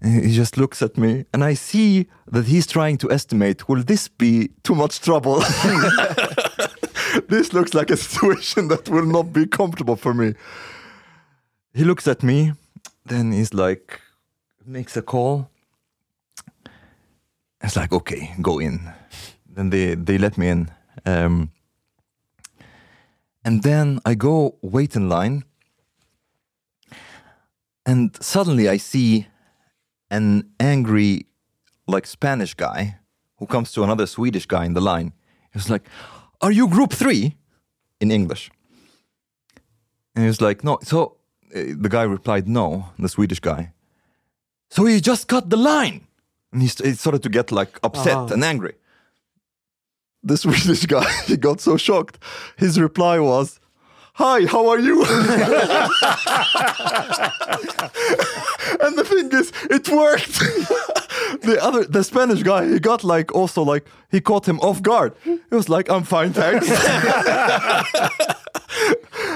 He 0.04 0.38
just 0.38 0.58
looks 0.58 0.82
at 0.82 0.98
me, 0.98 1.26
and 1.32 1.44
I 1.52 1.56
see 1.56 2.06
that 2.32 2.46
he's 2.46 2.68
trying 2.68 2.98
to 2.98 3.12
estimate 3.12 3.70
will 3.70 3.84
this 3.84 4.10
be 4.10 4.50
too 4.64 4.76
much 4.76 5.00
trouble? 5.00 5.36
this 7.30 7.54
looks 7.54 7.74
like 7.74 7.94
a 7.94 7.98
situation 7.98 8.68
that 8.68 8.90
will 8.90 9.06
not 9.06 9.32
be 9.32 9.46
comfortable 9.46 9.96
for 9.96 10.14
me. 10.14 10.34
He 11.74 11.86
looks 11.86 12.08
at 12.08 12.22
me, 12.22 12.52
then 13.06 13.32
he's 13.32 13.54
like, 13.54 14.02
makes 14.66 14.98
a 14.98 15.02
call. 15.02 15.50
It's 17.64 17.78
like, 17.78 17.94
okay, 17.94 18.34
go 18.42 18.60
in. 18.60 18.92
Then 19.48 19.70
they, 19.70 19.96
they 19.96 20.18
let 20.18 20.38
me 20.38 20.50
in. 20.50 20.70
Um, 21.06 21.52
and 23.46 23.64
then 23.64 24.00
I 24.06 24.16
go 24.16 24.58
wait 24.62 24.96
in 24.96 25.10
line. 25.10 25.44
And 27.86 28.16
suddenly 28.22 28.68
I 28.68 28.78
see 28.78 29.28
an 30.10 30.50
angry, 30.60 31.28
like 31.88 32.06
Spanish 32.06 32.54
guy 32.54 33.00
who 33.38 33.46
comes 33.46 33.72
to 33.74 33.84
another 33.84 34.06
Swedish 34.06 34.46
guy 34.46 34.66
in 34.66 34.74
the 34.74 34.82
line. 34.82 35.14
He 35.52 35.58
was 35.58 35.70
like, 35.70 35.88
Are 36.42 36.52
you 36.52 36.68
group 36.68 36.94
three? 36.94 37.38
In 38.00 38.12
English. 38.12 38.52
And 40.16 40.24
he 40.24 40.28
was 40.28 40.42
like, 40.42 40.64
No. 40.64 40.80
So 40.84 41.18
uh, 41.56 41.74
the 41.80 41.90
guy 41.90 42.04
replied, 42.04 42.48
No, 42.48 42.90
the 43.00 43.10
Swedish 43.10 43.40
guy. 43.40 43.74
So 44.70 44.86
he 44.86 45.02
just 45.02 45.28
cut 45.28 45.50
the 45.50 45.58
line. 45.58 46.08
And 46.54 46.62
he, 46.62 46.68
st- 46.70 46.88
he 46.90 46.94
started 46.96 47.24
to 47.24 47.30
get 47.30 47.52
like 47.52 47.80
upset 47.84 48.16
Uh-huh. 48.18 48.34
and 48.34 48.44
angry. 48.44 48.76
The 50.24 50.38
Swedish 50.38 50.86
guy, 50.96 51.10
he 51.26 51.36
got 51.36 51.60
so 51.60 51.76
shocked. 51.78 52.18
His 52.58 52.80
reply 52.80 53.20
was, 53.20 53.60
Hi, 54.16 54.46
how 54.46 54.70
are 54.70 54.80
you? 54.80 55.02
and 58.82 58.98
the 58.98 59.04
thing 59.04 59.32
is, 59.32 59.52
it 59.72 59.90
worked. 59.90 60.40
the 61.42 61.58
other, 61.62 61.84
the 61.86 62.04
Spanish 62.04 62.44
guy, 62.44 62.68
he 62.70 62.80
got 62.80 63.04
like 63.04 63.34
also 63.34 63.64
like 63.64 63.86
he 64.12 64.22
caught 64.22 64.48
him 64.48 64.60
off 64.60 64.82
guard. 64.84 65.14
He 65.24 65.40
was 65.52 65.68
like, 65.68 65.90
"I'm 65.90 66.04
fine, 66.04 66.32
thanks." 66.34 66.70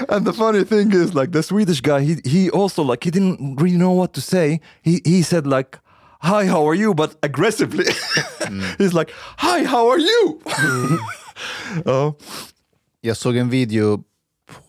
and 0.09 0.25
the 0.25 0.33
funny 0.33 0.63
thing 0.63 0.91
is, 0.93 1.13
like 1.15 1.31
the 1.31 1.41
Swedish 1.43 1.81
guy, 1.81 2.01
he 2.01 2.17
he 2.23 2.49
also 2.51 2.83
like 2.83 3.03
he 3.03 3.11
didn't 3.11 3.55
really 3.61 3.77
know 3.77 3.91
what 3.93 4.13
to 4.13 4.21
say. 4.21 4.59
He 4.81 5.01
he 5.05 5.23
said 5.23 5.47
like, 5.47 5.79
"Hi, 6.19 6.47
how 6.47 6.69
are 6.69 6.75
you?" 6.75 6.93
but 6.95 7.25
aggressively. 7.25 7.85
He's 8.77 8.93
like, 8.93 9.11
"Hi, 9.37 9.65
how 9.65 9.91
are 9.91 9.99
you?" 9.99 10.39
oh, 11.85 12.13
Jag 13.01 13.17
såg 13.17 13.37
en 13.37 13.49
video 13.49 14.03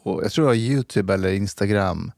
på, 0.03 0.23
jag 0.23 0.33
tror 0.33 0.45
det 0.45 0.49
var 0.49 0.55
Youtube 0.55 1.15
eller 1.15 1.33
Instagram. 1.33 2.13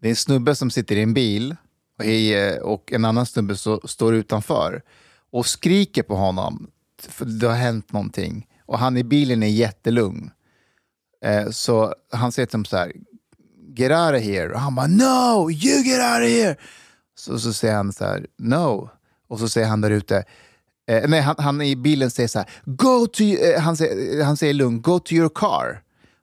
Det 0.00 0.08
är 0.08 0.10
en 0.10 0.16
snubbe 0.16 0.54
som 0.54 0.70
sitter 0.70 0.96
i 0.96 1.02
en 1.02 1.14
bil 1.14 1.56
och, 1.98 2.04
är, 2.04 2.62
och 2.62 2.92
en 2.92 3.04
annan 3.04 3.26
snubbe 3.26 3.56
så, 3.56 3.80
står 3.84 4.14
utanför 4.14 4.82
och 5.30 5.46
skriker 5.46 6.02
på 6.02 6.16
honom. 6.16 6.70
För 7.02 7.24
det 7.24 7.46
har 7.46 7.54
hänt 7.54 7.92
någonting. 7.92 8.46
Och 8.66 8.78
han 8.78 8.96
i 8.96 9.04
bilen 9.04 9.42
är 9.42 9.46
jättelugn. 9.48 10.30
Eh, 11.24 11.50
så 11.50 11.94
han 12.12 12.32
säger 12.32 12.46
till 12.46 12.54
honom 12.54 12.64
så 12.64 12.76
här, 12.76 12.92
get 13.76 13.90
out 13.90 14.20
of 14.20 14.26
here. 14.26 14.52
Och 14.52 14.60
han 14.60 14.74
bara, 14.74 14.86
no, 14.86 15.50
you 15.50 15.82
get 15.82 16.00
out 16.00 16.22
of 16.22 16.28
here. 16.28 16.56
Så, 17.18 17.38
så 17.38 17.52
säger 17.52 17.74
han 17.74 17.92
så 17.92 18.04
här, 18.04 18.26
no. 18.38 18.90
Och 19.28 19.38
så 19.38 19.48
säger 19.48 19.66
han 19.66 19.80
där 19.80 19.90
ute, 19.90 20.24
eh, 20.88 21.08
nej, 21.08 21.20
han, 21.20 21.34
han 21.38 21.62
i 21.62 21.76
bilen 21.76 22.10
säger 22.10 22.28
så 22.28 22.38
här, 22.38 22.48
go 22.64 23.06
to, 23.06 23.22
eh, 23.22 23.60
han, 23.60 23.76
säger, 23.76 24.24
han 24.24 24.36
säger 24.36 24.54
lugnt, 24.54 24.82
go 24.82 24.98
to 24.98 25.12
your 25.12 25.30
car. 25.34 25.82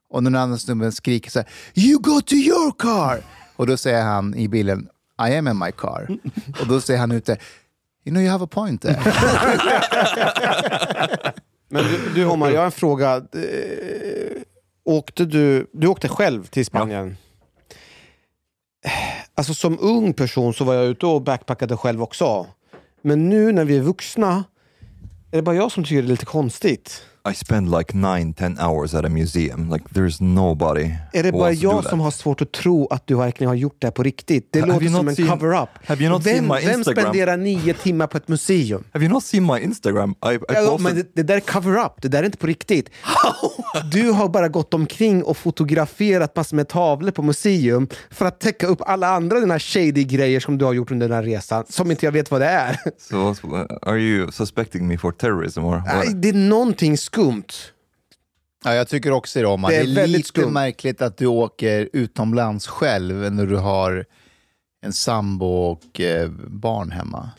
Och 0.09 0.23
den 0.23 0.35
andra 0.35 0.57
snubben 0.57 0.91
skriker 0.91 1.31
så 1.31 1.39
här, 1.39 1.49
you 1.75 1.99
go 1.99 2.21
to 2.21 2.35
your 2.35 2.71
car. 2.79 3.23
Och 3.55 3.67
då 3.67 3.77
säger 3.77 4.03
han 4.03 4.35
i 4.35 4.47
bilen, 4.47 4.87
I 5.29 5.35
am 5.35 5.47
in 5.47 5.59
my 5.59 5.71
car. 5.71 6.17
Och 6.61 6.67
då 6.67 6.81
säger 6.81 6.99
han 6.99 7.11
ute, 7.11 7.31
you 8.05 8.13
know 8.13 8.21
you 8.21 8.31
have 8.31 8.43
a 8.43 8.47
point 8.51 8.81
there. 8.81 8.95
Men 11.69 11.83
du, 11.83 12.09
du 12.15 12.25
Omar, 12.25 12.49
jag 12.49 12.59
har 12.59 12.65
en 12.65 12.71
fråga. 12.71 13.15
Eh, 13.15 13.21
åkte 14.83 15.25
du, 15.25 15.67
du 15.73 15.87
åkte 15.87 16.07
själv 16.07 16.45
till 16.45 16.65
Spanien? 16.65 17.17
Alltså 19.35 19.53
som 19.53 19.77
ung 19.81 20.13
person 20.13 20.53
så 20.53 20.63
var 20.63 20.73
jag 20.73 20.85
ute 20.85 21.05
och 21.05 21.21
backpackade 21.21 21.77
själv 21.77 22.03
också. 22.03 22.47
Men 23.01 23.29
nu 23.29 23.51
när 23.51 23.65
vi 23.65 23.77
är 23.77 23.81
vuxna, 23.81 24.43
är 25.31 25.35
det 25.35 25.41
bara 25.41 25.55
jag 25.55 25.71
som 25.71 25.83
tycker 25.83 26.01
det 26.01 26.07
är 26.07 26.09
lite 26.09 26.25
konstigt? 26.25 27.01
I 27.29 27.33
spend 27.33 27.71
like 27.71 27.93
nine, 27.93 28.33
ten 28.33 28.57
hours 28.59 28.93
at 28.93 29.05
a 29.05 29.09
museum. 29.09 29.69
Like 29.69 29.85
there's 29.93 30.21
nobody. 30.21 30.91
Är 31.13 31.23
det 31.23 31.31
bara 31.31 31.51
jag 31.51 31.85
som 31.85 31.99
har 31.99 32.11
svårt 32.11 32.41
att 32.41 32.51
tro 32.51 32.87
att 32.87 33.07
du 33.07 33.15
verkligen 33.15 33.47
har 33.47 33.55
gjort 33.55 33.75
det 33.79 33.87
här 33.87 33.91
på 33.91 34.03
riktigt? 34.03 34.49
Det 34.53 34.61
låter 34.65 34.87
som 34.87 35.07
en 35.07 35.15
cover-up. 35.15 35.69
have 35.85 36.03
you 36.03 36.11
not 36.11 36.25
Vem, 36.25 36.33
seen 36.35 36.47
my 36.47 36.67
vem 36.67 36.83
spenderar 36.83 37.37
nio 37.37 37.73
timmar 37.73 38.07
på 38.07 38.17
ett 38.17 38.27
museum? 38.27 38.83
Have 38.93 39.05
you 39.05 39.13
not 39.13 39.23
seen 39.23 39.45
my 39.45 39.59
Instagram? 39.59 40.15
I, 40.25 40.33
I 40.33 40.39
Ja, 40.47 40.77
men 40.79 40.95
det, 40.95 41.15
det 41.15 41.23
där 41.23 41.35
är 41.35 41.39
cover-up, 41.39 42.01
det 42.01 42.07
där 42.07 42.19
är 42.19 42.25
inte 42.25 42.37
på 42.37 42.47
riktigt. 42.47 42.89
Du 43.91 44.11
har 44.11 44.29
bara 44.29 44.47
gått 44.47 44.73
omkring 44.73 45.23
och 45.23 45.37
fotograferat 45.37 46.35
massor 46.35 46.55
med 46.55 46.67
tavlor 46.67 47.11
på 47.11 47.21
museum 47.21 47.87
för 48.11 48.25
att 48.25 48.39
täcka 48.39 48.67
upp 48.67 48.81
alla 48.81 49.07
andra 49.07 49.39
dina 49.39 49.59
shady 49.59 50.03
grejer 50.03 50.39
som 50.39 50.57
du 50.57 50.65
har 50.65 50.73
gjort 50.73 50.91
under 50.91 51.07
den 51.07 51.15
här 51.15 51.23
resan, 51.23 51.65
som 51.69 51.91
inte 51.91 52.05
jag 52.05 52.11
vet 52.11 52.31
vad 52.31 52.41
det 52.41 52.47
är. 52.47 52.77
So 52.99 53.35
are 53.81 53.99
you 53.99 54.31
suspecting 54.31 54.87
me 54.87 54.97
for 54.97 55.11
terrorism 55.11 55.65
or 55.65 55.75
what? 55.75 56.21
Det 56.21 56.29
är 56.29 56.33
någonting 56.33 56.97
skumt. 57.13 57.53
Ja, 58.63 58.73
jag 58.73 58.87
tycker 58.87 59.11
också 59.11 59.39
det, 59.39 59.45
Omar. 59.45 59.69
Det 59.69 59.75
Det 59.75 59.81
är 59.81 59.91
är, 59.91 59.95
väldigt 59.95 60.17
lite 60.17 60.27
skumt. 60.27 60.51
märkligt 60.53 61.01
att 61.01 61.17
du 61.17 61.25
åker 61.25 61.89
utomlands 61.93 62.67
själv 62.67 63.31
när 63.33 63.45
du 63.45 63.55
har 63.57 64.05
en 64.81 64.93
sambo 64.93 65.45
och 65.45 65.99
eh, 66.01 66.29
barn 66.47 66.91
hemma. 66.91 67.29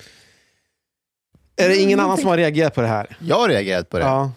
Är 1.57 1.69
det 1.69 1.77
ingen 1.77 2.01
annan 2.01 2.19
som 2.19 2.27
har 2.29 2.37
reagerat 2.37 2.75
på 2.75 2.81
det 2.81 2.87
här? 2.87 3.17
Jag 3.21 3.37
har 3.37 3.49
reagerat 3.49 3.89
på 3.91 3.99
det. 3.99 4.05
Ja. 4.05 4.33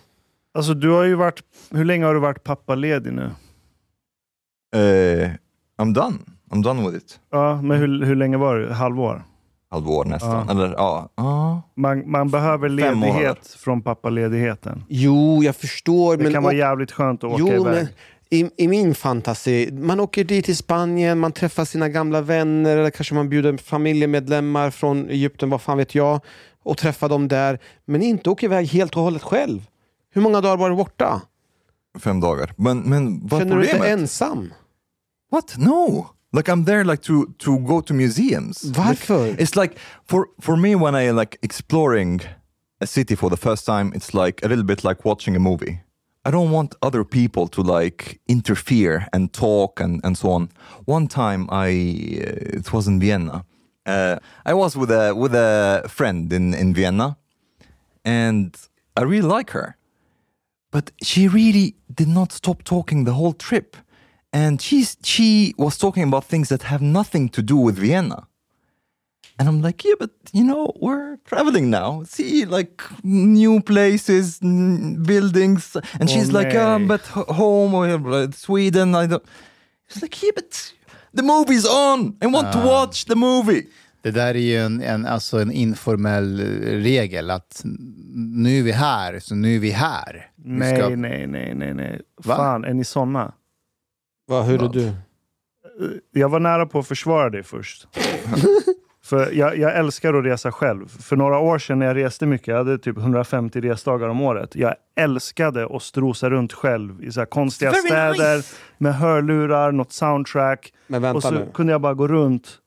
Alltså 0.54 0.74
du 0.74 0.90
har 0.90 1.04
ju 1.04 1.16
varit, 1.16 1.42
hur 1.72 1.86
länge 1.86 2.06
har 2.06 2.14
du 2.14 2.20
varit 2.20 2.44
pappaledig 2.44 3.14
nu? 3.14 3.32
Uh, 4.76 5.30
I'm 5.78 5.94
done. 5.94 6.18
I'm 6.52 6.64
done 6.64 6.86
with 6.92 6.98
it. 7.06 7.20
Ja, 7.32 7.62
men 7.62 7.78
hur, 7.78 8.06
hur 8.06 8.16
länge 8.16 8.38
var 8.38 8.58
det? 8.60 8.74
Halvår? 8.74 9.24
Halvår 9.72 10.06
nästan. 10.06 10.46
Ja. 10.48 10.52
Eller 10.52 10.74
ja. 10.78 11.10
ja. 11.16 11.62
Man, 11.76 12.12
man 12.12 12.30
behöver 12.30 12.70
ledighet 12.70 13.48
från 13.48 13.82
pappaledigheten. 13.82 14.84
Jo, 14.88 15.44
jag 15.44 15.56
förstår. 15.56 16.18
Det 16.18 16.24
men 16.24 16.34
kan 16.34 16.44
vara 16.44 16.54
och- 16.54 16.58
jävligt 16.60 16.92
skönt 16.92 17.24
att 17.24 17.32
åka 17.32 17.40
Jo, 17.40 17.48
iväg. 17.48 17.64
men 17.64 17.88
i, 18.30 18.50
i 18.64 18.68
min 18.68 18.96
fantasi, 18.96 19.70
man 19.72 20.00
åker 20.00 20.24
dit 20.24 20.46
till 20.46 20.58
Spanien, 20.58 21.20
man 21.20 21.32
träffar 21.32 21.66
sina 21.66 21.90
gamla 21.90 22.22
vänner, 22.22 22.78
eller 22.78 22.90
kanske 22.90 23.16
man 23.16 23.30
bjuder 23.30 23.58
familjemedlemmar 23.58 24.70
från 24.72 25.10
Egypten, 25.10 25.50
vad 25.50 25.62
fan 25.62 25.78
vet 25.78 25.96
jag, 25.96 26.20
och 26.64 26.78
träffar 26.78 27.10
dem 27.10 27.28
där. 27.28 27.60
Men 27.86 28.02
inte 28.02 28.30
åker 28.30 28.48
iväg 28.48 28.68
helt 28.68 28.96
och 28.98 29.02
hållet 29.04 29.24
själv. 29.24 29.68
Hur 30.14 30.22
många 30.22 30.42
dagar 30.42 30.58
var 30.58 30.70
du 30.70 30.76
borta? 30.76 31.22
Fem 32.00 32.20
dagar. 32.20 32.54
Men, 32.58 32.80
men 32.80 33.28
vad 33.28 33.42
är 33.42 33.46
Känner 33.46 33.56
du 33.56 33.62
dig 33.62 33.72
problemet? 33.72 34.00
ensam? 34.00 34.54
What? 35.32 35.56
No. 35.58 36.08
Like 36.34 36.50
I'm 36.50 36.66
there 36.66 36.84
like 36.84 37.02
to 37.04 37.34
to 37.40 37.60
go 37.60 37.82
to 37.82 37.94
museums. 37.94 38.64
Varför? 38.64 39.30
Like, 39.30 39.42
it's 39.42 39.56
like 39.56 39.78
for 40.04 40.28
for 40.40 40.58
me 40.58 40.76
when 40.76 40.96
I 40.96 41.12
like 41.12 41.38
exploring 41.42 42.22
a 42.82 42.88
city 42.88 43.16
for 43.16 43.30
the 43.30 43.38
first 43.38 43.66
time, 43.66 43.92
it's 43.96 44.14
like 44.14 44.44
a 44.44 44.48
little 44.48 44.66
bit 44.66 44.84
like 44.84 45.06
watching 45.06 45.36
a 45.36 45.40
movie. 45.40 45.80
I 46.26 46.32
don't 46.32 46.52
want 46.52 46.76
other 46.82 47.06
people 47.06 47.48
to 47.48 47.62
like 47.62 48.20
interfere 48.28 49.08
and 49.14 49.32
talk 49.32 49.80
and, 49.80 50.02
and 50.04 50.18
so 50.18 50.32
on. 50.32 50.50
One 50.86 51.08
time 51.08 51.48
I 51.50 51.68
uh, 51.70 52.58
it 52.60 52.74
was 52.74 52.88
in 52.88 53.00
Vienna. 53.00 53.46
Uh, 53.86 54.18
I 54.46 54.54
was 54.54 54.76
with 54.76 54.92
a 54.92 55.14
with 55.14 55.34
a 55.34 55.84
friend 55.88 56.34
in 56.34 56.54
in 56.54 56.74
Vienna, 56.74 57.18
and 58.04 58.56
I 58.98 59.04
really 59.04 59.28
like 59.36 59.52
her 59.52 59.78
but 60.72 60.92
she 61.02 61.28
really 61.28 61.76
did 61.94 62.08
not 62.08 62.32
stop 62.32 62.64
talking 62.64 63.06
the 63.06 63.14
whole 63.14 63.34
trip 63.34 63.78
and 64.34 64.62
she's 64.62 64.98
she 65.04 65.54
was 65.58 65.78
talking 65.78 66.04
about 66.04 66.26
things 66.26 66.50
that 66.50 66.64
have 66.64 66.84
nothing 66.86 67.30
to 67.30 67.42
do 67.42 67.56
with 67.66 67.78
vienna 67.80 68.28
and 69.40 69.48
i'm 69.50 69.62
like 69.62 69.84
yeah 69.88 69.96
but 70.00 70.12
you 70.34 70.44
know 70.44 70.74
we're 70.82 71.18
traveling 71.30 71.70
now 71.70 72.04
see 72.04 72.46
like 72.46 72.84
new 73.04 73.62
places 73.62 74.40
n- 74.44 75.04
buildings 75.04 75.76
and 76.00 76.10
she's 76.10 76.32
like 76.32 76.56
um, 76.56 76.88
but 76.88 77.02
home 77.38 77.74
or 77.74 77.88
uh, 77.88 78.32
sweden 78.32 78.96
i 78.96 79.08
don't 79.08 79.24
it's 79.90 80.02
like 80.02 80.22
yeah 80.26 80.32
but 80.36 80.74
the 81.14 81.24
movie's 81.24 81.66
on 81.66 82.16
i 82.22 82.26
want 82.28 82.52
to 82.52 82.60
watch 82.60 83.06
the 83.06 83.16
movie 83.16 83.66
Det 84.02 84.12
där 84.12 84.36
är 84.36 84.40
ju 84.40 84.58
en, 84.58 84.82
en, 84.82 85.06
alltså 85.06 85.40
en 85.42 85.52
informell 85.52 86.40
eh, 86.40 86.44
regel 86.84 87.30
att 87.32 87.62
nu 88.16 88.60
är 88.60 88.64
vi 88.64 88.72
här, 88.72 89.20
så 89.20 89.36
nu 89.36 89.56
är 89.56 89.60
vi 89.60 89.72
här. 89.72 90.30
Nej, 90.36 90.76
ska- 90.76 90.90
nej, 90.90 91.28
nej, 91.28 91.54
nej, 91.56 91.74
nej. 91.74 92.02
Va? 92.24 92.36
Fan, 92.38 92.64
är 92.66 92.74
ni 92.74 92.84
såna? 92.86 93.34
Vad, 94.28 94.46
hur 94.46 94.64
är 94.64 94.70
du? 94.70 94.94
Jag 96.12 96.30
var 96.30 96.40
nära 96.40 96.66
på 96.66 96.80
att 96.80 96.88
försvara 96.88 97.30
dig 97.30 97.44
först. 97.44 97.88
För 99.04 99.32
jag, 99.32 99.58
jag 99.58 99.76
älskar 99.76 100.14
att 100.14 100.26
resa 100.26 100.52
själv. 100.52 100.88
För 100.88 101.16
några 101.16 101.40
år 101.40 101.60
sedan 101.60 101.80
när 101.80 101.86
jag 101.86 101.96
reste 101.96 102.26
mycket, 102.26 102.48
jag 102.48 102.58
hade 102.58 102.78
typ 102.78 102.98
150 102.98 103.62
resdagar 103.62 104.08
om 104.08 104.22
året. 104.22 104.56
Jag 104.56 104.76
älskade 104.96 105.76
att 105.76 105.84
strosa 105.84 106.30
runt 106.30 106.54
själv 106.54 107.04
i 107.04 107.12
så 107.12 107.20
här 107.20 107.26
konstiga 107.26 107.72
Very 107.72 107.82
städer 107.82 108.38
nice. 108.38 108.56
med 108.78 108.96
hörlurar, 108.96 109.72
något 109.72 109.92
soundtrack. 109.94 110.74
Men 110.88 111.04
och 111.04 111.04
vänta 111.04 111.22
så 111.22 111.34
nu. 111.34 111.48
kunde 111.54 111.72
jag 111.72 111.82
bara 111.82 111.94
gå 111.94 112.08
runt. 112.08 112.60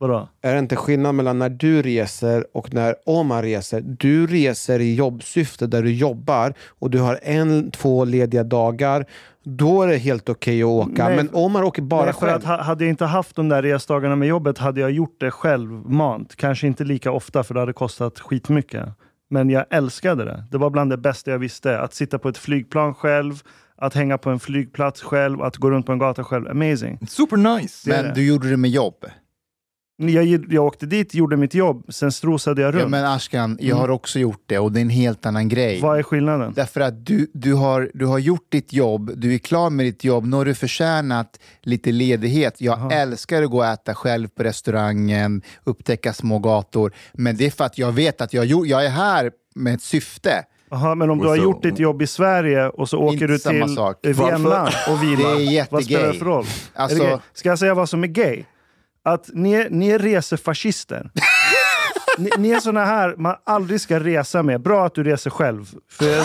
Vadå? 0.00 0.28
Är 0.42 0.52
det 0.52 0.58
inte 0.58 0.76
skillnad 0.76 1.14
mellan 1.14 1.38
när 1.38 1.48
du 1.48 1.82
reser 1.82 2.46
och 2.52 2.74
när 2.74 2.94
Omar 3.06 3.42
reser? 3.42 3.80
Du 3.80 4.26
reser 4.26 4.80
i 4.80 4.94
jobbsyfte 4.94 5.66
där 5.66 5.82
du 5.82 5.92
jobbar 5.92 6.54
och 6.68 6.90
du 6.90 6.98
har 7.00 7.18
en, 7.22 7.70
två 7.70 8.04
lediga 8.04 8.44
dagar. 8.44 9.06
Då 9.44 9.82
är 9.82 9.86
det 9.88 9.96
helt 9.96 10.28
okej 10.28 10.62
att 10.62 10.66
åka. 10.68 11.08
Nej, 11.08 11.16
men 11.16 11.28
Omar 11.32 11.62
åker 11.62 11.82
bara 11.82 12.04
Nej, 12.04 12.12
för 12.14 12.20
själv. 12.20 12.36
att 12.36 12.44
ha- 12.44 12.62
hade 12.62 12.84
jag 12.84 12.88
inte 12.90 13.04
haft 13.04 13.36
de 13.36 13.48
där 13.48 13.62
resdagarna 13.62 14.16
med 14.16 14.28
jobbet 14.28 14.58
hade 14.58 14.80
jag 14.80 14.90
gjort 14.90 15.16
det 15.20 15.30
självmant. 15.30 16.36
Kanske 16.36 16.66
inte 16.66 16.84
lika 16.84 17.12
ofta 17.12 17.42
för 17.44 17.54
det 17.54 17.60
hade 17.60 17.72
kostat 17.72 18.20
skitmycket. 18.20 18.88
Men 19.30 19.50
jag 19.50 19.64
älskade 19.70 20.24
det. 20.24 20.44
Det 20.50 20.58
var 20.58 20.70
bland 20.70 20.90
det 20.90 20.96
bästa 20.96 21.30
jag 21.30 21.38
visste. 21.38 21.80
Att 21.80 21.94
sitta 21.94 22.18
på 22.18 22.28
ett 22.28 22.38
flygplan 22.38 22.94
själv, 22.94 23.34
att 23.76 23.94
hänga 23.94 24.18
på 24.18 24.30
en 24.30 24.40
flygplats 24.40 25.02
själv, 25.02 25.42
att 25.42 25.56
gå 25.56 25.70
runt 25.70 25.86
på 25.86 25.92
en 25.92 25.98
gata 25.98 26.24
själv. 26.24 26.48
Amazing. 26.48 26.98
super 27.08 27.36
nice 27.36 27.88
Men 27.90 28.14
du 28.14 28.26
gjorde 28.26 28.50
det 28.50 28.56
med 28.56 28.70
jobb. 28.70 29.04
Jag, 30.00 30.44
jag 30.52 30.64
åkte 30.66 30.86
dit, 30.86 31.14
gjorde 31.14 31.36
mitt 31.36 31.54
jobb, 31.54 31.84
sen 31.88 32.12
strosade 32.12 32.62
jag 32.62 32.74
runt. 32.74 32.82
Ja, 32.82 32.88
men 32.88 33.04
Ashkan, 33.04 33.58
jag 33.60 33.76
har 33.76 33.88
också 33.90 34.18
gjort 34.18 34.42
det 34.46 34.58
och 34.58 34.72
det 34.72 34.80
är 34.80 34.82
en 34.82 34.90
helt 34.90 35.26
annan 35.26 35.48
grej. 35.48 35.80
Vad 35.82 35.98
är 35.98 36.02
skillnaden? 36.02 36.52
Därför 36.56 36.80
att 36.80 37.06
du, 37.06 37.30
du, 37.34 37.54
har, 37.54 37.90
du 37.94 38.06
har 38.06 38.18
gjort 38.18 38.46
ditt 38.48 38.72
jobb, 38.72 39.10
du 39.16 39.34
är 39.34 39.38
klar 39.38 39.70
med 39.70 39.86
ditt 39.86 40.04
jobb, 40.04 40.26
nu 40.26 40.36
har 40.36 40.44
du 40.44 40.54
förtjänat 40.54 41.40
lite 41.62 41.92
ledighet. 41.92 42.60
Jag 42.60 42.92
älskar 42.92 43.42
att 43.42 43.50
gå 43.50 43.58
och 43.58 43.66
äta 43.66 43.94
själv 43.94 44.28
på 44.28 44.42
restaurangen, 44.42 45.42
upptäcka 45.64 46.12
små 46.12 46.38
gator. 46.38 46.92
Men 47.12 47.36
det 47.36 47.46
är 47.46 47.50
för 47.50 47.64
att 47.64 47.78
jag 47.78 47.92
vet 47.92 48.20
att 48.20 48.32
jag, 48.32 48.46
jag 48.46 48.84
är 48.84 48.90
här 48.90 49.30
med 49.54 49.74
ett 49.74 49.82
syfte. 49.82 50.44
Aha, 50.70 50.94
men 50.94 51.10
om 51.10 51.18
du 51.18 51.26
har 51.28 51.36
så- 51.36 51.42
gjort 51.42 51.62
ditt 51.62 51.78
jobb 51.78 52.02
i 52.02 52.06
Sverige 52.06 52.68
och 52.68 52.88
så 52.88 52.98
åker 52.98 53.28
du 53.28 53.38
samma 53.38 53.66
till 53.66 53.76
sak. 53.76 53.96
Vienna 54.02 54.68
och 54.90 55.02
vilar. 55.02 55.36
Det 55.38 55.58
är 55.58 55.66
Vad 55.70 55.84
spelar 55.84 56.06
det 56.06 56.14
för 56.14 56.24
roll? 56.26 56.44
Alltså- 56.74 57.02
Är 57.04 57.10
det? 57.10 57.20
Ska 57.34 57.48
jag 57.48 57.58
säga 57.58 57.74
vad 57.74 57.88
som 57.88 58.02
är 58.02 58.06
gay? 58.08 58.44
Att 59.08 59.30
ni 59.34 59.52
är, 59.52 59.70
ni 59.70 59.88
är 59.90 59.98
resefascister 59.98 61.10
ni, 62.18 62.30
ni 62.38 62.50
är 62.50 62.60
såna 62.60 62.84
här 62.84 63.14
man 63.18 63.34
aldrig 63.44 63.80
ska 63.80 64.00
resa 64.00 64.42
med. 64.42 64.60
Bra 64.60 64.86
att 64.86 64.94
du 64.94 65.04
reser 65.04 65.30
själv. 65.30 65.64
För, 65.90 66.04
eh, 66.18 66.24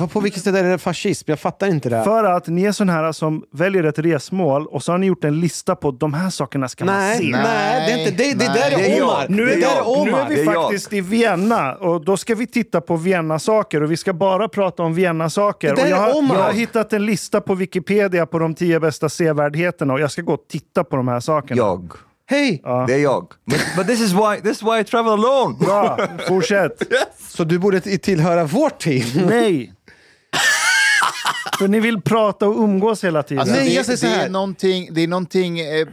Vad- 0.00 0.12
På 0.12 0.20
vilket 0.20 0.42
sätt 0.42 0.54
är 0.54 0.62
det 0.64 0.78
fascism? 0.78 1.30
Jag 1.30 1.40
fattar 1.40 1.66
inte 1.66 1.88
det. 1.88 2.04
för 2.04 2.24
att 2.24 2.46
ni 2.46 2.64
är 2.64 2.72
såna 2.72 2.92
här 2.92 3.12
som 3.12 3.44
väljer 3.52 3.84
ett 3.84 3.98
resmål 3.98 4.66
och 4.66 4.82
så 4.82 4.92
har 4.92 4.98
ni 4.98 5.06
gjort 5.06 5.24
en 5.24 5.40
lista 5.40 5.76
på 5.76 5.90
de 5.90 6.14
här 6.14 6.30
sakerna 6.30 6.68
ska 6.68 6.84
man 6.84 6.94
Nej, 6.94 7.18
se. 7.18 7.24
nej, 7.30 7.86
det 7.86 7.92
är 7.92 7.98
inte 7.98 8.22
det. 8.24 8.34
Det 8.34 8.48
Nej, 8.48 8.70
där 8.70 8.78
är 8.78 8.98
jag. 8.98 9.08
Omar. 9.08 9.26
Nu 9.28 9.46
det 9.46 9.52
är, 9.52 9.56
där 9.60 9.62
jag. 9.76 9.98
är 10.00 10.04
nu 10.04 10.10
är 10.18 10.28
vi 10.28 10.34
Det 10.34 10.40
är 10.40 10.44
jag. 10.44 10.54
faktiskt 10.62 10.92
i 10.92 11.00
Vienna 11.00 11.74
och 11.74 12.04
då 12.04 12.16
ska 12.16 12.34
vi 12.34 12.46
titta 12.46 12.80
på 12.80 12.96
Vienna-saker 12.96 13.82
och 13.82 13.90
vi 13.92 13.96
ska 13.96 14.12
bara 14.12 14.48
prata 14.48 14.82
om 14.82 14.94
Vienna-saker. 14.94 15.68
Jag, 15.68 15.88
är 15.90 15.94
har, 15.96 16.16
Omar. 16.18 16.36
jag 16.36 16.42
har 16.42 16.52
hittat 16.52 16.92
en 16.92 17.06
lista 17.06 17.40
på 17.40 17.54
Wikipedia 17.54 18.26
på 18.26 18.38
de 18.38 18.54
tio 18.54 18.80
bästa 18.80 19.08
sevärdheterna 19.08 19.92
och 19.92 20.00
jag 20.00 20.10
ska 20.10 20.22
gå 20.22 20.32
och 20.34 20.44
titta 20.48 20.84
på 20.84 20.96
de 20.96 21.08
här 21.08 21.20
sakerna. 21.20 21.56
jag 21.58 21.92
Hej! 22.26 22.62
det 22.86 22.94
är 22.94 22.98
jag 22.98 23.32
but, 23.46 23.60
but 23.76 23.86
this 23.86 24.00
is 24.00 24.12
why 24.12 24.40
this 24.42 24.56
is 24.56 24.62
why 24.62 24.80
i 24.80 24.84
travel 24.84 25.12
alone 25.12 25.56
Bra, 25.58 25.98
fortsätt. 26.28 26.82
Så 27.28 27.44
du 27.44 27.58
borde 27.58 27.80
tillhöra 27.80 28.44
vårt 28.44 28.78
team? 28.82 29.26
Nej! 29.28 29.72
För 31.58 31.68
ni 31.68 31.80
vill 31.80 32.00
prata 32.00 32.48
och 32.48 32.64
umgås 32.64 33.04
hela 33.04 33.22
tiden. 33.22 33.40
Alltså 33.40 33.54
Nej, 33.54 33.68
det, 33.68 33.74
jag 33.74 33.86
säger 33.86 33.96
så 33.96 34.06
det, 34.06 34.12
är 34.12 34.28
någonting, 34.28 34.88
det 34.94 35.00
är 35.00 35.08
någonting 35.08 35.60
eh, 35.60 35.86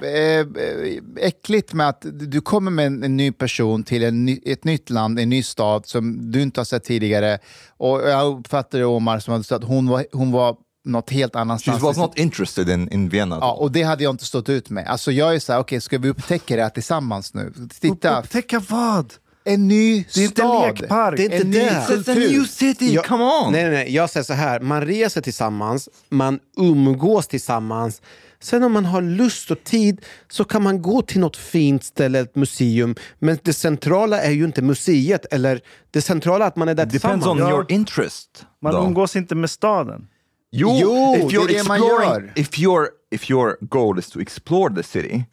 äckligt 1.18 1.74
med 1.74 1.90
att 1.90 2.06
du 2.12 2.42
kommer 2.42 2.72
med 2.72 2.86
en, 2.86 3.04
en 3.04 3.18
ny 3.18 3.32
person 3.32 3.84
till 3.84 4.04
en 4.04 4.26
ny, 4.26 4.40
ett 4.46 4.64
nytt 4.64 4.90
land, 4.90 5.20
en 5.20 5.30
ny 5.30 5.44
stad 5.44 5.86
som 5.86 6.32
du 6.32 6.42
inte 6.42 6.60
har 6.60 6.66
sett 6.66 6.84
tidigare. 6.84 7.40
Och 7.78 8.10
jag 8.10 8.40
uppfattar 8.40 8.80
det 8.80 8.86
Omar 8.86 9.20
som 9.20 9.44
att 9.50 9.64
hon 9.64 9.88
var, 9.88 10.06
hon 10.12 10.32
var 10.32 10.56
något 10.90 11.10
helt 11.10 11.34
she 11.34 11.40
annanstans. 11.40 11.82
was 11.84 11.98
not 11.98 12.18
interested 12.20 12.70
in, 12.70 12.90
in 12.94 13.10
Vienna 13.10 13.38
Ja, 13.42 13.52
och 13.54 13.72
det 13.72 13.84
hade 13.84 14.04
jag 14.04 14.14
inte 14.14 14.26
stått 14.26 14.50
ut 14.50 14.70
med. 14.70 14.88
Alltså 14.88 15.12
jag 15.12 15.36
är 15.36 15.40
så 15.40 15.54
här, 15.54 15.60
okej, 15.60 15.82
ska 15.82 15.98
vi 15.98 16.10
upptäcka 16.10 16.56
det 16.56 16.62
här 16.64 16.70
tillsammans 16.70 17.34
nu? 17.34 17.54
Titta, 17.80 18.20
Upptäcka 18.20 18.60
vad? 18.70 19.14
en 19.44 19.68
ny 19.68 20.06
Det 20.14 20.20
är 20.20 20.24
inte 20.24 20.42
stad. 20.42 20.64
en 20.70 20.76
lekpark. 20.76 21.18
Det 21.18 21.24
är 21.24 21.26
inte 21.26 21.38
en 21.38 21.50
ny 21.50 21.58
det. 21.60 21.86
It's 21.90 22.12
a 22.12 22.16
new 22.16 22.44
city, 22.46 22.94
Jag- 22.94 23.06
come 23.06 23.24
on! 23.24 23.52
Nej, 23.54 23.64
nej, 23.64 23.72
nej. 23.72 23.96
Jag 23.96 24.10
säger 24.10 24.24
så 24.24 24.34
här. 24.34 24.60
Man 24.60 24.82
reser 24.86 25.22
tillsammans, 25.22 25.90
man 26.10 26.40
umgås 26.58 27.28
tillsammans. 27.28 28.02
Sen 28.42 28.64
om 28.64 28.72
man 28.72 28.86
har 28.86 29.02
lust 29.02 29.52
och 29.52 29.64
tid 29.64 30.02
så 30.32 30.44
kan 30.44 30.64
man 30.64 30.82
gå 30.82 31.02
till 31.02 31.20
något 31.20 31.38
fint 31.38 31.84
ställe, 31.84 32.20
ett 32.20 32.36
museum. 32.36 32.96
Men 33.20 33.38
det 33.44 33.54
centrala 33.54 34.22
är 34.22 34.32
ju 34.32 34.46
inte 34.46 34.62
museet, 34.62 35.26
eller 35.34 35.62
det 35.92 36.02
centrala 36.02 36.46
är 36.46 36.48
att 36.48 36.56
man 36.56 36.68
är 36.70 36.76
där 36.76 36.86
It 36.86 36.92
depends 36.92 37.26
on 37.28 37.38
tillsammans. 37.38 37.54
your 37.56 37.72
interest. 37.72 38.46
Man 38.62 38.74
though. 38.74 38.86
umgås 38.88 39.16
inte 39.16 39.36
med 39.36 39.50
staden. 39.50 40.08
Jo, 40.52 40.78
Jo, 40.82 41.16
if 41.16 41.22
det 41.32 41.36
är 41.36 41.40
you're 41.40 41.48
det 41.48 41.68
man 41.68 41.80
gör. 41.80 42.34
if 42.36 42.60
your 42.60 42.90
if 43.12 43.30
your 43.32 43.58
goal 43.62 44.00
is 44.00 44.10
to 44.10 44.20
explore 44.22 44.76
the 44.76 44.84
city, 44.84 45.24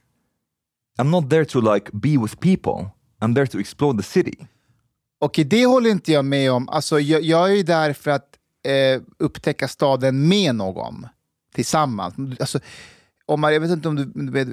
I'm 0.99 1.11
not 1.11 1.31
there 1.31 1.45
to 1.45 1.75
like 1.75 1.91
be 1.93 2.17
with 2.19 2.41
people. 2.41 2.91
I'm 3.21 3.35
there 3.35 3.47
to 3.47 3.59
explore 3.61 3.97
the 3.97 4.03
city. 4.03 4.47
Okej, 5.21 5.45
det 5.45 5.67
håller 5.67 5.91
inte 5.91 6.12
jag 6.12 6.25
med 6.25 6.53
om. 6.53 6.69
Alltså, 6.69 7.01
jag, 7.01 7.23
jag 7.23 7.51
är 7.51 7.55
ju 7.55 7.62
där 7.62 7.93
för 7.93 8.11
att 8.11 8.29
eh, 8.67 9.03
upptäcka 9.19 9.69
staden 9.69 10.29
med 10.29 10.55
någon. 10.55 11.07
Tillsammans. 11.55 12.14
Alltså, 12.41 12.61
om 13.27 13.41
man, 13.41 13.53
jag 13.53 13.61
vet 13.61 13.71
inte 13.71 13.89
om 13.89 13.97
du, 13.97 14.05
du 14.05 14.33
vet, 14.33 14.49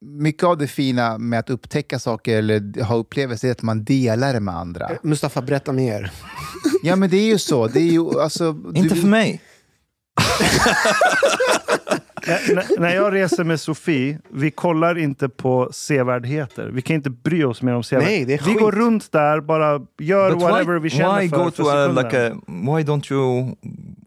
mycket 0.00 0.44
av 0.44 0.58
det 0.58 0.66
fina 0.66 1.18
med 1.18 1.38
att 1.38 1.50
upptäcka 1.50 1.98
saker 1.98 2.38
eller 2.38 2.82
ha 2.84 2.96
upplevelser 2.96 3.48
är 3.48 3.52
att 3.52 3.62
man 3.62 3.84
delar 3.84 4.32
det 4.32 4.40
med 4.40 4.56
andra. 4.56 4.90
Mustafa, 5.02 5.42
berätta 5.42 5.72
mer. 5.72 6.12
Ja, 6.82 6.96
men 6.96 7.10
det 7.10 7.16
är 7.16 7.26
ju 7.26 7.38
så. 7.38 7.66
Det 7.66 7.80
är 7.80 7.92
ju, 7.92 8.20
alltså, 8.20 8.56
Inte 8.74 8.94
för 8.94 9.08
mig. 9.08 9.40
När- 12.54 12.80
när- 12.80 12.94
jag 12.94 13.14
reser 13.14 13.44
med 13.44 13.60
Sofie, 13.60 14.18
vi 14.32 14.50
kollar 14.50 14.98
inte 14.98 15.28
på 15.28 15.68
sevärdheter. 15.72 16.70
Vi 16.72 16.82
kan 16.82 16.96
inte 16.96 17.10
bry 17.10 17.44
oss 17.44 17.62
mer 17.62 17.72
om 17.74 17.82
sevärdheter. 17.82 18.44
Vi 18.46 18.54
går 18.54 18.72
runt 18.72 19.12
där, 19.12 19.40
bara 19.40 19.80
gör 19.98 20.30
But 20.30 20.42
whatever 20.42 20.74
why, 20.74 20.80
vi 20.80 20.90
känner 20.90 21.20
why 21.20 21.28
för. 21.28 21.36
go 21.36 21.44
för 21.44 21.50
to 21.50 21.68
a, 21.68 21.72
sekunden. 21.72 22.04
like 22.04 22.26
a? 22.26 22.30
Why 22.46 22.82
don't 22.84 23.12
you 23.12 23.54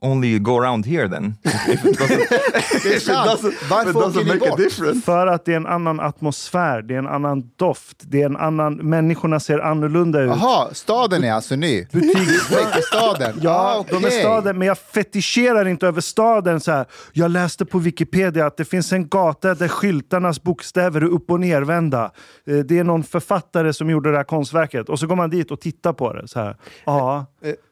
only 0.02 0.40
go 0.40 0.60
around 0.60 0.86
here 0.86 1.10
then? 1.10 1.36
If 1.68 1.86
it 1.86 2.00
doesn't, 2.00 2.96
är 2.96 3.00
sant. 3.40 3.54
Varför 3.70 3.98
åker 4.08 4.34
ni 4.34 4.40
bort? 4.40 4.58
difference. 4.58 5.02
För 5.02 5.28
att 5.28 5.46
det 5.46 5.52
är 5.54 5.58
en 5.58 5.68
annan 5.68 6.00
atmosfär, 6.00 6.82
det 6.82 6.94
är 6.94 6.98
en 7.00 7.08
annan 7.08 7.52
doft, 7.56 7.98
det 8.00 8.22
är 8.22 8.26
en 8.26 8.38
annan... 8.38 8.74
Människorna 8.76 9.40
ser 9.40 9.60
annorlunda 9.60 10.22
ut. 10.22 10.30
Jaha, 10.30 10.68
staden 10.74 11.24
är 11.24 11.34
alltså 11.34 11.56
ny? 11.56 11.86
Butiksstaden? 11.92 13.34
Ja, 13.42 13.86
de 13.90 14.06
är 14.06 14.10
staden, 14.10 14.58
men 14.58 14.68
jag 14.68 14.78
fetischerar 14.78 15.68
inte 15.68 15.88
över 15.88 16.02
staden. 16.02 16.60
Så 16.60 16.72
här. 16.72 16.86
Jag 17.14 17.32
läste 17.32 17.66
på 17.66 17.80
Wikipedia 17.80 18.13
att 18.46 18.58
det 18.58 18.66
finns 18.66 18.94
en 18.94 19.08
gata 19.08 19.56
där 19.56 19.68
skyltarnas 19.68 20.44
bokstäver 20.44 21.02
är 21.02 21.06
upp 21.06 21.32
och 21.32 21.40
nervända. 21.40 22.12
Eh, 22.48 22.58
Det 22.58 22.80
är 22.80 22.84
någon 22.84 23.04
författare 23.04 23.74
som 23.74 23.90
gjorde 23.90 24.12
det 24.12 24.18
här 24.18 24.24
konstverket. 24.24 24.90
Och 24.90 25.00
så 25.00 25.08
går 25.08 25.16
man 25.16 25.30
dit 25.30 25.52
och 25.52 25.62
tittar 25.62 25.94
på 25.94 26.14
det. 26.14 26.28
Så 26.28 26.40
här. 26.40 26.58
Ja, 26.86 27.26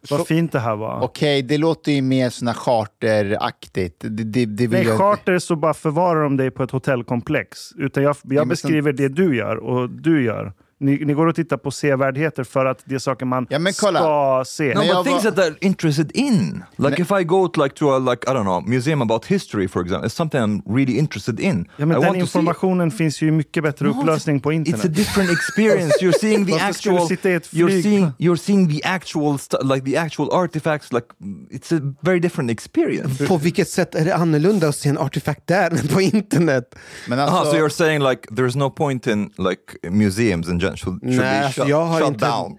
vad 0.09 0.19
så- 0.19 0.25
fint 0.25 0.51
det 0.51 0.59
här 0.59 0.75
var. 0.75 1.01
Okej, 1.01 1.41
det 1.41 1.57
låter 1.57 1.91
ju 1.91 2.01
mer 2.01 2.29
såna 2.29 2.53
charteraktigt. 2.53 3.95
Det, 3.99 4.09
det, 4.23 4.45
det 4.45 4.67
Nej, 4.67 4.85
jag... 4.85 4.97
charter 4.97 5.39
så 5.39 5.55
bara 5.55 5.73
förvarar 5.73 6.23
de 6.23 6.37
dig 6.37 6.51
på 6.51 6.63
ett 6.63 6.71
hotellkomplex. 6.71 7.71
Utan 7.77 8.03
jag, 8.03 8.15
jag 8.23 8.47
beskriver 8.47 8.93
det 8.93 9.07
du 9.07 9.35
gör 9.35 9.55
och 9.57 9.89
du 9.89 10.23
gör. 10.23 10.53
Ni, 10.81 11.05
ni 11.05 11.13
går 11.13 11.27
och 11.27 11.35
tittar 11.35 11.57
på 11.57 11.71
sevärdheter 11.71 12.43
för 12.43 12.65
att 12.65 12.79
det 12.85 12.95
är 12.95 12.99
saker 12.99 13.25
man 13.25 13.47
Ja, 13.49 13.59
men 13.59 13.73
kolla. 13.73 13.99
ska 13.99 14.43
se. 14.47 14.73
No, 14.73 14.79
but 14.81 15.05
things 15.05 15.23
var- 15.23 15.31
that 15.31 15.35
they're 15.45 15.57
interested 15.61 16.11
in. 16.13 16.63
Like 16.77 17.01
if 17.01 17.11
I 17.21 17.23
go 17.23 17.47
to 17.47 17.63
like 17.63 17.75
to 17.75 17.89
a 17.95 17.99
like 17.99 18.31
I 18.31 18.33
don't 18.33 18.43
know 18.43 18.67
museum 18.67 19.01
about 19.01 19.25
history, 19.25 19.67
for 19.67 19.81
example, 19.81 20.07
it's 20.09 20.15
something 20.15 20.39
I'm 20.41 20.61
really 20.75 20.97
interested 20.97 21.39
in. 21.39 21.65
Ja, 21.77 21.85
men 21.85 21.97
I 21.97 21.99
den 22.01 22.07
want 22.07 22.19
to 22.19 22.27
see. 22.27 22.39
informationen 22.39 22.91
finns 22.91 23.21
ju 23.21 23.31
mycket 23.31 23.63
bättre 23.63 23.85
No, 23.87 23.91
upplösning 23.99 24.39
på 24.39 24.51
It's 24.51 24.55
internet. 24.55 24.85
a 24.85 24.87
different 24.89 25.31
experience. 25.31 25.93
You're 26.01 26.19
seeing 26.19 26.45
the 26.45 26.53
actual. 26.61 26.97
You're 26.97 27.81
seeing. 27.81 28.11
You're 28.19 28.37
seeing 28.37 28.69
the 28.69 28.81
actual 28.87 29.37
like 29.63 29.85
the 29.91 29.97
actual 29.97 30.29
artifacts. 30.33 30.91
Like 30.93 31.05
it's 31.51 31.71
a 31.77 31.93
very 32.01 32.19
different 32.19 32.51
experience. 32.51 33.27
På 33.27 33.37
vilket 33.37 33.69
sätt 33.69 33.95
är 33.95 34.05
det 34.05 34.15
annorlunda 34.15 34.67
att 34.67 34.75
se 34.75 34.89
en 34.89 34.97
artefakt 34.97 35.47
där 35.47 35.71
än 35.71 35.87
på 35.87 36.01
internet? 36.01 36.75
Men 37.07 37.19
Aha, 37.19 37.37
alltså, 37.39 37.51
so 37.53 37.57
you're 37.59 37.69
saying 37.69 38.03
like 38.03 38.21
there's 38.31 38.57
no 38.57 38.69
point 38.69 39.07
in 39.07 39.29
like 39.37 39.89
museums 39.89 40.47
in 40.47 40.59
general 40.59 40.70
should, 40.77 41.01
should 41.01 41.15
Nej, 41.17 41.39
alltså, 41.45 41.61
shut, 41.61 41.69
jag 41.69 41.85
har 41.85 42.07
inte- 42.07 42.25
down. 42.25 42.57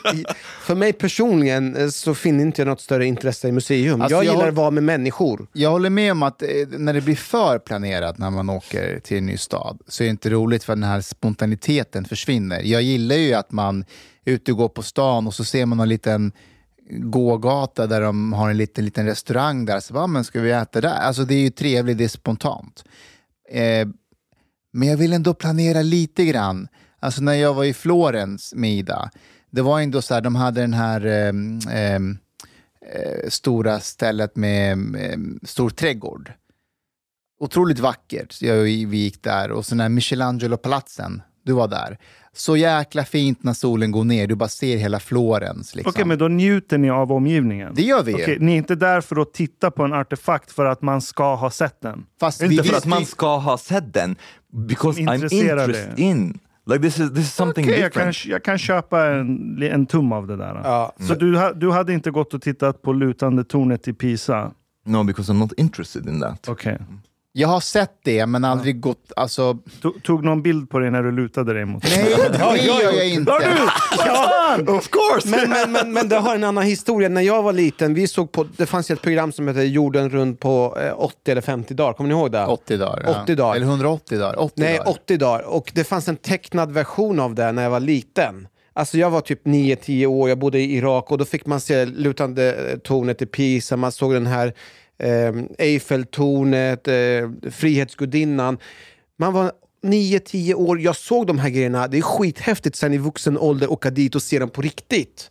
För 0.62 0.74
mig 0.74 0.92
personligen 0.92 1.76
eh, 1.76 1.88
så 1.88 2.14
finner 2.14 2.44
inte 2.44 2.60
jag 2.62 2.68
något 2.68 2.80
större 2.80 3.06
intresse 3.06 3.48
i 3.48 3.52
museum. 3.52 4.00
Alltså, 4.00 4.16
jag 4.16 4.24
jag 4.24 4.32
gillar 4.34 4.48
att 4.48 4.54
vara 4.54 4.70
med 4.70 4.82
människor. 4.82 5.46
jag 5.52 5.70
håller 5.70 5.90
med 5.90 6.12
om 6.12 6.22
att 6.22 6.42
eh, 6.42 6.48
när 6.70 6.92
det 6.94 7.00
blir 7.00 7.16
för 7.16 7.58
planerat 7.58 8.18
när 8.18 8.30
man 8.30 8.50
åker 8.50 9.00
till 9.00 9.16
en 9.18 9.26
ny 9.26 9.36
stad 9.36 9.78
så 9.88 10.02
är 10.02 10.06
det 10.06 10.10
inte 10.10 10.30
roligt 10.30 10.64
för 10.64 10.74
den 10.74 10.84
här 10.84 11.00
spontaniteten 11.00 12.04
försvinner. 12.04 12.60
Jag 12.64 12.82
gillar 12.82 13.16
ju 13.16 13.34
att 13.34 13.52
man 13.52 13.84
är 14.24 14.32
ute 14.32 14.52
och 14.52 14.58
går 14.58 14.68
på 14.68 14.82
stan 14.82 15.26
och 15.26 15.34
så 15.34 15.44
ser 15.44 15.66
man 15.66 15.78
någon 15.78 15.88
liten 15.88 16.32
gågata 16.90 17.86
där 17.86 18.00
de 18.00 18.32
har 18.32 18.50
en 18.50 18.56
liten, 18.56 18.84
liten 18.84 19.06
restaurang 19.06 19.64
där. 19.64 19.80
Så 19.80 19.94
bara, 19.94 20.04
"Ah, 20.04 20.06
men 20.06 20.24
ska 20.24 20.40
vi 20.40 20.50
äta 20.50 20.80
där? 20.80 20.94
Alltså 20.94 21.24
det 21.24 21.34
är 21.34 21.38
ju 21.40 21.50
trevligt, 21.50 21.98
det 21.98 22.04
är 22.04 22.08
spontant. 22.08 22.84
Eh, 23.50 23.88
men 24.72 24.88
jag 24.88 24.96
vill 24.96 25.12
ändå 25.12 25.34
planera 25.34 25.82
lite 25.82 26.24
grann. 26.24 26.68
Alltså 27.00 27.22
när 27.22 27.34
jag 27.34 27.54
var 27.54 27.64
i 27.64 27.74
Florens 27.74 28.54
med 28.56 28.70
Ida, 28.72 29.10
det 29.50 29.62
var 29.62 29.80
ändå 29.80 30.02
så 30.02 30.14
här, 30.14 30.20
de 30.20 30.34
hade 30.34 30.60
den 30.60 30.74
här 30.74 31.06
ehm, 31.06 32.18
eh, 32.94 33.28
stora 33.28 33.80
stället 33.80 34.36
med 34.36 34.72
ehm, 34.72 35.40
stor 35.42 35.70
trädgård. 35.70 36.32
Otroligt 37.40 37.78
vackert. 37.78 38.42
Jag, 38.42 38.56
vi 38.62 38.96
gick 38.96 39.22
där 39.22 39.50
och 39.50 39.66
så 39.66 39.70
den 39.74 39.80
här 39.80 39.88
Michelangelo-palatsen, 39.88 41.22
du 41.44 41.52
var 41.52 41.68
där. 41.68 41.98
Så 42.32 42.56
jäkla 42.56 43.04
fint 43.04 43.42
när 43.42 43.52
solen 43.52 43.90
går 43.92 44.04
ner, 44.04 44.26
du 44.26 44.34
bara 44.34 44.48
ser 44.48 44.76
hela 44.76 45.00
Florens. 45.00 45.74
Liksom. 45.74 45.90
Okej, 45.90 46.04
men 46.04 46.18
då 46.18 46.28
njuter 46.28 46.78
ni 46.78 46.90
av 46.90 47.12
omgivningen? 47.12 47.74
Det 47.74 47.82
gör 47.82 48.02
vi 48.02 48.12
ju. 48.12 48.22
Okej, 48.22 48.36
ni 48.40 48.52
är 48.52 48.56
inte 48.56 48.74
där 48.74 49.00
för 49.00 49.16
att 49.22 49.32
titta 49.34 49.70
på 49.70 49.82
en 49.84 49.92
artefakt 49.92 50.52
för 50.52 50.64
att 50.64 50.82
man 50.82 51.00
ska 51.00 51.34
ha 51.34 51.50
sett 51.50 51.80
den? 51.80 52.06
Fast 52.20 52.40
vi 52.42 52.44
Inte 52.44 52.56
för 52.56 52.62
visste 52.62 52.76
att 52.78 52.84
man 52.86 53.00
ju- 53.00 53.06
ska 53.06 53.36
ha 53.36 53.58
sett 53.58 53.92
den, 53.94 54.16
because 54.68 55.00
I'm 55.00 55.14
Intresserade. 55.14 55.62
interested 55.64 55.98
in. 55.98 56.38
Like 56.68 56.82
this 56.82 56.98
is 56.98 57.10
this 57.10 57.24
is 57.24 57.34
something 57.34 57.64
Okej, 57.64 57.80
jag, 57.80 57.92
kan, 57.92 58.06
different. 58.06 58.26
jag 58.32 58.44
kan 58.44 58.58
köpa 58.58 59.06
en, 59.06 59.62
en 59.62 59.86
tum 59.86 60.12
av 60.12 60.26
det 60.26 60.36
där. 60.36 60.60
Ja. 60.64 60.92
Så 61.00 61.14
du, 61.14 61.36
ha- 61.36 61.52
du 61.52 61.70
hade 61.70 61.92
inte 61.92 62.10
gått 62.10 62.34
och 62.34 62.42
tittat 62.42 62.82
på 62.82 62.92
lutande 62.92 63.44
tornet 63.44 63.88
i 63.88 63.92
Pisa? 63.92 64.50
No, 64.86 65.04
because 65.04 65.32
I'm 65.32 65.38
not 65.38 65.52
interested 65.56 66.06
in 66.08 66.20
that. 66.20 66.48
Okej. 66.48 66.78
Jag 67.32 67.48
har 67.48 67.60
sett 67.60 67.92
det, 68.04 68.26
men 68.26 68.44
aldrig 68.44 68.80
gått... 68.80 69.12
Alltså, 69.16 69.52
To- 69.82 70.00
Tog 70.02 70.24
någon 70.24 70.42
bild 70.42 70.70
på 70.70 70.78
dig 70.78 70.90
när 70.90 71.02
du 71.02 71.12
lutade 71.12 71.54
dig 71.54 71.64
mot 71.64 71.84
nej, 71.84 72.04
det 72.32 72.64
gör 72.64 72.82
jag 72.92 73.08
inte. 73.08 73.32
Of 74.72 74.88
course! 74.90 75.28
Men, 75.28 75.50
men, 75.50 75.72
men, 75.72 75.92
men 75.92 76.08
det 76.08 76.16
har 76.16 76.34
en 76.34 76.44
annan 76.44 76.64
historia. 76.64 77.08
När 77.08 77.20
jag 77.20 77.42
var 77.42 77.52
liten, 77.52 77.94
vi 77.94 78.08
såg 78.08 78.32
på, 78.32 78.44
det 78.56 78.66
fanns 78.66 78.90
ett 78.90 79.02
program 79.02 79.32
som 79.32 79.48
hette 79.48 79.60
Jorden 79.62 80.10
runt 80.10 80.40
på 80.40 80.78
eh, 80.80 80.92
80 80.96 81.30
eller 81.30 81.40
50 81.40 81.74
dagar. 81.74 81.92
Kommer 81.92 82.08
ni 82.08 82.14
ihåg 82.14 82.32
det? 82.32 82.46
80 82.46 82.76
dagar. 82.76 83.22
80 83.22 83.34
dagar. 83.34 83.56
Eller 83.56 83.66
180 83.66 84.18
dagar. 84.18 84.40
80 84.40 84.52
Nej, 84.56 84.76
dagar. 84.78 84.90
80 84.90 85.16
dagar. 85.16 85.42
Och 85.42 85.70
det 85.74 85.84
fanns 85.84 86.08
en 86.08 86.16
tecknad 86.16 86.72
version 86.72 87.20
av 87.20 87.34
det 87.34 87.52
när 87.52 87.62
jag 87.62 87.70
var 87.70 87.80
liten. 87.80 88.48
Alltså 88.72 88.98
jag 88.98 89.10
var 89.10 89.20
typ 89.20 89.46
9-10 89.46 90.06
år, 90.06 90.28
jag 90.28 90.38
bodde 90.38 90.58
i 90.58 90.76
Irak 90.76 91.10
och 91.10 91.18
då 91.18 91.24
fick 91.24 91.46
man 91.46 91.60
se 91.60 91.84
lutande 91.84 92.52
eh, 92.52 92.78
tornet 92.78 93.22
i 93.22 93.26
Pisa, 93.26 93.76
man 93.76 93.92
såg 93.92 94.12
den 94.12 94.26
här 94.26 94.54
eh, 94.98 95.32
Eiffeltornet, 95.58 96.88
eh, 96.88 97.50
Frihetsgudinnan. 97.50 98.58
Man 99.18 99.32
var 99.32 99.52
9-10 99.82 100.54
år, 100.54 100.80
jag 100.80 100.96
såg 100.96 101.26
de 101.26 101.38
här 101.38 101.50
grejerna, 101.50 101.88
det 101.88 101.98
är 101.98 102.02
skithäftigt 102.02 102.76
sen 102.76 102.92
i 102.94 102.98
vuxen 102.98 103.38
ålder 103.38 103.72
åka 103.72 103.90
dit 103.90 104.14
och 104.14 104.22
se 104.22 104.38
dem 104.38 104.50
på 104.50 104.62
riktigt. 104.62 105.30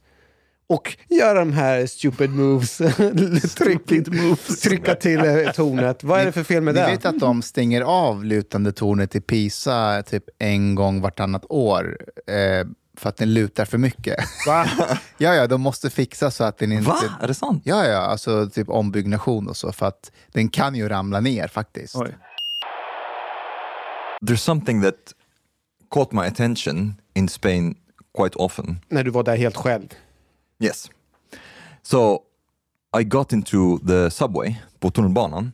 Och 0.69 0.97
göra 1.09 1.39
de 1.39 1.53
här 1.53 1.85
stupid 1.85 2.29
moves, 2.29 2.77
Tryck, 3.57 4.07
moves. 4.07 4.61
trycka 4.61 4.95
till 4.95 5.19
eh, 5.19 5.51
tornet. 5.55 6.03
Vad 6.03 6.19
är 6.21 6.25
det 6.25 6.31
för 6.31 6.43
fel 6.43 6.63
med 6.63 6.73
Ni 6.73 6.79
det? 6.81 6.87
vet 6.87 7.05
att 7.05 7.19
de 7.19 7.41
stänger 7.41 7.81
av 7.81 8.25
lutande 8.25 8.71
tornet 8.71 9.15
i 9.15 9.21
Pisa 9.21 10.03
typ 10.03 10.23
en 10.39 10.75
gång 10.75 11.01
vartannat 11.01 11.45
år 11.49 11.97
eh, 12.27 12.67
för 12.99 13.09
att 13.09 13.17
den 13.17 13.33
lutar 13.33 13.65
för 13.65 13.77
mycket. 13.77 14.17
Va? 14.47 14.65
ja, 15.17 15.35
ja, 15.35 15.47
de 15.47 15.61
måste 15.61 15.89
fixa 15.89 16.31
så 16.31 16.43
att 16.43 16.57
den 16.57 16.71
inte... 16.71 16.87
Va? 16.87 16.97
Är 17.21 17.27
det 17.27 17.33
sant? 17.33 17.61
Ja, 17.65 17.85
ja, 17.85 17.97
alltså 17.97 18.49
typ 18.49 18.69
ombyggnation 18.69 19.47
och 19.47 19.57
så, 19.57 19.71
för 19.71 19.85
att 19.85 20.11
den 20.31 20.49
kan 20.49 20.75
ju 20.75 20.89
ramla 20.89 21.19
ner 21.19 21.47
faktiskt. 21.47 21.95
Oj. 21.95 22.17
There's 24.21 24.35
something 24.35 24.81
that 24.81 24.95
caught 25.91 26.11
my 26.11 26.21
attention 26.21 26.95
in 27.13 27.29
Spain 27.29 27.75
quite 28.17 28.37
often. 28.37 28.79
När 28.89 29.03
du 29.03 29.11
var 29.11 29.23
där 29.23 29.37
helt 29.37 29.55
själv. 29.55 29.87
Yes. 30.59 30.89
So 31.81 32.19
I 32.99 33.03
got 33.03 33.33
into 33.33 33.79
the 33.87 34.09
subway 34.09 34.55
på 34.79 34.91
tunnelbanan 34.91 35.53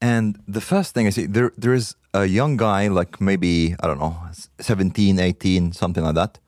and 0.00 0.54
the 0.54 0.60
first 0.60 0.94
thing 0.94 1.06
I 1.06 1.12
see 1.12 1.26
there 1.26 1.50
there 1.56 1.74
is 1.74 1.96
a 2.12 2.24
young 2.24 2.56
guy 2.56 2.88
like 2.88 3.20
maybe 3.20 3.76
I 3.78 3.86
don't 3.86 3.98
know 3.98 4.14
17 4.58 5.18
18 5.18 5.72
something 5.72 6.04
like 6.04 6.14
that 6.14 6.38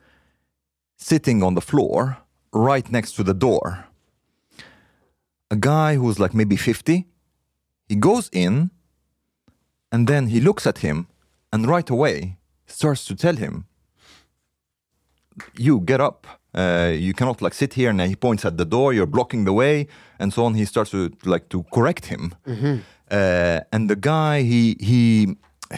sitting 1.11 1.43
on 1.43 1.55
the 1.55 1.61
floor 1.71 2.17
right 2.53 2.91
next 2.91 3.13
to 3.17 3.23
the 3.25 3.35
door. 3.35 3.67
A 5.51 5.57
guy 5.57 5.97
who's 5.97 6.19
like 6.19 6.35
maybe 6.35 6.57
50 6.57 7.05
he 7.89 7.97
goes 7.97 8.31
in 8.33 8.71
and 9.93 10.07
then 10.07 10.29
he 10.29 10.41
looks 10.41 10.67
at 10.67 10.79
him 10.79 11.07
and 11.53 11.67
right 11.69 11.91
away 11.91 12.39
starts 12.67 13.05
to 13.07 13.15
tell 13.15 13.37
him 13.37 13.65
you 15.59 15.81
get 15.81 16.01
up. 16.01 16.27
Uh, 16.55 16.93
you 16.95 17.13
cannot 17.13 17.43
like 17.43 17.55
sit 17.55 17.75
here. 17.75 17.91
And 17.91 18.01
he 18.01 18.17
points 18.17 18.45
at 18.45 18.57
the 18.57 18.65
door. 18.65 18.93
You're 18.95 19.07
blocking 19.11 19.45
the 19.45 19.53
way, 19.53 19.87
and 20.21 20.33
so 20.33 20.45
on. 20.45 20.55
He 20.55 20.65
starts 20.65 20.91
to 20.93 21.11
like 21.25 21.49
to 21.49 21.65
correct 21.73 22.07
him. 22.07 22.33
Uh, 22.47 22.79
Uh, 23.11 23.61
and 23.73 23.91
the 23.91 23.97
guy, 23.97 24.43
he 24.43 24.77
he 24.81 25.37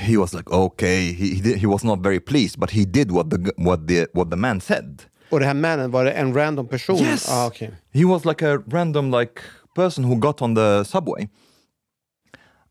he 0.09 0.17
was 0.17 0.33
like, 0.35 0.51
okay, 0.51 1.13
he 1.13 1.27
he, 1.37 1.41
did, 1.41 1.59
he 1.59 1.67
was 1.67 1.83
not 1.85 1.99
very 2.03 2.21
pleased, 2.21 2.57
but 2.61 2.71
he 2.71 2.85
did 2.85 3.11
what 3.11 3.31
the 3.31 3.39
what 3.57 3.87
the 3.89 4.07
what 4.13 4.29
the 4.31 4.37
man 4.37 4.61
said. 4.61 4.89
Och 5.31 5.41
det 5.41 5.47
här 5.47 5.55
mannen, 5.55 5.91
var 5.91 6.05
det 6.05 6.13
en 6.13 6.35
random 6.35 6.69
person? 6.69 6.99
Yes. 6.99 7.29
Ah, 7.31 7.47
okay. 7.47 7.69
He 7.93 8.05
was 8.05 8.25
like 8.25 8.47
a 8.47 8.59
random 8.67 9.11
like 9.11 9.41
person 9.75 10.05
who 10.05 10.17
got 10.17 10.43
on 10.43 10.55
the 10.55 10.85
subway. 10.85 11.29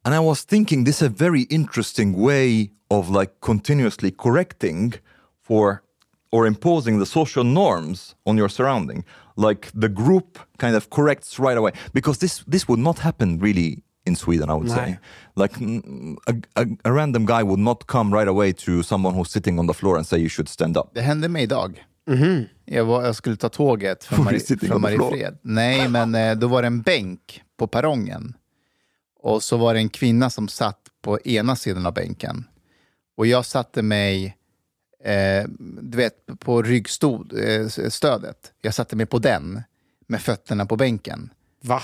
And 0.03 0.13
I 0.15 0.19
was 0.19 0.45
thinking 0.45 0.85
this 0.85 1.01
is 1.01 1.07
a 1.07 1.13
very 1.17 1.41
interesting 1.49 2.13
way 2.21 2.69
of 2.89 3.09
like 3.09 3.31
continuously 3.39 4.11
correcting 4.11 4.93
for 5.41 5.81
or 6.31 6.45
imposing 6.47 6.99
the 6.99 7.05
social 7.05 7.43
norms 7.43 8.15
on 8.25 8.37
your 8.37 8.49
surrounding. 8.49 9.03
Like 9.35 9.71
the 9.73 9.89
group 9.89 10.39
kind 10.57 10.75
of 10.75 10.89
corrects 10.89 11.39
right 11.39 11.57
away 11.57 11.71
because 11.93 12.19
this 12.19 12.43
this 12.47 12.67
would 12.67 12.79
not 12.79 12.99
happen 12.99 13.39
really 13.39 13.83
in 14.05 14.15
Sweden, 14.15 14.49
I 14.49 14.53
would 14.53 14.69
say. 14.69 14.85
Nej. 14.85 14.99
Like 15.35 15.57
a, 16.27 16.61
a, 16.61 16.65
a 16.83 16.91
random 16.91 17.25
guy 17.25 17.43
would 17.43 17.59
not 17.59 17.87
come 17.87 18.13
right 18.13 18.27
away 18.27 18.53
to 18.53 18.83
someone 18.83 19.15
who's 19.15 19.31
sitting 19.31 19.59
on 19.59 19.67
the 19.67 19.73
floor 19.73 19.97
and 19.97 20.05
say 20.05 20.17
you 20.19 20.29
should 20.29 20.49
stand 20.49 20.77
up. 20.77 20.93
Det 20.93 21.01
hände 21.01 21.29
mig 21.29 21.43
idag. 21.43 21.83
Jag, 22.65 22.85
var, 22.85 23.05
jag 23.05 23.15
skulle 23.15 23.35
ta 23.35 23.49
tåget 23.49 24.03
från, 24.03 24.23
Mari, 24.23 24.39
från? 24.39 24.81
Mariefred. 24.81 25.37
Nej, 25.41 25.89
men 25.89 26.15
eh, 26.15 26.35
då 26.35 26.47
var 26.47 26.61
det 26.61 26.67
en 26.67 26.81
bänk 26.81 27.41
på 27.57 27.67
perrongen. 27.67 28.33
Och 29.19 29.43
så 29.43 29.57
var 29.57 29.73
det 29.73 29.79
en 29.79 29.89
kvinna 29.89 30.29
som 30.29 30.47
satt 30.47 30.79
på 31.01 31.19
ena 31.19 31.55
sidan 31.55 31.85
av 31.85 31.93
bänken. 31.93 32.47
Och 33.17 33.27
jag 33.27 33.45
satte 33.45 33.81
mig, 33.81 34.37
eh, 35.03 35.49
du 35.81 35.97
vet, 35.97 36.39
på 36.39 36.61
ryggstödet. 36.61 38.51
Jag 38.61 38.73
satte 38.73 38.95
mig 38.95 39.05
på 39.05 39.19
den 39.19 39.61
med 40.07 40.21
fötterna 40.21 40.65
på 40.65 40.75
bänken. 40.75 41.29
Va? 41.61 41.81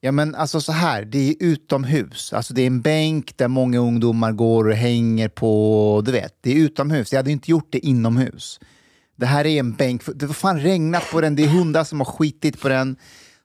Ja 0.00 0.12
men 0.12 0.34
alltså 0.34 0.60
så 0.60 0.72
här, 0.72 1.04
det 1.04 1.30
är 1.30 1.34
utomhus. 1.40 2.32
Alltså 2.32 2.54
det 2.54 2.62
är 2.62 2.66
en 2.66 2.80
bänk 2.80 3.36
där 3.36 3.48
många 3.48 3.78
ungdomar 3.78 4.32
går 4.32 4.68
och 4.68 4.74
hänger 4.74 5.28
på, 5.28 6.02
du 6.04 6.12
vet, 6.12 6.34
det 6.40 6.50
är 6.50 6.56
utomhus. 6.56 7.12
Jag 7.12 7.18
hade 7.18 7.30
inte 7.30 7.50
gjort 7.50 7.68
det 7.70 7.78
inomhus. 7.78 8.60
Det 9.22 9.26
här 9.26 9.46
är 9.46 9.60
en 9.60 9.72
bänk, 9.72 10.02
det 10.14 10.26
har 10.26 10.34
fan 10.34 10.60
regnat 10.60 11.10
på 11.10 11.20
den, 11.20 11.36
det 11.36 11.44
är 11.44 11.48
hundar 11.48 11.84
som 11.84 12.00
har 12.00 12.04
skitit 12.04 12.60
på 12.60 12.68
den. 12.68 12.96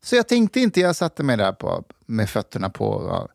Så 0.01 0.15
jag 0.15 0.27
tänkte 0.27 0.59
inte, 0.59 0.79
jag 0.79 0.95
satte 0.95 1.23
mig 1.23 1.37
där 1.37 1.51
på, 1.51 1.83
med 2.05 2.29
fötterna 2.29 2.69
på. 2.69 3.27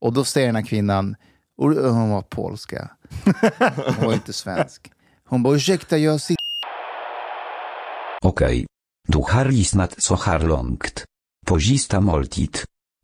Och 0.00 0.12
då 0.12 0.24
säger 0.24 0.46
den 0.46 0.56
här 0.56 0.62
kvinnan, 0.62 1.16
och 1.58 1.70
hon 1.72 2.10
var 2.10 2.22
polska, 2.22 2.90
hon 3.96 4.06
var 4.06 4.12
inte 4.12 4.32
svensk. 4.32 4.92
Hon 5.28 5.42
bara, 5.42 5.54
ursäkta 5.54 5.98
jag 5.98 6.20
sitter 6.20 6.44
Okej. 8.22 8.66
Du 9.08 9.18
har 9.18 9.44
lyssnat 9.44 10.02
så 10.02 10.16
här 10.16 10.40
långt. 10.40 11.04
På 11.46 11.60
sista 11.60 12.00
måltid. 12.00 12.58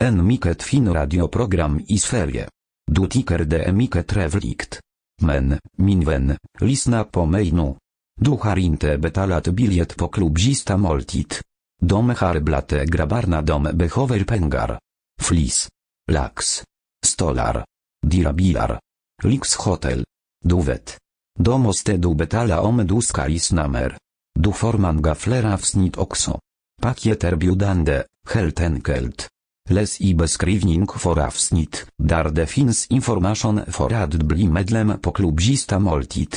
En 0.04 0.26
mycket 0.26 0.62
fin 0.62 0.94
radioprogram 0.94 1.80
i 1.88 1.98
Sverige. 1.98 2.48
Du 2.92 3.06
tycker 3.06 3.38
det 3.38 3.64
är 3.64 3.72
mycket 3.72 4.06
trevligt. 4.06 4.80
Men, 5.22 5.58
min 5.76 6.04
vän, 6.04 6.36
lyssna 6.60 7.04
på 7.04 7.26
mig 7.26 7.52
nu. 7.52 7.74
Du 8.20 8.30
har 8.30 8.58
inte 8.58 8.98
betalat 8.98 9.48
biljett 9.48 9.96
på 9.96 10.08
klubb 10.08 10.38
sista 10.38 10.76
måltid. 10.76 11.34
De 11.82 12.10
har 12.10 12.40
blate 12.40 12.84
grabbarna 12.84 13.42
de 13.42 13.62
behöver 13.62 14.24
pengar. 14.24 14.78
Flis. 15.22 15.68
Lax. 16.12 16.62
Stolar. 17.06 17.64
Dirabilar. 18.06 18.80
Lyxhotel. 19.22 20.04
Du 20.44 20.62
vet. 20.62 20.98
Då 21.38 21.58
måste 21.58 21.96
du 21.96 22.14
betala 22.14 22.60
om 22.60 22.86
du 22.86 23.00
ska 23.00 23.26
lyssna 23.26 23.68
mer. 23.68 23.96
Du 24.38 24.52
får 24.52 24.72
många 24.72 25.14
fler 25.14 25.44
avsnitt 25.44 25.96
också. 25.96 26.40
Paket 26.82 27.24
erbjudande, 27.24 28.02
helt 28.28 28.60
enkelt. 28.60 29.28
Läs 29.68 30.00
i 30.00 30.14
beskrivning 30.14 30.88
för 30.88 31.18
avsnitt, 31.18 31.86
där 31.98 32.24
det 32.30 32.46
finns 32.46 32.86
information 32.86 33.60
för 33.66 33.92
att 33.92 34.14
bli 34.14 34.48
medlem 34.48 35.00
på 35.00 35.12
klubbista 35.12 35.78
måltid. 35.78 36.36